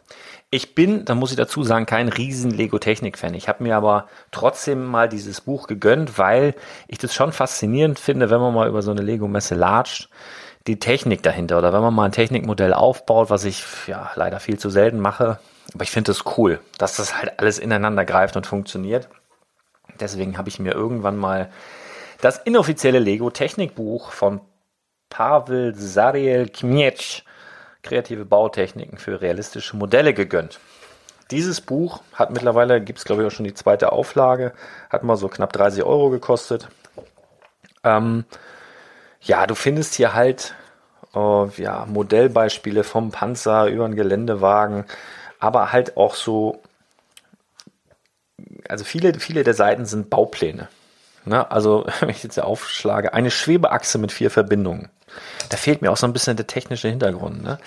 Ich 0.53 0.75
bin, 0.75 1.05
da 1.05 1.15
muss 1.15 1.31
ich 1.31 1.37
dazu 1.37 1.63
sagen, 1.63 1.87
kein 1.87 2.09
riesen 2.09 2.51
Lego-Technik-Fan. 2.51 3.35
Ich 3.35 3.49
habe 3.49 3.63
mir 3.63 3.77
aber 3.77 4.09
trotzdem 4.33 4.85
mal 4.85 5.09
dieses 5.09 5.41
Buch 5.41 5.69
gegönnt, 5.69 6.19
weil 6.19 6.55
ich 6.89 6.99
das 6.99 7.15
schon 7.15 7.33
faszinierend 7.33 8.01
finde, 8.01 8.31
wenn 8.31 8.41
man 8.41 8.53
mal 8.53 8.69
über 8.69 8.83
so 8.83 8.91
eine 8.91 9.03
Lego-Messe 9.03 9.55
latscht, 9.55 10.09
die 10.67 10.81
Technik 10.81 11.23
dahinter 11.23 11.59
oder 11.59 11.73
wenn 11.73 11.83
man 11.83 11.95
mal 11.95 12.07
ein 12.07 12.13
Technikmodell 12.13 12.75
aufbaut, 12.75 13.31
was 13.31 13.45
ich 13.45 13.65
ja 13.87 14.11
leider 14.17 14.41
viel 14.41 14.59
zu 14.59 14.71
selten 14.71 14.99
mache. 14.99 15.39
Aber 15.73 15.85
ich 15.85 15.93
finde 15.93 16.11
es 16.11 16.19
das 16.19 16.37
cool, 16.37 16.59
dass 16.79 16.97
das 16.97 17.17
halt 17.17 17.39
alles 17.39 17.61
ineinander 17.61 18.05
greift 18.05 18.37
und 18.37 18.47
funktioniert. 18.47 19.09
Deswegen 20.01 20.37
habe 20.37 20.49
ich 20.49 20.59
mir 20.59 20.73
irgendwann 20.73 21.17
mal 21.17 21.51
das 22.21 22.39
inoffizielle 22.39 22.99
Lego 22.99 23.31
Technikbuch 23.31 24.11
von 24.11 24.41
Pavel 25.11 25.75
Zariel 25.77 26.49
Kmiec, 26.49 27.23
kreative 27.83 28.25
Bautechniken 28.25 28.99
für 28.99 29.21
realistische 29.21 29.77
Modelle 29.77 30.15
gegönnt. 30.15 30.61
Dieses 31.31 31.61
Buch 31.61 32.03
hat 32.13 32.31
mittlerweile, 32.31 32.81
gibt 32.81 32.99
es 32.99 33.05
glaube 33.05 33.23
ich 33.23 33.29
auch 33.29 33.35
schon 33.35 33.45
die 33.45 33.55
zweite 33.55 33.93
Auflage, 33.93 34.53
hat 34.89 35.05
mal 35.05 35.17
so 35.17 35.29
knapp 35.29 35.53
30 35.53 35.85
Euro 35.85 36.11
gekostet. 36.11 36.69
Ähm, 37.85 38.25
ja, 39.21 39.47
du 39.47 39.55
findest 39.55 39.95
hier 39.95 40.15
halt 40.15 40.55
äh, 41.15 41.47
ja, 41.63 41.87
Modellbeispiele 41.87 42.85
vom 42.85 43.11
Panzer 43.11 43.67
über 43.67 43.85
einen 43.85 43.97
Geländewagen, 43.97 44.85
aber 45.39 45.73
halt 45.73 45.97
auch 45.97 46.15
so, 46.15 46.63
also 48.69 48.85
viele, 48.85 49.15
viele 49.15 49.45
der 49.45 49.55
Seiten 49.55 49.87
sind 49.87 50.11
Baupläne. 50.11 50.69
Ne? 51.25 51.51
Also, 51.51 51.87
wenn 52.01 52.11
ich 52.11 52.23
jetzt 52.23 52.41
aufschlage, 52.41 53.15
eine 53.15 53.31
Schwebeachse 53.31 53.99
mit 53.99 54.13
vier 54.13 54.31
Verbindungen. 54.31 54.89
Da 55.49 55.57
fehlt 55.57 55.83
mir 55.83 55.91
auch 55.91 55.97
so 55.97 56.07
ein 56.07 56.13
bisschen 56.13 56.37
der 56.37 56.47
technische 56.47 56.89
Hintergrund. 56.89 57.43
Ne? 57.43 57.59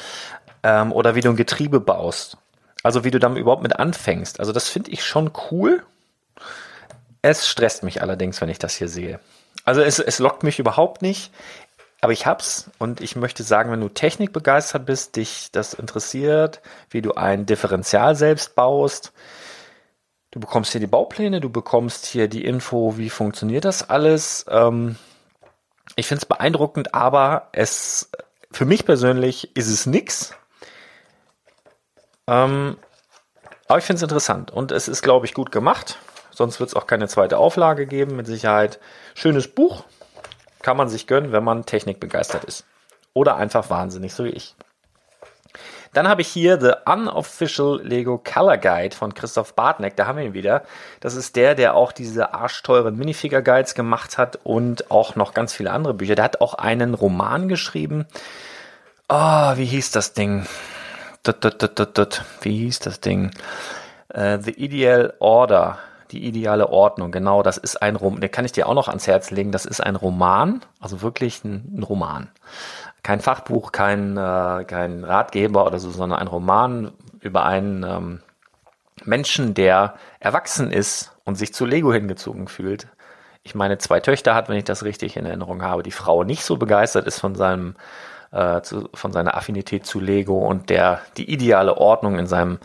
Ähm, 0.64 0.92
oder 0.92 1.16
wie 1.16 1.22
du 1.22 1.30
ein 1.30 1.36
Getriebe 1.36 1.80
baust. 1.80 2.38
Also 2.84 3.04
wie 3.04 3.12
du 3.12 3.20
damit 3.20 3.40
überhaupt 3.40 3.64
mit 3.64 3.80
anfängst. 3.80 4.40
Also 4.40 4.52
das 4.52 4.70
finde 4.70 4.92
ich 4.92 5.04
schon 5.04 5.32
cool. 5.52 5.84
Es 7.22 7.48
stresst 7.48 7.84
mich 7.84 8.02
allerdings, 8.02 8.42
wenn 8.42 8.50
ich 8.50 8.60
das 8.60 8.76
hier 8.76 8.90
sehe. 8.90 9.20
Also 9.66 9.82
es, 9.82 10.00
es 10.00 10.20
lockt 10.20 10.44
mich 10.44 10.60
überhaupt 10.60 11.02
nicht. 11.02 11.32
Aber 12.02 12.12
ich 12.12 12.26
hab's 12.26 12.70
und 12.80 13.00
ich 13.00 13.16
möchte 13.16 13.44
sagen, 13.44 13.72
wenn 13.72 13.80
du 13.80 13.88
technikbegeistert 13.88 14.86
bist, 14.86 15.16
dich 15.16 15.52
das 15.54 15.74
interessiert, 15.74 16.60
wie 16.90 17.02
du 17.02 17.14
ein 17.14 17.46
Differential 17.46 18.18
selbst 18.18 18.56
baust, 18.56 19.14
Du 20.34 20.40
bekommst 20.40 20.72
hier 20.72 20.82
die 20.82 20.88
Baupläne, 20.88 21.42
du 21.42 21.52
bekommst 21.52 22.08
hier 22.08 22.28
die 22.28 22.44
Info, 22.44 22.98
wie 22.98 23.12
funktioniert 23.12 23.66
das 23.66 23.88
alles. 23.88 24.48
Ähm, 24.50 24.96
ich 25.96 26.08
finde 26.08 26.22
es 26.22 26.26
beeindruckend, 26.26 26.96
aber 26.96 27.50
es 27.52 28.10
für 28.52 28.66
mich 28.66 28.84
persönlich 28.84 29.56
ist 29.56 29.68
es 29.68 29.86
nix. 29.86 30.34
Ähm, 32.26 32.78
aber 33.68 33.78
ich 33.78 33.86
finde 33.86 33.98
es 33.98 34.02
interessant 34.02 34.50
und 34.50 34.72
es 34.72 34.88
ist, 34.88 35.04
glaube 35.04 35.28
ich, 35.28 35.36
gut 35.36 35.52
gemacht. 35.52 36.00
Sonst 36.32 36.60
wird 36.60 36.70
es 36.70 36.76
auch 36.76 36.88
keine 36.88 37.08
zweite 37.08 37.38
Auflage 37.38 37.86
geben, 37.86 38.16
mit 38.16 38.26
Sicherheit. 38.26 38.80
Schönes 39.14 39.48
Buch, 39.48 39.84
kann 40.64 40.78
man 40.78 40.90
sich 40.90 41.06
gönnen, 41.06 41.32
wenn 41.32 41.44
man 41.44 41.68
technikbegeistert 41.68 42.44
ist. 42.46 42.66
Oder 43.14 43.36
einfach 43.36 43.70
wahnsinnig, 43.70 44.16
so 44.16 44.24
wie 44.24 44.30
ich. 44.30 44.56
Dann 45.94 46.08
habe 46.08 46.22
ich 46.22 46.28
hier 46.28 46.60
The 46.60 46.74
Unofficial 46.92 47.80
Lego 47.84 48.18
Color 48.18 48.58
Guide 48.58 48.96
von 48.96 49.14
Christoph 49.14 49.54
Bartneck. 49.54 49.96
Da 49.96 50.08
haben 50.08 50.18
wir 50.18 50.26
ihn 50.26 50.34
wieder. 50.34 50.64
Das 51.00 51.16
ist 51.16 51.36
der, 51.36 51.54
der 51.54 51.76
auch 51.76 51.92
diese 51.92 52.34
arschteuren 52.34 52.98
Minifigure 52.98 53.44
Guides 53.44 53.76
gemacht 53.76 54.18
hat 54.18 54.40
und 54.44 54.90
auch 54.90 55.16
noch 55.16 55.34
ganz 55.34 55.54
viele 55.54 55.72
andere 55.72 55.94
Bücher. 55.94 56.16
Der 56.16 56.26
hat 56.26 56.42
auch 56.42 56.56
einen 56.56 56.96
Roman 56.96 57.48
geschrieben. 57.48 58.06
Oh, 59.08 59.52
wie 59.56 59.66
hieß 59.66 59.92
das 59.92 60.14
Ding? 60.14 60.48
Wie 62.42 62.58
hieß 62.58 62.80
das 62.80 63.00
Ding? 63.00 63.32
Uh, 64.14 64.38
The 64.42 64.52
Ideal 64.52 65.14
Order. 65.20 65.78
Die 66.12 66.28
ideale 66.28 66.70
Ordnung, 66.70 67.12
genau, 67.12 67.42
das 67.42 67.58
ist 67.58 67.82
ein 67.82 67.96
Roman, 67.96 68.22
den 68.22 68.30
kann 68.30 68.46
ich 68.46 68.52
dir 68.52 68.68
auch 68.70 68.76
noch 68.76 68.88
ans 68.88 69.08
Herz 69.08 69.32
legen. 69.32 69.52
Das 69.52 69.66
ist 69.66 69.82
ein 69.82 69.96
Roman, 69.96 70.62
also 70.80 71.02
wirklich 71.02 71.44
ein, 71.44 71.74
ein 71.76 71.82
Roman 71.82 72.30
kein 73.04 73.20
Fachbuch, 73.20 73.72
kein, 73.72 74.18
äh, 74.18 74.64
kein 74.66 75.04
Ratgeber 75.04 75.66
oder 75.66 75.80
so, 75.80 75.92
sondern 75.92 76.20
ein 76.20 76.28
Roman 76.28 76.92
über 77.20 77.46
einen 77.46 77.84
ähm, 77.84 78.22
Menschen, 79.04 79.54
der 79.54 79.96
erwachsen 80.20 80.72
ist 80.72 81.12
und 81.26 81.36
sich 81.36 81.54
zu 81.54 81.66
Lego 81.66 81.94
hingezogen 81.94 82.48
fühlt. 82.48 82.88
Ich 83.44 83.56
meine, 83.56 83.78
zwei 83.78 84.00
Töchter 84.00 84.36
hat, 84.36 84.48
wenn 84.48 84.58
ich 84.58 84.64
das 84.64 84.84
richtig 84.84 85.18
in 85.18 85.26
Erinnerung 85.26 85.62
habe. 85.64 85.84
Die 85.84 85.92
Frau 85.92 86.24
nicht 86.24 86.46
so 86.46 86.56
begeistert 86.56 87.06
ist 87.06 87.20
von 87.20 87.36
seinem, 87.36 87.76
äh, 88.32 88.62
zu, 88.62 88.90
von 88.94 89.12
seiner 89.12 89.36
Affinität 89.36 89.86
zu 89.86 90.00
Lego 90.00 90.48
und 90.48 90.70
der 90.70 91.02
die 91.18 91.30
ideale 91.30 91.78
Ordnung 91.78 92.18
in 92.18 92.28
seinem 92.28 92.60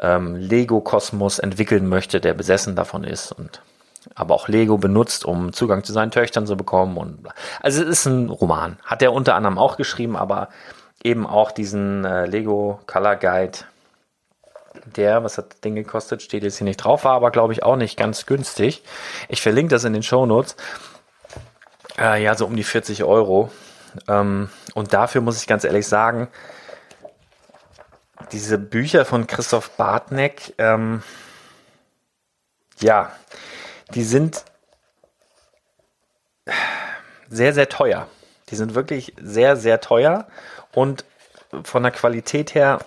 ähm, 0.00 0.36
Lego-Kosmos 0.36 1.40
entwickeln 1.40 1.88
möchte, 1.88 2.20
der 2.20 2.34
besessen 2.34 2.76
davon 2.76 3.02
ist. 3.02 3.32
Und 3.32 3.62
aber 4.14 4.34
auch 4.34 4.48
Lego 4.48 4.78
benutzt, 4.78 5.24
um 5.24 5.52
Zugang 5.52 5.84
zu 5.84 5.92
seinen 5.92 6.10
Töchtern 6.10 6.46
zu 6.46 6.56
bekommen. 6.56 6.96
Und 6.96 7.28
also 7.60 7.82
es 7.82 7.88
ist 7.88 8.06
ein 8.06 8.28
Roman. 8.28 8.78
Hat 8.84 9.02
er 9.02 9.12
unter 9.12 9.34
anderem 9.34 9.58
auch 9.58 9.76
geschrieben, 9.76 10.16
aber 10.16 10.48
eben 11.02 11.26
auch 11.26 11.50
diesen 11.50 12.04
äh, 12.04 12.26
Lego 12.26 12.80
Color 12.86 13.16
Guide. 13.16 13.58
Der, 14.96 15.22
was 15.22 15.38
hat 15.38 15.52
das 15.52 15.60
Ding 15.60 15.74
gekostet, 15.74 16.22
steht 16.22 16.42
jetzt 16.42 16.58
hier 16.58 16.64
nicht 16.64 16.78
drauf, 16.78 17.04
war 17.04 17.12
aber 17.12 17.30
glaube 17.30 17.52
ich 17.52 17.62
auch 17.62 17.76
nicht 17.76 17.98
ganz 17.98 18.26
günstig. 18.26 18.82
Ich 19.28 19.42
verlinke 19.42 19.70
das 19.74 19.84
in 19.84 19.92
den 19.92 20.02
Show 20.02 20.26
Notes. 20.26 20.56
Äh, 21.98 22.22
ja, 22.22 22.34
so 22.34 22.46
um 22.46 22.56
die 22.56 22.64
40 22.64 23.04
Euro. 23.04 23.50
Ähm, 24.08 24.48
und 24.74 24.92
dafür 24.92 25.20
muss 25.20 25.40
ich 25.40 25.46
ganz 25.46 25.64
ehrlich 25.64 25.86
sagen, 25.86 26.28
diese 28.32 28.58
Bücher 28.58 29.04
von 29.04 29.26
Christoph 29.26 29.70
Bartneck, 29.76 30.54
ähm, 30.58 31.02
ja, 32.80 33.12
die 33.94 34.04
sind 34.04 34.44
sehr, 37.28 37.52
sehr 37.52 37.68
teuer. 37.68 38.08
Die 38.50 38.56
sind 38.56 38.74
wirklich 38.74 39.14
sehr, 39.20 39.56
sehr 39.56 39.80
teuer 39.80 40.26
und 40.74 41.04
von 41.64 41.82
der 41.82 41.92
Qualität 41.92 42.54
her 42.54 42.80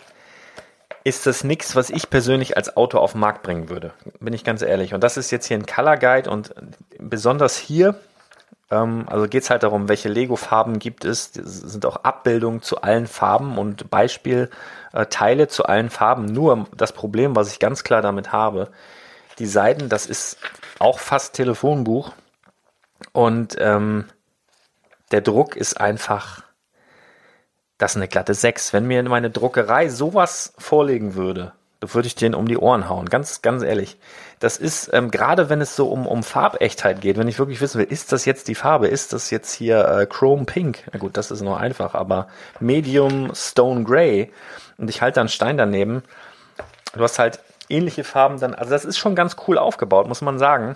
ist 1.03 1.28
das 1.28 1.43
nichts, 1.43 1.76
was 1.76 1.91
ich 1.91 2.10
persönlich 2.10 2.58
als 2.58 2.76
Auto 2.76 2.97
auf 2.97 3.12
den 3.12 3.22
Markt 3.22 3.43
bringen 3.43 3.70
würde. 3.70 3.93
Bin 4.20 4.34
ich 4.34 4.43
ganz 4.43 4.64
ehrlich. 4.64 4.93
Und 4.95 5.03
das 5.03 5.18
ist 5.18 5.30
jetzt 5.30 5.45
hier 5.45 5.58
ein 5.58 5.68
Color 5.68 5.97
Guide 5.97 6.30
und 6.30 6.53
besonders 6.97 7.58
hier, 7.58 7.99
ähm, 8.72 9.06
also 9.08 9.28
geht 9.28 9.43
es 9.43 9.51
halt 9.51 9.62
darum, 9.62 9.88
welche 9.88 10.10
Lego-Farben 10.10 10.80
gibt 10.80 11.06
es. 11.06 11.32
Das 11.32 11.60
sind 11.60 11.86
auch 11.86 11.97
Abbildungen 11.97 12.64
zu 12.64 12.82
allen 12.82 13.06
Farben 13.06 13.60
und 13.60 13.91
Beispielteile 13.91 15.43
äh, 15.43 15.47
zu 15.47 15.66
allen 15.66 15.91
Farben. 15.91 16.26
Nur 16.26 16.66
das 16.76 16.91
Problem, 16.91 17.36
was 17.36 17.51
ich 17.51 17.60
ganz 17.60 17.84
klar 17.84 18.01
damit 18.01 18.32
habe, 18.32 18.70
die 19.38 19.45
Seiten, 19.45 19.89
das 19.89 20.08
ist 20.08 20.38
auch 20.80 20.99
fast 20.99 21.34
Telefonbuch. 21.34 22.13
Und 23.11 23.55
ähm, 23.59 24.05
der 25.11 25.21
Druck 25.21 25.55
ist 25.55 25.80
einfach, 25.80 26.43
das 27.78 27.91
ist 27.91 27.97
eine 27.97 28.07
glatte 28.07 28.34
6. 28.34 28.73
Wenn 28.73 28.88
mir 28.88 29.03
meine 29.03 29.30
Druckerei 29.30 29.89
sowas 29.89 30.53
vorlegen 30.57 31.15
würde, 31.15 31.53
würde 31.82 32.07
ich 32.07 32.15
den 32.15 32.34
um 32.34 32.47
die 32.47 32.57
Ohren 32.57 32.89
hauen. 32.89 33.09
Ganz, 33.09 33.41
ganz 33.41 33.61
ehrlich. 33.61 33.97
Das 34.39 34.57
ist, 34.57 34.89
ähm, 34.93 35.11
gerade 35.11 35.49
wenn 35.49 35.61
es 35.61 35.76
so 35.76 35.88
um, 35.88 36.07
um 36.07 36.23
Farbechtheit 36.23 37.01
geht, 37.01 37.17
wenn 37.17 37.28
ich 37.28 37.39
wirklich 37.39 37.61
wissen 37.61 37.80
will, 37.80 37.88
ist 37.88 38.11
das 38.11 38.26
jetzt 38.26 38.47
die 38.47 38.55
Farbe, 38.55 38.88
ist 38.88 39.13
das 39.13 39.30
jetzt 39.30 39.53
hier 39.53 39.86
äh, 39.88 40.05
Chrome 40.05 40.45
Pink? 40.45 40.84
Na 40.91 40.99
gut, 40.99 41.15
das 41.17 41.32
ist 41.32 41.41
noch 41.41 41.57
einfach, 41.57 41.93
aber 41.93 42.28
Medium 42.59 43.34
Stone 43.36 43.84
Gray 43.84 44.32
und 44.78 44.89
ich 44.89 45.01
halte 45.01 45.19
dann 45.19 45.30
Stein 45.30 45.57
daneben. 45.57 46.03
Du 46.93 47.03
hast 47.03 47.19
halt 47.19 47.39
ähnliche 47.70 48.03
Farben 48.03 48.39
dann, 48.39 48.53
also 48.53 48.72
das 48.72 48.86
ist 48.86 48.97
schon 48.97 49.16
ganz 49.16 49.36
cool 49.47 49.57
aufgebaut, 49.57 50.07
muss 50.07 50.22
man 50.22 50.39
sagen. 50.39 50.76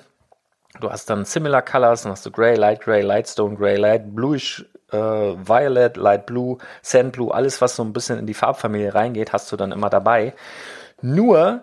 Du 0.80 0.92
hast 0.92 1.10
dann 1.10 1.26
Similar 1.26 1.62
Colors, 1.62 2.04
dann 2.04 2.12
hast 2.12 2.26
du 2.26 2.32
Gray, 2.32 2.56
Light 2.56 2.82
Gray, 2.82 3.02
Light 3.02 3.28
Stone 3.28 3.56
Gray, 3.56 3.76
Light 3.76 4.16
Bluish, 4.16 4.66
äh, 4.92 4.98
Violet, 4.98 5.98
Light 5.98 6.26
Blue, 6.26 6.58
Sand 6.82 7.14
Blue, 7.14 7.34
alles 7.34 7.62
was 7.62 7.76
so 7.76 7.84
ein 7.84 7.94
bisschen 7.94 8.20
in 8.20 8.28
die 8.28 8.34
Farbfamilie 8.34 8.94
reingeht, 8.94 9.34
hast 9.34 9.52
du 9.52 9.56
dann 9.56 9.72
immer 9.72 9.90
dabei. 9.90 10.34
Nur, 11.02 11.62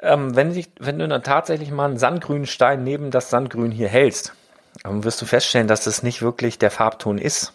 ähm, 0.00 0.34
wenn, 0.34 0.52
dich, 0.52 0.70
wenn 0.78 0.98
du 0.98 1.06
dann 1.06 1.22
tatsächlich 1.22 1.70
mal 1.70 1.86
einen 1.86 1.98
sandgrünen 1.98 2.46
Stein 2.46 2.84
neben 2.84 3.10
das 3.10 3.30
Sandgrün 3.30 3.70
hier 3.70 3.88
hältst, 3.88 4.32
dann 4.82 5.04
wirst 5.04 5.20
du 5.20 5.26
feststellen, 5.26 5.68
dass 5.68 5.84
das 5.84 6.02
nicht 6.02 6.22
wirklich 6.22 6.58
der 6.58 6.70
Farbton 6.70 7.18
ist. 7.18 7.52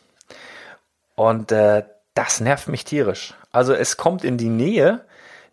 Und 1.16 1.52
äh, 1.52 1.84
das 2.14 2.40
nervt 2.40 2.68
mich 2.68 2.86
tierisch. 2.86 3.34
Also 3.52 3.74
es 3.74 3.98
kommt 3.98 4.24
in 4.24 4.38
die 4.38 4.50
Nähe, 4.50 5.02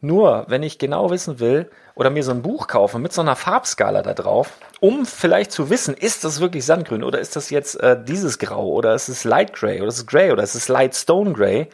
nur, 0.03 0.45
wenn 0.49 0.63
ich 0.63 0.79
genau 0.79 1.11
wissen 1.11 1.39
will 1.39 1.71
oder 1.95 2.11
mir 2.11 2.25
so 2.25 2.33
ein 2.33 2.43
Buch 2.43 2.67
kaufe 2.67 2.99
mit 2.99 3.13
so 3.13 3.21
einer 3.21 3.37
Farbskala 3.37 4.03
da 4.03 4.15
drauf, 4.15 4.59
um 4.81 5.07
vielleicht 5.07 5.53
zu 5.53 5.71
wissen, 5.71 5.95
ist 5.95 6.25
das 6.25 6.41
wirklich 6.41 6.67
Sandgrün 6.67 7.05
oder 7.05 7.21
ist 7.21 7.37
das 7.37 7.51
jetzt 7.51 7.81
äh, 7.81 8.03
dieses 8.03 8.39
Grau 8.39 8.67
oder 8.67 8.95
ist 8.95 9.09
es 9.09 9.25
Light 9.25 9.53
Gray 9.53 9.81
oder 9.81 9.89
ist 9.89 9.99
es 9.99 10.07
Gray 10.07 10.33
oder 10.33 10.43
ist 10.43 10.57
es 10.57 10.69
Light 10.69 10.97
Stone 10.97 11.33
Gray, 11.33 11.69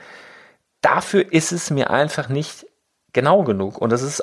dafür 0.83 1.33
ist 1.33 1.53
es 1.53 1.71
mir 1.71 1.91
einfach 1.91 2.29
nicht 2.29 2.67
genau 3.15 3.45
genug. 3.45 3.79
Und 3.79 3.93
es 3.93 4.03
ist, 4.03 4.23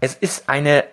es 0.00 0.14
ist 0.14 0.48
eine 0.48 0.84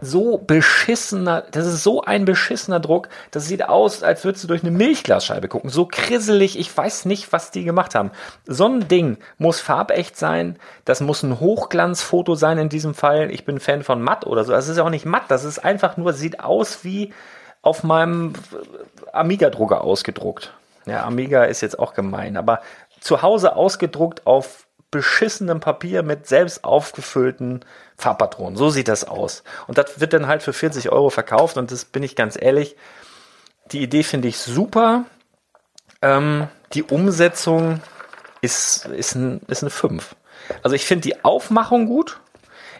so 0.00 0.38
beschissener, 0.38 1.42
das 1.50 1.66
ist 1.66 1.82
so 1.82 2.02
ein 2.02 2.24
beschissener 2.24 2.78
Druck, 2.78 3.08
das 3.32 3.46
sieht 3.46 3.68
aus, 3.68 4.04
als 4.04 4.24
würdest 4.24 4.44
du 4.44 4.48
durch 4.48 4.62
eine 4.62 4.70
Milchglasscheibe 4.70 5.48
gucken. 5.48 5.70
So 5.70 5.86
krisselig, 5.86 6.56
ich 6.56 6.74
weiß 6.74 7.04
nicht, 7.04 7.32
was 7.32 7.50
die 7.50 7.64
gemacht 7.64 7.96
haben. 7.96 8.12
So 8.46 8.66
ein 8.66 8.86
Ding 8.86 9.18
muss 9.38 9.60
farbecht 9.60 10.16
sein, 10.16 10.56
das 10.84 11.00
muss 11.00 11.24
ein 11.24 11.40
Hochglanzfoto 11.40 12.36
sein 12.36 12.58
in 12.58 12.68
diesem 12.68 12.94
Fall. 12.94 13.32
Ich 13.32 13.44
bin 13.44 13.58
Fan 13.58 13.82
von 13.82 14.00
matt 14.00 14.24
oder 14.24 14.44
so. 14.44 14.52
Das 14.52 14.68
ist 14.68 14.76
ja 14.76 14.84
auch 14.84 14.90
nicht 14.90 15.04
matt, 15.04 15.24
das 15.28 15.42
ist 15.42 15.58
einfach 15.58 15.96
nur, 15.96 16.12
sieht 16.12 16.40
aus 16.40 16.84
wie 16.84 17.12
auf 17.62 17.82
meinem 17.82 18.34
Amiga-Drucker 19.12 19.82
ausgedruckt. 19.82 20.54
Ja, 20.86 21.04
Amiga 21.04 21.42
ist 21.42 21.60
jetzt 21.60 21.78
auch 21.78 21.92
gemein, 21.92 22.36
aber 22.36 22.60
zu 23.00 23.22
Hause 23.22 23.56
ausgedruckt 23.56 24.28
auf 24.28 24.67
beschissenem 24.90 25.60
Papier 25.60 26.02
mit 26.02 26.26
selbst 26.26 26.64
aufgefüllten 26.64 27.64
Farbpatronen. 27.96 28.56
So 28.56 28.70
sieht 28.70 28.88
das 28.88 29.04
aus. 29.04 29.42
Und 29.66 29.78
das 29.78 30.00
wird 30.00 30.12
dann 30.12 30.26
halt 30.26 30.42
für 30.42 30.52
40 30.52 30.90
Euro 30.90 31.10
verkauft 31.10 31.56
und 31.56 31.70
das 31.70 31.84
bin 31.84 32.02
ich 32.02 32.16
ganz 32.16 32.38
ehrlich. 32.40 32.76
Die 33.72 33.82
Idee 33.82 34.02
finde 34.02 34.28
ich 34.28 34.38
super. 34.38 35.04
Ähm, 36.00 36.48
die 36.72 36.84
Umsetzung 36.84 37.80
ist, 38.40 38.86
ist, 38.86 39.14
ein, 39.14 39.40
ist 39.48 39.62
eine 39.62 39.70
5. 39.70 40.14
Also 40.62 40.74
ich 40.74 40.86
finde 40.86 41.02
die 41.02 41.24
Aufmachung 41.24 41.86
gut. 41.86 42.20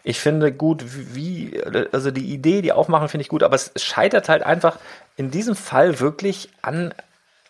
Ich 0.04 0.20
finde 0.20 0.52
gut, 0.52 0.84
wie, 1.14 1.60
also 1.92 2.10
die 2.10 2.32
Idee, 2.32 2.62
die 2.62 2.72
Aufmachung 2.72 3.08
finde 3.08 3.22
ich 3.22 3.28
gut, 3.28 3.42
aber 3.42 3.56
es 3.56 3.72
scheitert 3.76 4.28
halt 4.28 4.42
einfach 4.42 4.78
in 5.16 5.30
diesem 5.30 5.56
Fall 5.56 6.00
wirklich 6.00 6.48
an, 6.62 6.94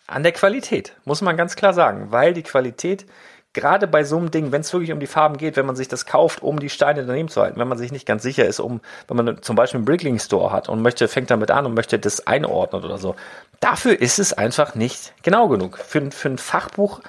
an 0.07 0.23
der 0.23 0.31
Qualität, 0.31 0.93
muss 1.05 1.21
man 1.21 1.37
ganz 1.37 1.55
klar 1.55 1.73
sagen, 1.73 2.11
weil 2.11 2.33
die 2.33 2.43
Qualität 2.43 3.05
gerade 3.53 3.87
bei 3.87 4.03
so 4.03 4.17
einem 4.17 4.31
Ding, 4.31 4.51
wenn 4.51 4.61
es 4.61 4.71
wirklich 4.73 4.91
um 4.91 4.99
die 4.99 5.07
Farben 5.07 5.37
geht, 5.37 5.55
wenn 5.55 5.65
man 5.65 5.75
sich 5.75 5.87
das 5.87 6.05
kauft, 6.05 6.43
um 6.43 6.59
die 6.59 6.69
Steine 6.69 7.05
daneben 7.05 7.29
zu 7.29 7.41
halten, 7.41 7.59
wenn 7.59 7.67
man 7.67 7.77
sich 7.77 7.91
nicht 7.91 8.05
ganz 8.05 8.21
sicher 8.23 8.45
ist, 8.45 8.59
um, 8.59 8.81
wenn 9.07 9.17
man 9.17 9.41
zum 9.41 9.55
Beispiel 9.55 9.79
einen 9.79 9.85
Brickling 9.85 10.19
Store 10.19 10.51
hat 10.51 10.69
und 10.69 10.81
möchte, 10.81 11.07
fängt 11.07 11.31
damit 11.31 11.49
an 11.51 11.65
und 11.65 11.73
möchte 11.73 11.97
das 11.97 12.27
einordnen 12.27 12.83
oder 12.83 12.97
so. 12.97 13.15
Dafür 13.59 13.99
ist 13.99 14.19
es 14.19 14.33
einfach 14.33 14.75
nicht 14.75 15.13
genau 15.23 15.47
genug. 15.47 15.79
Für, 15.79 16.11
für 16.11 16.29
ein 16.29 16.37
Fachbuch, 16.37 17.01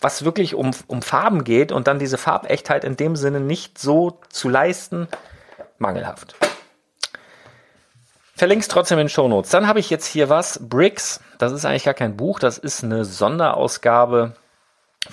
was 0.00 0.24
wirklich 0.24 0.54
um, 0.54 0.72
um 0.86 1.00
Farben 1.00 1.44
geht 1.44 1.72
und 1.72 1.86
dann 1.86 1.98
diese 1.98 2.18
Farbechtheit 2.18 2.84
in 2.84 2.96
dem 2.96 3.16
Sinne 3.16 3.40
nicht 3.40 3.78
so 3.78 4.18
zu 4.28 4.50
leisten, 4.50 5.08
mangelhaft. 5.78 6.36
Verlink's 8.36 8.68
trotzdem 8.68 8.98
in 8.98 9.04
den 9.04 9.10
Show 9.10 9.28
Notes. 9.28 9.50
Dann 9.50 9.66
habe 9.66 9.78
ich 9.78 9.90
jetzt 9.90 10.06
hier 10.06 10.28
was. 10.28 10.58
Bricks. 10.60 11.20
Das 11.38 11.52
ist 11.52 11.64
eigentlich 11.64 11.84
gar 11.84 11.94
kein 11.94 12.16
Buch. 12.16 12.40
Das 12.40 12.58
ist 12.58 12.82
eine 12.82 13.04
Sonderausgabe 13.04 14.34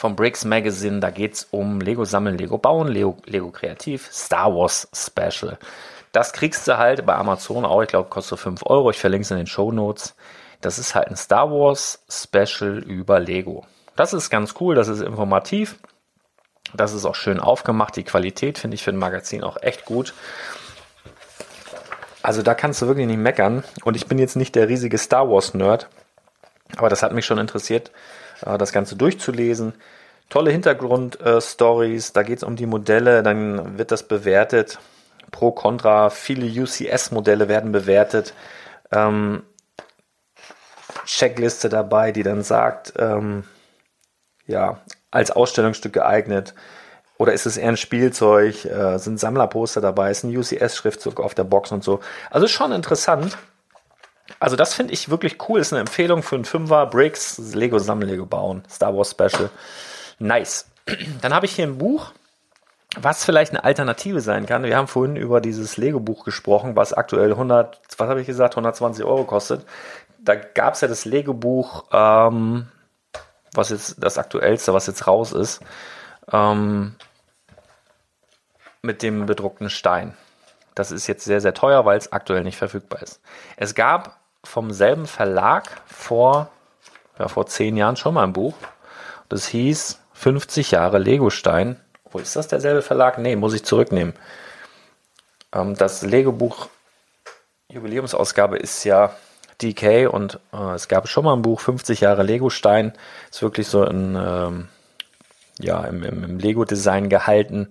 vom 0.02 0.16
Bricks 0.16 0.46
Magazine. 0.46 1.00
Da 1.00 1.12
geht 1.12 1.36
es 1.36 1.48
um 1.52 1.80
Lego 1.80 2.06
sammeln, 2.06 2.36
Lego 2.36 2.58
bauen, 2.58 2.88
Lego, 2.88 3.18
Lego 3.26 3.52
kreativ, 3.52 4.10
Star 4.12 4.52
Wars 4.52 4.90
Special. 4.94 5.60
Das 6.12 6.34
kriegst 6.34 6.68
du 6.68 6.80
halt 6.80 7.06
bei 7.06 7.14
Amazon 7.14 7.66
auch, 7.66 7.84
ich 7.84 7.88
glaube, 7.88 8.10
kostet 8.10 8.40
5 8.40 8.66
Euro. 8.66 8.90
Ich 8.90 8.98
verlinke 8.98 9.26
es 9.26 9.32
in 9.32 9.38
den 9.38 9.46
Show 9.46 9.72
Notes. 9.72 10.16
Das 10.60 10.80
ist 10.80 10.96
halt 10.96 11.10
ein 11.10 11.16
Star 11.16 11.52
Wars 11.52 12.04
Special 12.10 12.80
über 12.80 13.20
Lego. 13.20 13.64
Das 13.96 14.14
ist 14.14 14.32
ganz 14.32 14.56
cool, 14.60 14.74
das 14.74 14.88
ist 14.88 15.02
informativ. 15.02 15.78
Das 16.74 16.94
ist 16.94 17.06
auch 17.06 17.16
schön 17.16 17.40
aufgemacht. 17.40 17.96
Die 17.96 18.04
Qualität 18.04 18.58
finde 18.58 18.76
ich 18.76 18.84
für 18.84 18.92
ein 18.92 18.98
Magazin 18.98 19.44
auch 19.44 19.58
echt 19.62 19.86
gut. 19.86 20.16
Also 22.24 22.42
da 22.42 22.56
kannst 22.56 22.82
du 22.82 22.88
wirklich 22.88 23.06
nicht 23.06 23.20
meckern. 23.20 23.64
Und 23.84 23.96
ich 23.96 24.08
bin 24.08 24.18
jetzt 24.18 24.36
nicht 24.36 24.56
der 24.56 24.68
riesige 24.68 24.98
Star 24.98 25.30
Wars 25.30 25.54
Nerd, 25.54 25.90
aber 26.76 26.90
das 26.90 27.04
hat 27.04 27.14
mich 27.14 27.28
schon 27.28 27.38
interessiert, 27.38 27.92
das 28.42 28.72
Ganze 28.72 28.96
durchzulesen. 28.96 29.74
Tolle 30.30 30.52
Hintergrundstories, 30.52 32.14
da 32.14 32.24
geht 32.24 32.38
es 32.38 32.44
um 32.44 32.56
die 32.56 32.66
Modelle, 32.66 33.22
dann 33.24 33.78
wird 33.78 33.92
das 33.92 34.04
bewertet. 34.04 34.80
Pro, 35.30 35.52
Contra, 35.52 36.10
viele 36.10 36.46
UCS-Modelle 36.46 37.50
werden 37.50 37.72
bewertet. 37.72 38.34
Ähm, 38.92 39.44
Checkliste 41.06 41.70
dabei, 41.70 42.12
die 42.12 42.24
dann 42.24 42.44
sagt, 42.44 42.94
ähm, 42.98 43.44
ja, 44.46 44.80
als 45.10 45.32
Ausstellungsstück 45.32 45.94
geeignet. 45.94 46.54
Oder 47.18 47.34
ist 47.34 47.46
es 47.46 47.58
eher 47.58 47.70
ein 47.70 47.78
Spielzeug? 47.78 48.66
Äh, 48.66 48.98
sind 48.98 49.20
Sammlerposter 49.20 49.82
dabei? 49.82 50.12
Ist 50.12 50.24
ein 50.24 50.36
UCS-Schriftzug 50.36 51.20
auf 51.20 51.36
der 51.36 51.44
Box 51.44 51.72
und 51.72 51.84
so? 51.84 52.00
Also 52.30 52.48
schon 52.48 52.72
interessant. 52.72 53.38
Also 54.42 54.56
das 54.56 54.74
finde 54.74 54.94
ich 54.94 55.10
wirklich 55.10 55.38
cool. 55.48 55.60
Ist 55.60 55.72
eine 55.72 55.82
Empfehlung 55.82 56.24
für 56.24 56.34
einen 56.34 56.46
Fünfer. 56.46 56.88
Bricks, 56.88 57.38
Lego 57.54 57.78
Sammeln, 57.78 58.10
Lego 58.10 58.26
bauen. 58.26 58.64
Star 58.68 58.98
Wars 58.98 59.12
Special. 59.12 59.52
Nice. 60.18 60.66
Dann 61.22 61.36
habe 61.36 61.46
ich 61.46 61.54
hier 61.54 61.68
ein 61.68 61.78
Buch, 61.78 62.12
was 63.00 63.24
vielleicht 63.24 63.52
eine 63.52 63.64
Alternative 63.64 64.20
sein 64.20 64.48
kann. 64.48 64.64
Wir 64.64 64.78
haben 64.78 64.88
vorhin 64.88 65.16
über 65.16 65.42
dieses 65.42 65.78
Lego-Buch 65.78 66.26
gesprochen, 66.26 66.76
was 66.76 66.92
aktuell 66.92 67.34
100, 67.34 67.82
was 68.00 68.10
habe 68.10 68.20
ich 68.20 68.26
gesagt, 68.26 68.56
120 68.56 69.06
Euro 69.06 69.26
kostet. 69.26 69.64
Da 70.18 70.34
gab 70.34 70.74
es 70.74 70.82
ja 70.82 70.88
das 70.88 71.06
Lego-Buch, 71.06 71.86
ähm, 71.92 72.68
was 73.54 73.70
jetzt 73.70 74.04
das 74.04 74.18
aktuellste, 74.18 74.74
was 74.74 74.88
jetzt 74.88 75.06
raus 75.06 75.34
ist, 75.34 75.62
ähm, 76.32 76.96
mit 78.82 79.04
dem 79.04 79.28
bedruckten 79.28 79.70
Stein. 79.70 80.18
Das 80.74 80.92
ist 80.92 81.06
jetzt 81.06 81.26
sehr, 81.26 81.42
sehr 81.42 81.54
teuer, 81.54 81.86
weil 81.86 82.00
es 82.00 82.12
aktuell 82.12 82.44
nicht 82.44 82.58
verfügbar 82.58 83.04
ist. 83.04 83.22
Es 83.56 83.76
gab 83.76 84.21
vom 84.44 84.72
selben 84.72 85.06
Verlag 85.06 85.82
vor, 85.86 86.50
ja, 87.20 87.28
vor 87.28 87.46
zehn 87.46 87.78
Jahren 87.78 87.96
schon 87.96 88.14
mal 88.14 88.24
ein 88.24 88.34
Buch. 88.34 88.56
Das 89.30 89.48
hieß 89.48 90.00
50 90.14 90.72
Jahre 90.72 90.98
Legostein. 90.98 91.80
Wo 92.10 92.20
ist 92.20 92.36
das 92.36 92.48
derselbe 92.48 92.82
Verlag? 92.82 93.18
Nee, 93.18 93.36
muss 93.36 93.54
ich 93.54 93.64
zurücknehmen. 93.64 94.14
Ähm, 95.54 95.76
das 95.76 96.02
Lego-Buch 96.02 96.68
Jubiläumsausgabe 97.70 98.58
ist 98.58 98.84
ja 98.84 99.16
DK 99.62 100.08
und 100.08 100.40
äh, 100.54 100.74
es 100.74 100.88
gab 100.88 101.08
schon 101.08 101.24
mal 101.24 101.34
ein 101.34 101.42
Buch 101.42 101.60
50 101.62 102.02
Jahre 102.02 102.24
Legostein. 102.24 102.94
Ist 103.30 103.42
wirklich 103.42 103.68
so 103.68 103.84
ein 103.84 104.16
ähm, 104.16 104.68
ja, 105.60 105.84
im, 105.86 106.04
im, 106.04 106.24
im 106.24 106.40
Lego-Design 106.40 107.10
gehalten 107.10 107.70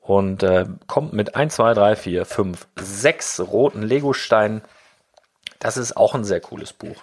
und 0.00 0.42
äh, 0.42 0.64
kommt 0.86 1.12
mit 1.12 1.34
1, 1.34 1.54
2, 1.56 1.74
3, 1.74 1.96
4, 1.96 2.24
5, 2.24 2.66
6 2.76 3.40
roten 3.40 3.82
Lego-Steinen. 3.82 4.62
Das 5.58 5.76
ist 5.76 5.96
auch 5.96 6.14
ein 6.14 6.24
sehr 6.24 6.40
cooles 6.40 6.72
Buch. 6.72 6.96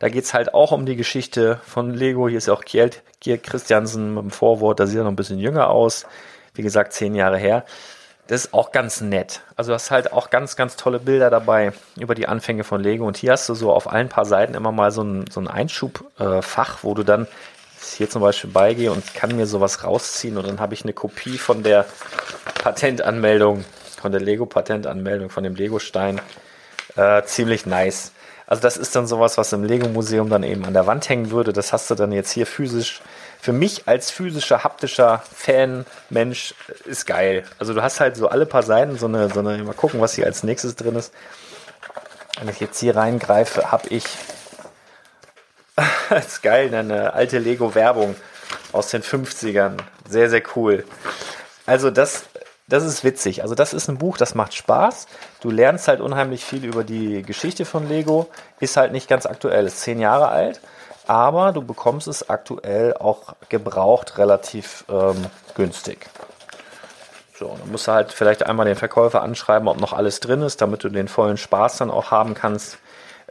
Da 0.00 0.08
geht's 0.08 0.34
halt 0.34 0.54
auch 0.54 0.72
um 0.72 0.86
die 0.86 0.96
Geschichte 0.96 1.60
von 1.64 1.92
Lego. 1.94 2.28
Hier 2.28 2.38
ist 2.38 2.48
auch 2.48 2.64
Kjeld, 2.64 3.02
Kier 3.20 3.38
Christiansen 3.38 4.14
mit 4.14 4.22
dem 4.22 4.30
Vorwort, 4.30 4.80
da 4.80 4.86
sieht 4.86 4.98
er 4.98 5.04
noch 5.04 5.12
ein 5.12 5.16
bisschen 5.16 5.38
jünger 5.38 5.70
aus. 5.70 6.06
Wie 6.54 6.62
gesagt, 6.62 6.92
zehn 6.92 7.14
Jahre 7.14 7.38
her. 7.38 7.64
Das 8.26 8.44
ist 8.44 8.54
auch 8.54 8.72
ganz 8.72 9.00
nett. 9.00 9.42
Also 9.56 9.70
du 9.70 9.74
hast 9.74 9.90
halt 9.90 10.12
auch 10.12 10.30
ganz, 10.30 10.56
ganz 10.56 10.76
tolle 10.76 11.00
Bilder 11.00 11.30
dabei 11.30 11.72
über 11.98 12.14
die 12.14 12.28
Anfänge 12.28 12.64
von 12.64 12.80
Lego. 12.80 13.06
Und 13.06 13.16
hier 13.16 13.32
hast 13.32 13.48
du 13.48 13.54
so 13.54 13.72
auf 13.72 13.90
allen 13.90 14.08
paar 14.08 14.24
Seiten 14.24 14.54
immer 14.54 14.72
mal 14.72 14.90
so 14.90 15.02
ein, 15.02 15.24
so 15.30 15.40
ein 15.40 15.48
Einschubfach, 15.48 16.74
äh, 16.74 16.82
wo 16.82 16.94
du 16.94 17.02
dann 17.02 17.26
hier 17.96 18.08
zum 18.10 18.22
Beispiel 18.22 18.50
beigehe 18.50 18.92
und 18.92 19.14
kann 19.14 19.36
mir 19.36 19.46
sowas 19.46 19.84
rausziehen 19.84 20.36
und 20.36 20.46
dann 20.46 20.60
habe 20.60 20.74
ich 20.74 20.84
eine 20.84 20.92
Kopie 20.92 21.38
von 21.38 21.62
der 21.62 21.86
Patentanmeldung, 22.62 23.64
von 24.00 24.12
der 24.12 24.20
Lego-Patentanmeldung, 24.20 25.30
von 25.30 25.44
dem 25.44 25.54
Lego-Stein. 25.54 26.20
Äh, 26.96 27.22
ziemlich 27.24 27.66
nice. 27.66 28.12
Also 28.46 28.62
das 28.62 28.76
ist 28.76 28.96
dann 28.96 29.06
sowas, 29.06 29.38
was 29.38 29.52
im 29.52 29.62
Lego-Museum 29.62 30.28
dann 30.28 30.42
eben 30.42 30.64
an 30.64 30.74
der 30.74 30.86
Wand 30.86 31.08
hängen 31.08 31.30
würde. 31.30 31.52
Das 31.52 31.72
hast 31.72 31.88
du 31.90 31.94
dann 31.94 32.10
jetzt 32.10 32.32
hier 32.32 32.46
physisch. 32.46 33.00
Für 33.40 33.52
mich 33.52 33.86
als 33.86 34.10
physischer, 34.10 34.64
haptischer 34.64 35.22
Fan, 35.34 35.86
Mensch, 36.10 36.54
ist 36.84 37.06
geil. 37.06 37.44
Also 37.58 37.74
du 37.74 37.82
hast 37.82 38.00
halt 38.00 38.16
so 38.16 38.28
alle 38.28 38.46
paar 38.46 38.64
Seiten 38.64 38.98
so 38.98 39.06
eine, 39.06 39.30
so 39.30 39.38
eine, 39.38 39.62
mal 39.62 39.72
gucken, 39.72 40.00
was 40.00 40.14
hier 40.14 40.26
als 40.26 40.42
nächstes 40.42 40.74
drin 40.74 40.96
ist. 40.96 41.12
Wenn 42.38 42.48
ich 42.48 42.58
jetzt 42.58 42.80
hier 42.80 42.96
reingreife, 42.96 43.70
habe 43.70 43.88
ich 43.88 44.04
das 46.08 46.26
ist 46.26 46.42
geil, 46.42 46.74
eine 46.74 47.12
alte 47.12 47.38
Lego-Werbung 47.38 48.16
aus 48.72 48.88
den 48.88 49.02
50ern. 49.02 49.76
Sehr, 50.08 50.28
sehr 50.28 50.42
cool. 50.56 50.84
Also 51.66 51.90
das, 51.90 52.24
das 52.70 52.84
ist 52.84 53.04
witzig. 53.04 53.42
Also 53.42 53.54
das 53.54 53.74
ist 53.74 53.88
ein 53.88 53.98
Buch, 53.98 54.16
das 54.16 54.34
macht 54.34 54.54
Spaß. 54.54 55.06
Du 55.40 55.50
lernst 55.50 55.88
halt 55.88 56.00
unheimlich 56.00 56.44
viel 56.44 56.64
über 56.64 56.84
die 56.84 57.22
Geschichte 57.22 57.64
von 57.64 57.88
Lego. 57.88 58.28
Ist 58.60 58.76
halt 58.76 58.92
nicht 58.92 59.08
ganz 59.08 59.26
aktuell, 59.26 59.66
ist 59.66 59.80
zehn 59.80 60.00
Jahre 60.00 60.28
alt. 60.28 60.60
Aber 61.06 61.52
du 61.52 61.62
bekommst 61.62 62.06
es 62.06 62.30
aktuell 62.30 62.94
auch 62.94 63.34
gebraucht 63.48 64.18
relativ 64.18 64.84
ähm, 64.88 65.26
günstig. 65.54 66.06
So, 67.36 67.56
dann 67.58 67.72
musst 67.72 67.88
du 67.88 67.92
halt 67.92 68.12
vielleicht 68.12 68.46
einmal 68.46 68.66
den 68.66 68.76
Verkäufer 68.76 69.22
anschreiben, 69.22 69.66
ob 69.66 69.80
noch 69.80 69.92
alles 69.92 70.20
drin 70.20 70.42
ist, 70.42 70.60
damit 70.60 70.84
du 70.84 70.88
den 70.88 71.08
vollen 71.08 71.38
Spaß 71.38 71.78
dann 71.78 71.90
auch 71.90 72.10
haben 72.10 72.34
kannst. 72.34 72.78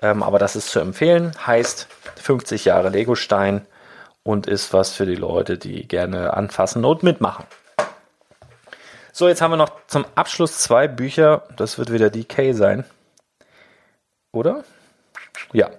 Ähm, 0.02 0.24
aber 0.24 0.40
das 0.40 0.56
ist 0.56 0.70
zu 0.70 0.80
empfehlen. 0.80 1.32
Heißt 1.46 1.88
50 2.22 2.66
Jahre 2.66 2.90
Legostein 2.90 3.66
und 4.24 4.48
ist 4.48 4.74
was 4.74 4.92
für 4.92 5.06
die 5.06 5.16
Leute, 5.16 5.58
die 5.58 5.88
gerne 5.88 6.34
anfassen 6.34 6.84
und 6.86 7.04
mitmachen. 7.04 7.46
So, 9.20 9.28
jetzt 9.28 9.42
haben 9.42 9.52
wir 9.52 9.58
noch 9.58 9.86
zum 9.88 10.06
Abschluss 10.16 10.60
zwei 10.60 10.88
Bücher. 10.88 11.44
Das 11.58 11.78
wird 11.78 11.92
wieder 11.92 12.10
DK 12.10 12.54
sein. 12.54 12.86
Oder? 14.32 14.64
Ja. 15.52 15.72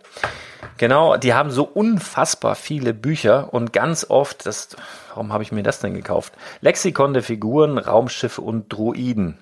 Genau, 0.76 1.16
die 1.16 1.32
haben 1.32 1.50
so 1.50 1.64
unfassbar 1.64 2.54
viele 2.54 2.92
Bücher 2.92 3.54
und 3.54 3.72
ganz 3.72 4.04
oft, 4.10 4.44
das, 4.44 4.76
warum 5.08 5.32
habe 5.32 5.42
ich 5.42 5.52
mir 5.52 5.62
das 5.62 5.80
denn 5.80 5.94
gekauft? 5.94 6.34
Lexikon 6.60 7.14
der 7.14 7.22
Figuren, 7.22 7.78
Raumschiffe 7.78 8.42
und 8.42 8.70
Druiden. 8.70 9.38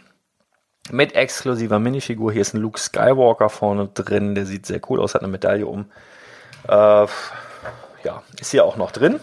Mit 0.93 1.17
exklusiver 1.17 1.81
Minifigur. 1.81 2.31
Hier 2.31 2.43
ist 2.43 2.55
ein 2.55 2.61
Luke 2.61 2.79
Skywalker 2.79 3.49
vorne 3.49 3.89
drin. 3.89 4.37
Der 4.37 4.47
sieht 4.47 4.65
sehr 4.65 4.81
cool 4.89 5.01
aus, 5.01 5.17
hat 5.17 5.23
eine 5.23 5.33
Medaille 5.33 5.67
um. 5.67 5.91
Äh, 6.69 6.73
ja, 8.05 8.23
ist 8.39 8.53
hier 8.53 8.65
auch 8.65 8.77
noch 8.77 8.93
drin. 8.93 9.19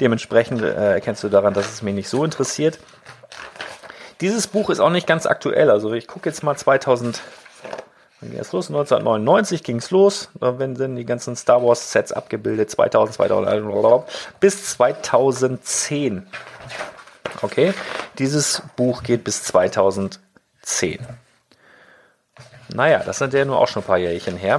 Dementsprechend 0.00 0.60
äh, 0.60 0.92
erkennst 0.92 1.24
du 1.24 1.30
daran, 1.30 1.54
dass 1.54 1.72
es 1.72 1.80
mich 1.80 1.94
nicht 1.94 2.10
so 2.10 2.22
interessiert. 2.24 2.78
Dieses 4.20 4.46
Buch 4.46 4.70
ist 4.70 4.80
auch 4.80 4.90
nicht 4.90 5.06
ganz 5.06 5.26
aktuell. 5.26 5.70
Also 5.70 5.92
ich 5.92 6.08
gucke 6.08 6.28
jetzt 6.28 6.42
mal 6.42 6.56
2000. 6.56 7.20
Wann 8.20 8.30
ging 8.30 8.40
es 8.40 8.52
los? 8.52 8.68
1999 8.68 9.62
ging 9.62 9.76
es 9.76 9.90
los. 9.90 10.30
Da 10.40 10.58
werden 10.58 10.96
die 10.96 11.04
ganzen 11.04 11.36
Star 11.36 11.62
Wars 11.64 11.92
Sets 11.92 12.12
abgebildet. 12.12 12.70
2000, 12.70 13.14
2000 13.14 14.04
bis 14.40 14.70
2010. 14.70 16.26
Okay, 17.42 17.72
dieses 18.18 18.62
Buch 18.76 19.02
geht 19.02 19.22
bis 19.22 19.44
2010. 19.44 20.28
10. 20.68 20.98
Naja, 22.68 23.02
das 23.04 23.18
sind 23.18 23.32
ja 23.32 23.44
nur 23.44 23.58
auch 23.58 23.68
schon 23.68 23.82
ein 23.82 23.86
paar 23.86 23.98
Jährchen 23.98 24.36
her. 24.36 24.58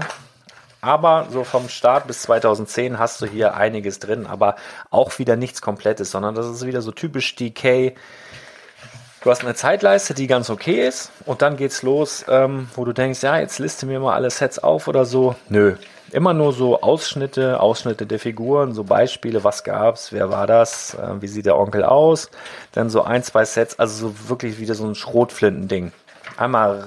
Aber 0.82 1.28
so 1.30 1.44
vom 1.44 1.70
Start 1.70 2.08
bis 2.08 2.22
2010 2.24 2.98
hast 2.98 3.22
du 3.22 3.26
hier 3.26 3.54
einiges 3.56 4.00
drin, 4.00 4.26
aber 4.26 4.56
auch 4.90 5.20
wieder 5.20 5.36
nichts 5.36 5.62
Komplettes, 5.62 6.10
sondern 6.10 6.36
das 6.36 6.48
ist 6.48 6.66
wieder 6.66 6.82
so 6.82 6.92
typisch 6.92 7.36
DK. 7.36 7.96
Du 9.22 9.30
hast 9.30 9.44
eine 9.44 9.54
Zeitleiste, 9.54 10.14
die 10.14 10.28
ganz 10.28 10.50
okay 10.50 10.88
ist, 10.88 11.12
und 11.26 11.42
dann 11.42 11.58
geht's 11.58 11.84
los, 11.84 12.24
ähm, 12.30 12.70
wo 12.76 12.86
du 12.86 12.94
denkst, 12.94 13.22
ja, 13.22 13.38
jetzt 13.38 13.60
liste 13.60 13.86
mir 13.86 14.00
mal 14.00 14.14
alle 14.14 14.30
Sets 14.30 14.60
auf 14.60 14.88
oder 14.88 15.06
so. 15.06 15.36
Nö. 15.50 15.76
Immer 16.12 16.34
nur 16.34 16.54
so 16.54 16.82
Ausschnitte, 16.82 17.60
Ausschnitte 17.60 18.06
der 18.06 18.18
Figuren, 18.18 18.74
so 18.74 18.86
Beispiele, 18.86 19.44
was 19.44 19.64
gab's, 19.66 20.14
wer 20.14 20.30
war 20.30 20.48
das, 20.48 20.94
äh, 20.94 21.22
wie 21.22 21.28
sieht 21.28 21.46
der 21.46 21.58
Onkel 21.58 21.84
aus, 21.84 22.32
dann 22.72 22.90
so 22.90 23.04
ein, 23.04 23.22
zwei 23.22 23.44
Sets, 23.44 23.78
also 23.78 24.08
so 24.08 24.30
wirklich 24.30 24.58
wieder 24.58 24.74
so 24.74 24.86
ein 24.86 24.96
Schrotflintending 24.96 25.92
einmal 26.40 26.80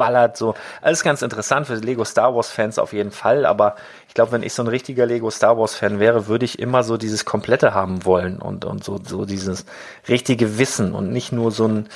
reingeballert, 0.00 0.36
so. 0.36 0.54
Alles 0.80 1.02
ganz 1.02 1.22
interessant 1.22 1.66
für 1.66 1.74
Lego 1.74 2.04
Star 2.04 2.34
Wars 2.34 2.50
Fans 2.50 2.78
auf 2.78 2.92
jeden 2.92 3.10
Fall, 3.10 3.46
aber 3.46 3.76
ich 4.08 4.14
glaube, 4.14 4.32
wenn 4.32 4.42
ich 4.42 4.54
so 4.54 4.62
ein 4.62 4.68
richtiger 4.68 5.06
Lego 5.06 5.30
Star 5.30 5.58
Wars 5.58 5.74
Fan 5.74 6.00
wäre, 6.00 6.26
würde 6.26 6.44
ich 6.44 6.58
immer 6.58 6.82
so 6.82 6.96
dieses 6.96 7.24
Komplette 7.24 7.74
haben 7.74 8.04
wollen 8.04 8.38
und, 8.40 8.64
und 8.64 8.82
so, 8.82 8.98
so 9.02 9.24
dieses 9.24 9.66
richtige 10.08 10.58
Wissen 10.58 10.94
und 10.94 11.12
nicht 11.12 11.32
nur 11.32 11.52
so 11.52 11.66
ein 11.68 11.88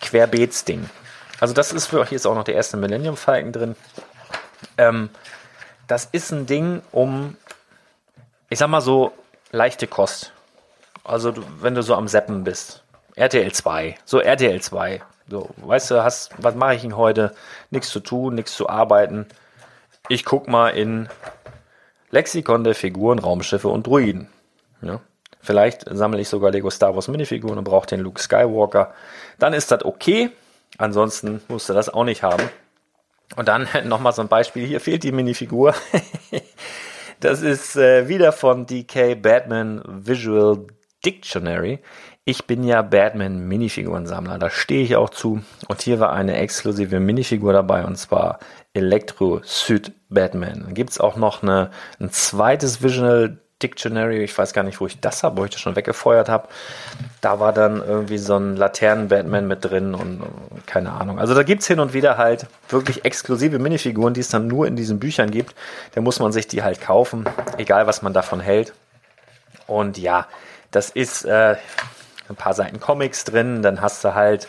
Querbeetsding. 0.00 0.88
Also 1.40 1.54
das 1.54 1.72
ist 1.72 1.86
für 1.86 2.00
euch 2.00 2.12
jetzt 2.12 2.26
auch 2.26 2.34
noch 2.34 2.44
der 2.44 2.54
erste 2.54 2.76
Millennium 2.76 3.16
Falcon 3.16 3.52
drin. 3.52 3.76
Ähm, 4.78 5.10
das 5.86 6.06
ist 6.10 6.32
ein 6.32 6.46
Ding 6.46 6.82
um, 6.92 7.36
ich 8.48 8.58
sag 8.58 8.68
mal 8.68 8.80
so, 8.80 9.12
leichte 9.52 9.86
Kost. 9.86 10.32
Also 11.04 11.34
wenn 11.60 11.74
du 11.74 11.82
so 11.82 11.94
am 11.94 12.08
Seppen 12.08 12.44
bist. 12.44 12.82
RTL 13.16 13.52
2, 13.52 13.94
so 14.04 14.18
RTL 14.18 14.60
2. 14.60 15.00
So, 15.28 15.50
weißt 15.56 15.90
du, 15.90 16.04
hast, 16.04 16.30
was 16.38 16.54
mache 16.54 16.74
ich 16.74 16.82
denn 16.82 16.96
heute? 16.96 17.34
Nichts 17.70 17.88
zu 17.88 18.00
tun, 18.00 18.34
nichts 18.34 18.54
zu 18.54 18.68
arbeiten. 18.68 19.26
Ich 20.08 20.24
guck 20.24 20.48
mal 20.48 20.70
in 20.70 21.08
Lexikon 22.10 22.62
der 22.62 22.74
Figuren, 22.74 23.18
Raumschiffe 23.18 23.68
und 23.68 23.86
Druiden. 23.86 24.28
Ja. 24.82 25.00
Vielleicht 25.40 25.84
sammle 25.90 26.20
ich 26.20 26.28
sogar 26.28 26.50
Lego 26.50 26.70
Star 26.70 26.94
Wars 26.94 27.08
Minifiguren 27.08 27.58
und 27.58 27.64
brauche 27.64 27.86
den 27.86 28.00
Luke 28.00 28.20
Skywalker. 28.20 28.94
Dann 29.38 29.52
ist 29.52 29.70
das 29.70 29.84
okay. 29.84 30.30
Ansonsten 30.78 31.42
musst 31.48 31.68
du 31.68 31.74
das 31.74 31.88
auch 31.88 32.04
nicht 32.04 32.22
haben. 32.22 32.48
Und 33.36 33.48
dann 33.48 33.68
nochmal 33.84 34.12
so 34.12 34.22
ein 34.22 34.28
Beispiel. 34.28 34.66
Hier 34.66 34.80
fehlt 34.80 35.04
die 35.04 35.12
Minifigur. 35.12 35.74
das 37.20 37.42
ist 37.42 37.76
äh, 37.76 38.08
wieder 38.08 38.32
von 38.32 38.66
DK 38.66 39.20
Batman 39.20 39.82
Visual 39.86 40.66
Dictionary. 41.04 41.80
Ich 42.26 42.46
bin 42.46 42.64
ja 42.64 42.80
Batman 42.80 43.46
Minifigurensammler, 43.48 44.38
da 44.38 44.48
stehe 44.48 44.82
ich 44.82 44.96
auch 44.96 45.10
zu. 45.10 45.42
Und 45.68 45.82
hier 45.82 46.00
war 46.00 46.14
eine 46.14 46.38
exklusive 46.38 46.98
Minifigur 46.98 47.52
dabei 47.52 47.84
und 47.84 47.96
zwar 47.96 48.38
Electro 48.72 49.42
Suit 49.44 49.92
Batman. 50.08 50.72
Gibt 50.72 50.88
es 50.88 51.00
auch 51.00 51.16
noch 51.16 51.42
eine, 51.42 51.70
ein 52.00 52.10
zweites 52.10 52.82
Visual 52.82 53.36
Dictionary, 53.62 54.24
ich 54.24 54.36
weiß 54.36 54.54
gar 54.54 54.62
nicht, 54.62 54.80
wo 54.80 54.86
ich 54.86 55.00
das 55.00 55.22
habe, 55.22 55.36
wo 55.36 55.44
ich 55.44 55.50
das 55.50 55.60
schon 55.60 55.76
weggefeuert 55.76 56.30
habe. 56.30 56.48
Da 57.20 57.40
war 57.40 57.52
dann 57.52 57.82
irgendwie 57.86 58.16
so 58.16 58.36
ein 58.36 58.56
Laternen-Batman 58.56 59.46
mit 59.46 59.62
drin 59.62 59.94
und, 59.94 60.22
und 60.22 60.66
keine 60.66 60.92
Ahnung. 60.92 61.18
Also 61.18 61.34
da 61.34 61.42
gibt 61.42 61.60
es 61.60 61.68
hin 61.68 61.78
und 61.78 61.92
wieder 61.92 62.16
halt 62.16 62.46
wirklich 62.70 63.04
exklusive 63.04 63.58
Minifiguren, 63.58 64.14
die 64.14 64.20
es 64.20 64.30
dann 64.30 64.46
nur 64.48 64.66
in 64.66 64.76
diesen 64.76 64.98
Büchern 64.98 65.30
gibt. 65.30 65.54
Da 65.94 66.00
muss 66.00 66.20
man 66.20 66.32
sich 66.32 66.48
die 66.48 66.62
halt 66.62 66.80
kaufen, 66.80 67.26
egal 67.58 67.86
was 67.86 68.00
man 68.00 68.14
davon 68.14 68.40
hält. 68.40 68.72
Und 69.66 69.98
ja, 69.98 70.26
das 70.70 70.88
ist, 70.90 71.26
äh, 71.26 71.56
ein 72.28 72.36
paar 72.36 72.54
Seiten 72.54 72.80
Comics 72.80 73.24
drin, 73.24 73.62
dann 73.62 73.80
hast 73.80 74.04
du 74.04 74.14
halt 74.14 74.48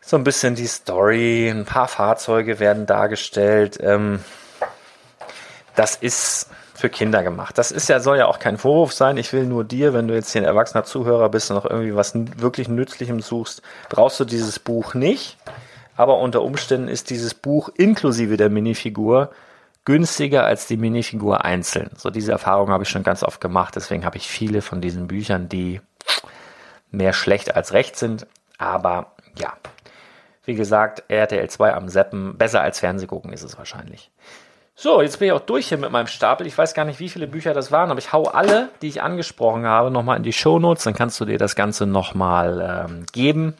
so 0.00 0.16
ein 0.16 0.24
bisschen 0.24 0.54
die 0.54 0.66
Story, 0.66 1.48
ein 1.48 1.64
paar 1.64 1.88
Fahrzeuge 1.88 2.58
werden 2.58 2.86
dargestellt. 2.86 3.78
Ähm, 3.80 4.20
das 5.74 5.96
ist 5.96 6.50
für 6.74 6.88
Kinder 6.90 7.22
gemacht. 7.22 7.56
Das 7.56 7.70
ist 7.70 7.88
ja, 7.88 8.00
soll 8.00 8.18
ja 8.18 8.26
auch 8.26 8.38
kein 8.38 8.58
Vorwurf 8.58 8.92
sein. 8.92 9.16
Ich 9.16 9.32
will 9.32 9.44
nur 9.44 9.64
dir, 9.64 9.94
wenn 9.94 10.08
du 10.08 10.14
jetzt 10.14 10.32
hier 10.32 10.42
ein 10.42 10.46
erwachsener 10.46 10.84
Zuhörer 10.84 11.28
bist 11.28 11.50
und 11.50 11.56
noch 11.56 11.64
irgendwie 11.64 11.94
was 11.94 12.12
wirklich 12.14 12.68
Nützlichem 12.68 13.20
suchst, 13.20 13.62
brauchst 13.88 14.20
du 14.20 14.24
dieses 14.24 14.58
Buch 14.58 14.94
nicht. 14.94 15.36
aber 15.96 16.18
unter 16.18 16.42
Umständen 16.42 16.88
ist 16.88 17.10
dieses 17.10 17.34
Buch 17.34 17.68
inklusive 17.76 18.36
der 18.36 18.50
Minifigur 18.50 19.30
günstiger 19.84 20.44
als 20.44 20.66
die 20.66 20.76
Minifigur 20.76 21.44
einzeln. 21.44 21.90
So 21.96 22.10
diese 22.10 22.32
Erfahrung 22.32 22.70
habe 22.70 22.84
ich 22.84 22.88
schon 22.88 23.02
ganz 23.02 23.22
oft 23.22 23.40
gemacht, 23.40 23.76
deswegen 23.76 24.04
habe 24.04 24.16
ich 24.16 24.26
viele 24.26 24.62
von 24.62 24.80
diesen 24.80 25.06
Büchern, 25.06 25.48
die 25.48 25.80
mehr 26.96 27.12
schlecht 27.12 27.54
als 27.54 27.72
recht 27.72 27.96
sind, 27.96 28.26
aber 28.58 29.12
ja. 29.38 29.52
Wie 30.46 30.54
gesagt, 30.54 31.04
RTL 31.08 31.48
2 31.48 31.74
am 31.74 31.88
Seppen, 31.88 32.36
besser 32.36 32.60
als 32.60 32.80
Fernsehgucken 32.80 33.32
ist 33.32 33.42
es 33.42 33.56
wahrscheinlich. 33.56 34.10
So, 34.76 35.00
jetzt 35.00 35.20
bin 35.20 35.28
ich 35.28 35.32
auch 35.32 35.40
durch 35.40 35.68
hier 35.68 35.78
mit 35.78 35.92
meinem 35.92 36.08
Stapel. 36.08 36.46
Ich 36.46 36.58
weiß 36.58 36.74
gar 36.74 36.84
nicht, 36.84 36.98
wie 36.98 37.08
viele 37.08 37.28
Bücher 37.28 37.54
das 37.54 37.70
waren, 37.70 37.90
aber 37.90 38.00
ich 38.00 38.12
hau 38.12 38.24
alle, 38.24 38.70
die 38.82 38.88
ich 38.88 39.02
angesprochen 39.02 39.64
habe, 39.66 39.90
nochmal 39.90 40.16
in 40.16 40.24
die 40.24 40.32
Shownotes. 40.32 40.84
Dann 40.84 40.94
kannst 40.94 41.20
du 41.20 41.24
dir 41.24 41.38
das 41.38 41.54
Ganze 41.54 41.86
nochmal 41.86 42.86
ähm, 42.88 43.06
geben. 43.12 43.54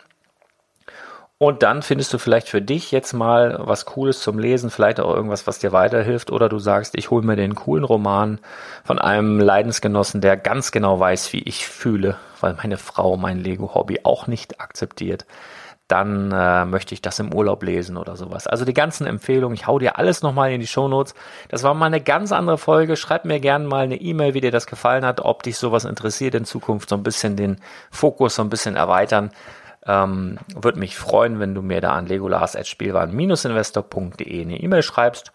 Und 1.38 1.62
dann 1.62 1.82
findest 1.82 2.12
du 2.12 2.18
vielleicht 2.18 2.48
für 2.48 2.62
dich 2.62 2.90
jetzt 2.90 3.12
mal 3.12 3.58
was 3.60 3.84
Cooles 3.84 4.20
zum 4.20 4.38
Lesen, 4.38 4.70
vielleicht 4.70 4.98
auch 4.98 5.14
irgendwas, 5.14 5.46
was 5.46 5.58
dir 5.58 5.72
weiterhilft. 5.72 6.30
Oder 6.32 6.48
du 6.48 6.58
sagst, 6.58 6.96
ich 6.96 7.10
hole 7.10 7.24
mir 7.24 7.36
den 7.36 7.54
coolen 7.54 7.84
Roman 7.84 8.40
von 8.84 8.98
einem 8.98 9.38
Leidensgenossen, 9.38 10.20
der 10.20 10.36
ganz 10.36 10.72
genau 10.72 10.98
weiß, 10.98 11.32
wie 11.32 11.42
ich 11.42 11.66
fühle, 11.66 12.16
weil 12.44 12.54
meine 12.54 12.76
Frau 12.76 13.16
mein 13.16 13.40
Lego-Hobby 13.40 14.00
auch 14.04 14.26
nicht 14.26 14.60
akzeptiert 14.60 15.24
dann 15.88 16.30
äh, 16.32 16.64
möchte 16.64 16.94
ich 16.94 17.02
das 17.02 17.18
im 17.18 17.34
Urlaub 17.34 17.62
lesen 17.62 17.98
oder 17.98 18.16
sowas. 18.16 18.46
Also 18.46 18.64
die 18.64 18.72
ganzen 18.72 19.06
Empfehlungen, 19.06 19.54
ich 19.54 19.66
hau 19.66 19.78
dir 19.78 19.98
alles 19.98 20.22
nochmal 20.22 20.50
in 20.52 20.60
die 20.60 20.66
Shownotes. 20.66 21.14
Das 21.48 21.62
war 21.62 21.74
mal 21.74 21.84
eine 21.86 22.00
ganz 22.00 22.32
andere 22.32 22.56
Folge. 22.56 22.96
Schreib 22.96 23.26
mir 23.26 23.38
gerne 23.38 23.66
mal 23.66 23.84
eine 23.84 24.00
E-Mail, 24.00 24.32
wie 24.32 24.40
dir 24.40 24.50
das 24.50 24.66
gefallen 24.66 25.04
hat, 25.04 25.20
ob 25.20 25.42
dich 25.42 25.58
sowas 25.58 25.84
interessiert 25.84 26.34
in 26.34 26.46
Zukunft, 26.46 26.88
so 26.88 26.96
ein 26.96 27.02
bisschen 27.02 27.36
den 27.36 27.58
Fokus 27.90 28.36
so 28.36 28.42
ein 28.42 28.48
bisschen 28.48 28.76
erweitern. 28.76 29.30
Ähm, 29.86 30.38
Würde 30.54 30.78
mich 30.78 30.96
freuen, 30.96 31.38
wenn 31.38 31.54
du 31.54 31.60
mir 31.60 31.82
da 31.82 31.92
an 31.92 32.06
legolas.spielwaren-investor.de 32.06 34.40
eine 34.40 34.58
E-Mail 34.58 34.82
schreibst. 34.82 35.32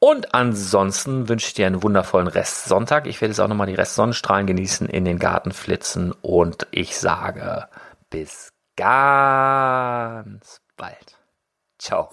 Und 0.00 0.32
ansonsten 0.32 1.28
wünsche 1.28 1.48
ich 1.48 1.54
dir 1.54 1.66
einen 1.66 1.82
wundervollen 1.82 2.28
Restsonntag. 2.28 3.06
Ich 3.06 3.20
werde 3.20 3.32
jetzt 3.32 3.40
auch 3.40 3.48
nochmal 3.48 3.66
die 3.66 3.74
Restsonnenstrahlen 3.74 4.46
genießen, 4.46 4.88
in 4.88 5.04
den 5.04 5.18
Garten 5.18 5.50
flitzen 5.50 6.12
und 6.22 6.66
ich 6.70 6.98
sage 6.98 7.68
bis 8.10 8.52
ganz 8.76 10.60
bald. 10.76 11.18
Ciao. 11.78 12.10